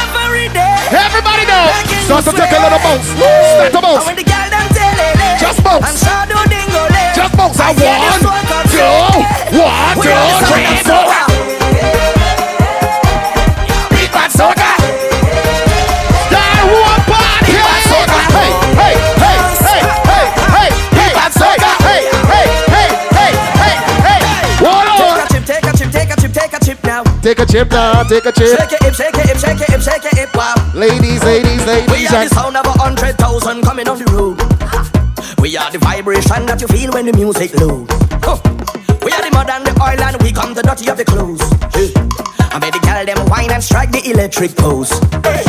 Every 0.00 0.48
day. 0.52 0.76
Everybody 0.90 1.44
know. 1.46 1.64
Making 1.76 2.04
Start 2.08 2.24
to 2.24 2.32
take 2.32 2.52
a 2.52 2.60
little 2.60 2.80
bounce. 2.80 3.06
Start 3.12 3.72
to 3.72 3.80
bounce. 3.80 4.04
The 4.08 4.24
girl 4.24 4.48
them 4.50 4.66
tell. 4.74 4.96
Eh, 5.00 5.38
Just 5.38 5.60
bounce. 5.64 5.86
And 5.88 5.96
shadow 5.98 6.42
dingo 6.48 6.84
eh, 6.90 7.12
Just 7.14 7.34
bounce. 7.36 7.58
I 7.60 7.72
this 7.74 8.22
one, 8.24 8.44
two, 8.72 9.58
one, 9.58 9.96
two, 10.00 10.20
three, 10.48 10.76
four. 10.84 11.39
Take 27.30 27.38
a 27.38 27.46
chip 27.46 27.70
now. 27.70 28.02
Take 28.02 28.26
a 28.26 28.32
chip. 28.32 28.58
Shake 28.58 28.72
it, 28.72 28.82
hip, 28.82 28.94
shake 28.94 29.14
it, 29.14 29.26
hip, 29.30 29.38
shake 29.38 29.60
it, 29.62 29.70
hip, 29.70 29.80
shake 29.80 30.04
it, 30.04 30.18
hip, 30.18 30.34
wow. 30.34 30.52
Ladies, 30.74 31.22
ladies, 31.22 31.64
ladies. 31.64 31.86
We 31.86 32.08
are 32.10 32.26
the 32.26 32.34
sound 32.34 32.56
of 32.56 32.66
a 32.66 32.74
hundred 32.74 33.14
thousand 33.18 33.62
coming 33.62 33.86
on 33.86 34.02
the 34.02 34.10
road. 34.10 34.34
We 35.38 35.56
are 35.56 35.70
the 35.70 35.78
vibration 35.78 36.46
that 36.50 36.60
you 36.60 36.66
feel 36.66 36.90
when 36.90 37.06
the 37.06 37.12
music 37.12 37.54
loads. 37.54 37.94
Huh. 38.26 38.34
We 39.06 39.14
are 39.14 39.22
the 39.22 39.30
mud 39.30 39.46
and 39.46 39.62
the 39.62 39.70
oil 39.78 40.02
and 40.02 40.20
we 40.26 40.32
come 40.32 40.54
the 40.54 40.62
dirty 40.66 40.90
of 40.90 40.98
the 40.98 41.04
clothes. 41.04 41.38
Hey. 41.70 41.94
I 42.50 42.58
made 42.58 42.74
the 42.74 42.82
girl 42.82 43.06
them 43.06 43.22
wine 43.30 43.54
and 43.54 43.62
strike 43.62 43.92
the 43.92 44.02
electric 44.10 44.56
pose. 44.58 44.90
Hey. 45.22 45.46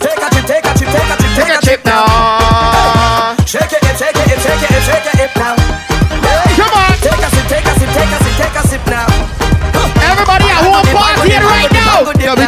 Take 0.00 0.24
a 0.24 0.32
chip, 0.32 0.48
take 0.48 0.64
a 0.64 0.72
chip, 0.80 0.88
take 0.88 1.12
a 1.12 1.16
chip, 1.20 1.32
take 1.36 1.52
a 1.52 1.60
chip 1.60 1.84
now. 1.84 3.36
Hey. 3.36 3.44
Shake 3.44 3.68
it, 3.76 3.84
hip, 3.84 4.00
shake 4.00 4.16
it, 4.16 4.32
hip, 4.32 4.40
shake 4.40 4.64
it, 4.64 4.70
hip, 4.72 4.84
shake 4.88 5.06
it, 5.12 5.16
hip 5.28 5.36
now. 5.36 5.57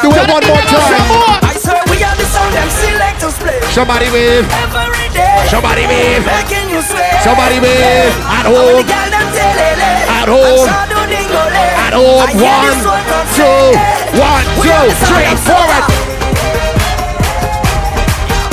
Do 0.03 0.09
it 0.09 0.27
one 0.31 0.45
more 0.49 0.65
time. 0.65 1.45
I 1.45 1.55
swear 1.61 1.83
we 1.93 2.01
are 2.05 2.17
the 2.17 2.25
sound 2.29 2.53
them 2.55 2.69
selectors 2.71 3.37
play. 3.39 3.61
Somebody 3.73 4.09
wave. 4.11 4.47
Every 4.49 5.09
day. 5.13 5.45
Somebody 5.49 5.85
wave. 5.87 6.25
Making 6.25 6.71
you 6.73 6.81
swear. 6.83 7.11
Somebody 7.21 7.61
wave. 7.61 8.13
At 8.25 8.47
And 8.47 8.55
when 8.55 8.65
home. 8.65 8.81
the 8.81 8.89
girl 8.89 9.09
them 9.13 9.27
tell 9.37 9.59
it, 9.61 9.79
eh. 9.81 10.19
At 10.21 10.29
home. 10.29 10.65
shadow 10.65 11.05
dingo 11.05 11.43
lay. 11.53 11.71
At 11.85 11.93
home. 11.95 12.25
I 12.25 12.33
hear 12.33 12.49
One, 12.49 12.65
this 12.65 12.81
one 12.87 13.05
come 13.11 13.27
two, 13.37 13.45
say, 13.45 13.77
eh. 13.77 14.21
one, 14.21 14.45
we 14.57 14.65
two, 14.65 14.73
are 14.73 14.87
the 14.89 14.95
sound 14.97 15.13
three, 15.13 15.29
of 15.29 15.41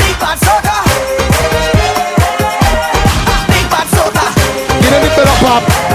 Big 0.04 0.16
bad 0.20 0.38
soca. 0.44 0.78
Big 3.52 3.66
bad 3.72 3.88
soca. 3.96 4.26
Get 4.84 4.92
on 4.94 5.00
up, 5.32 5.40
Pop. 5.40 5.87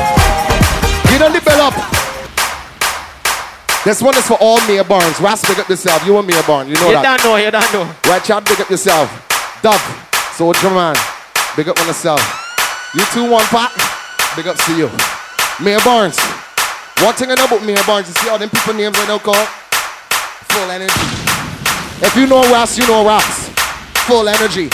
This 3.84 4.00
one 4.00 4.16
is 4.16 4.26
for 4.26 4.38
all 4.40 4.60
Mia 4.68 4.84
Barnes. 4.84 5.18
Ras, 5.20 5.42
big 5.46 5.58
up 5.58 5.68
yourself. 5.68 6.06
You 6.06 6.16
and 6.16 6.26
Mia 6.26 6.42
Barnes. 6.46 6.70
You 6.70 6.76
know 6.76 6.86
You 6.94 7.02
that. 7.02 7.18
don't 7.18 7.24
know, 7.26 7.36
you 7.36 7.50
don't 7.50 7.72
know. 7.74 7.82
Right, 8.06 8.22
Chad, 8.22 8.44
big 8.46 8.60
up 8.60 8.70
yourself. 8.70 9.10
Dub, 9.60 9.80
Soldier 10.38 10.70
Man, 10.70 10.94
big 11.56 11.66
up 11.68 11.78
on 11.80 11.86
yourself. 11.90 12.22
You 12.94 13.02
two, 13.10 13.26
one 13.26 13.42
pot, 13.50 13.74
big 14.38 14.46
up 14.46 14.54
to 14.54 14.72
you. 14.78 14.86
Mia 15.58 15.82
Barnes. 15.82 16.14
One 17.02 17.14
thing 17.18 17.30
I 17.30 17.34
know 17.34 17.50
about 17.50 17.66
Mia 17.66 17.82
Barnes, 17.82 18.06
you 18.06 18.14
see 18.14 18.28
all 18.30 18.38
them 18.38 18.50
people 18.50 18.74
names 18.74 18.94
I 18.98 19.06
know 19.10 19.18
call? 19.18 19.34
Full 20.54 20.70
energy. 20.70 21.02
If 22.06 22.14
you 22.14 22.26
know 22.30 22.42
Ras, 22.54 22.78
you 22.78 22.86
know 22.86 23.02
Ras. 23.04 23.50
Full 24.06 24.28
energy. 24.28 24.70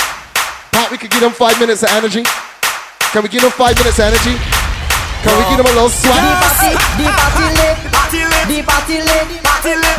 Pat, 0.73 0.91
we 0.93 0.99
could 1.01 1.11
give 1.11 1.21
them 1.25 1.33
five 1.33 1.59
minutes 1.59 1.83
of 1.83 1.89
energy. 1.97 2.25
Can 3.17 3.23
we 3.25 3.29
give 3.33 3.41
them 3.41 3.53
five 3.57 3.73
minutes 3.81 3.97
of 3.99 4.13
energy? 4.13 4.37
Can 5.23 5.35
we 5.37 5.43
give 5.51 5.59
them 5.59 5.67
a 5.67 5.75
little 5.75 5.91
The 5.91 5.99
swag? 5.99 6.23
party, 6.39 6.71
the 6.99 7.07
party 7.11 7.47
lit, 7.59 7.77
the 8.49 8.59
party 8.63 8.99
lit, 9.03 9.27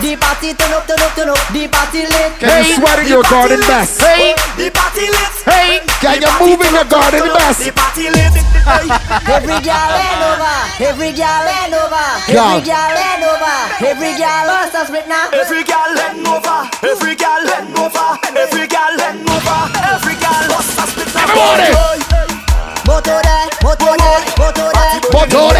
the 0.01 0.11
party 0.15 0.49
turn 0.55 0.71
up, 0.73 0.87
turn 0.87 1.01
up, 1.03 1.11
turn 1.15 1.29
up, 1.29 1.39
the 1.51 1.67
party 1.67 2.01
lit. 2.07 2.31
Can 2.39 2.63
you 2.65 2.75
sweat 2.79 2.99
in 3.03 3.07
your 3.11 3.23
garden 3.27 3.59
best? 3.67 3.99
Hey, 3.99 4.33
the 4.55 4.71
party 4.71 5.05
lit. 5.11 5.31
Hey, 5.45 5.83
can 5.99 6.21
you 6.23 6.31
move 6.39 6.61
in 6.63 6.71
your 6.73 6.87
garden 6.87 7.27
best? 7.35 7.59
The 7.67 7.71
party 7.75 8.07
lit. 8.09 8.31
Every 9.27 9.59
girl 9.59 9.89
bend 9.91 10.23
over, 10.23 10.55
every 10.87 11.11
girl 11.13 11.41
bend 11.45 11.73
over, 11.75 12.05
every 12.31 12.61
girl 12.63 12.89
bend 12.95 13.23
over, 13.27 13.55
every 13.85 14.13
girl 14.15 14.45
bust 14.47 14.75
us 14.75 14.89
right 14.89 15.07
now. 15.07 15.27
Every 15.35 15.63
girl 15.67 15.89
bend 15.99 16.25
over, 16.27 16.57
every 16.85 17.15
girl 17.19 17.41
bend 17.43 17.75
over, 17.75 18.07
every 18.39 18.65
girl 18.71 18.93
bend 18.97 19.27
over, 19.27 19.59
every 19.83 20.15
girl 20.15 20.43
bust 20.47 20.79
a 20.79 20.83
split 20.87 21.11
now. 21.13 21.27
Everybody! 21.27 21.69
Motore, 22.89 23.37
motore, 23.61 24.09
motore, 24.39 24.98
Potore 25.19 25.58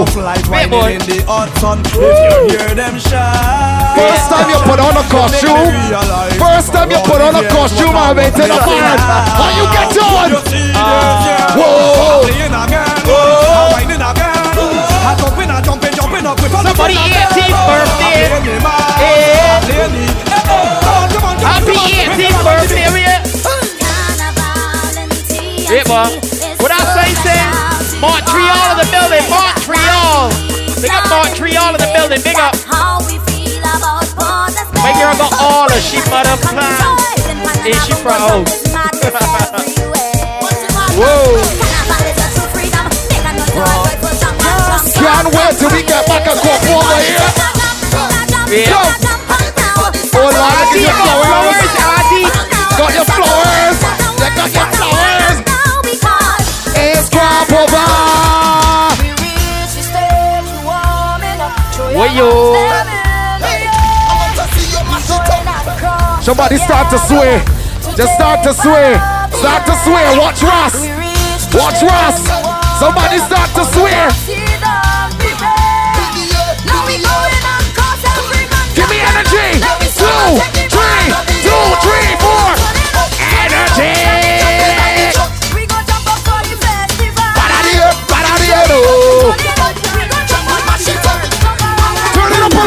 Whoa. 0.00 0.40
Wait, 0.48 0.70
boy. 0.70 0.96
in 0.96 1.02
the 1.04 1.20
hot 1.28 1.52
sun. 1.60 1.84
If 1.84 1.92
you 1.92 2.56
hear 2.56 2.74
them 2.74 2.96
shout. 2.98 3.96
First 3.96 4.32
time 4.32 4.48
you 4.48 4.56
put 4.64 4.80
on 4.80 4.96
a 4.96 5.04
costume. 5.12 5.68
First 6.40 6.72
time 6.72 6.90
you 6.90 7.00
put 7.04 7.20
on 7.20 7.36
a 7.36 7.44
costume, 7.48 7.92
I 7.92 8.12
went 8.16 8.34
to 8.36 8.42
the 8.42 8.48
man. 8.48 8.98
How 9.36 9.50
you 9.60 9.66
get 9.76 9.92
on? 10.00 10.32
Whoa. 11.58 12.39
Montreal 32.10 32.18
in 32.18 32.18
the 32.18 32.24
building. 32.24 32.24
Big 32.24 32.38
up. 32.42 32.54
My 34.82 34.90
girl 34.98 35.14
got 35.14 35.30
all 35.38 35.70
of 35.70 35.78
she 35.78 36.02
mother. 36.10 36.34
Is 37.62 37.78
she 37.86 37.94
proud? 38.02 38.48
Whoa. 40.98 41.38
Can't 45.00 45.28
wait 45.34 45.54
till 45.58 45.70
we 45.70 45.82
get 45.86 46.06
back 46.06 46.26
and 46.26 46.40
go 46.42 46.50
over 46.74 46.98
here. 46.98 47.30
Yeah. 48.50 48.82
Oh, 50.12 50.26
Lord, 50.26 50.66
get 50.74 50.82
your 50.82 50.94
flowers. 50.98 51.70
Got 52.76 52.90
your 52.94 53.06
flowers. 53.06 53.78
They 54.18 54.30
got 54.34 54.50
your 54.52 54.66
flowers. 54.66 55.19
Yo? 62.14 62.54
Somebody 66.22 66.58
start 66.58 66.90
to 66.90 66.98
sway. 66.98 67.42
Just 67.96 68.14
start 68.14 68.42
to 68.44 68.52
sway. 68.54 68.94
Start 69.32 69.66
to 69.66 69.74
sway. 69.84 70.18
Watch 70.18 70.42
Ross. 70.42 70.74
Watch 71.54 71.82
Ross. 71.82 72.18
Somebody 72.78 73.18
start 73.18 73.50
to 73.54 73.64
sway. 73.64 74.08
Give 78.74 78.88
me 78.88 78.98
energy. 79.00 79.60
Two, 79.96 80.40
three, 80.70 81.04
two, 81.44 81.64
three, 81.84 82.10
four. 82.22 82.48
Energy. 83.44 83.92
Ba-da-dee-oh, 87.36 87.92
ba-da-dee-oh. 88.08 89.34
Turn 89.36 89.46
it 89.46 89.49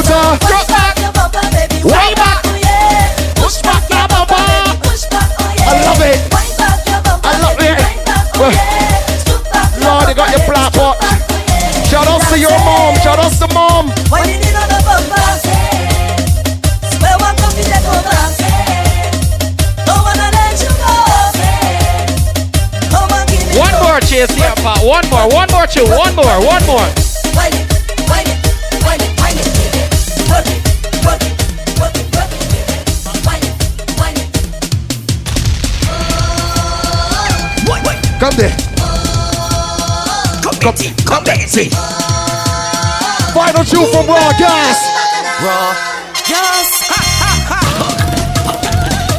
want 0.00 0.41
come 41.52 41.68
Final 43.34 43.64
two 43.64 43.84
from 43.92 44.06
Raw 44.06 44.32
Gas. 44.38 44.78
Raw 45.44 45.76
Gas. 46.24 46.68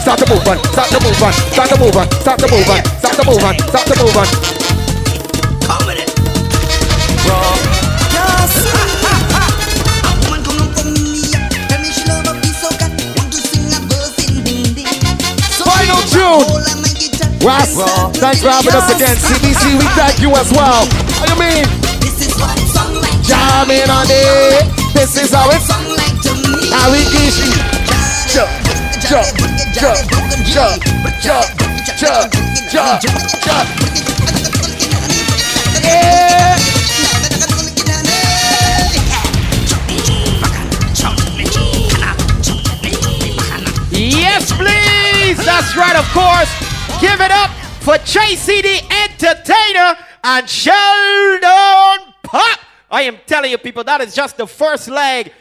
Start 0.02 0.20
to 0.20 0.26
move 0.34 0.48
on. 0.48 0.58
Start 0.74 0.90
to 0.90 1.00
move 1.04 1.22
on. 1.22 1.34
Start 1.34 1.70
to 1.70 1.78
move 1.78 1.96
on. 1.96 2.10
Start 2.22 2.40
to 2.40 2.48
move 2.50 2.70
on. 2.70 2.86
Start 2.98 3.16
to 3.18 3.26
move 3.26 3.44
on. 3.44 3.60
Start 3.70 3.88
to 3.88 3.96
move 4.02 4.18
on. 4.18 4.28
Raw 7.30 7.54
Gas. 8.12 8.54
Tune. 16.12 16.46
Ross, 17.44 17.74
thanks 18.20 18.42
for 18.42 18.50
having 18.50 18.74
us 18.74 18.94
again. 18.94 19.16
CBC, 19.16 19.80
we 19.80 19.86
thank 19.96 20.22
you 20.22 20.30
as 20.36 20.52
well. 20.52 20.86
What 21.18 21.28
do 21.28 21.34
you 21.34 21.40
mean? 21.40 21.83
Jamming 23.24 23.90
on 23.90 24.08
it. 24.10 24.68
This 24.94 25.16
is 25.18 25.34
how 25.34 25.50
it's. 25.50 25.70
How 26.72 26.92
we 26.92 27.04
get 27.12 27.34
you. 27.40 27.52
Jump, 28.28 28.52
jump, 29.08 29.28
jump, 29.74 30.00
jump, 30.52 30.84
jump, 31.22 31.48
jump, 31.98 32.32
jump, 32.72 33.02
jump. 33.44 33.68
Yeah. 35.84 36.58
Yes, 43.92 44.52
please. 44.52 45.46
That's 45.46 45.78
right, 45.78 45.96
of 45.96 46.06
course. 46.12 46.50
Give 47.00 47.22
it 47.22 47.32
up 47.32 47.52
for 47.82 47.96
JC 47.96 48.62
the 48.62 48.82
Entertainer 48.92 49.98
and 50.24 50.50
Sheldon 50.50 52.14
Pop. 52.24 52.63
I 52.94 53.02
am 53.02 53.18
telling 53.26 53.50
you, 53.50 53.58
people, 53.58 53.84
that 53.86 54.02
is 54.02 54.14
just 54.14 54.38
the 54.38 54.46
first 54.46 54.88
leg 54.88 55.32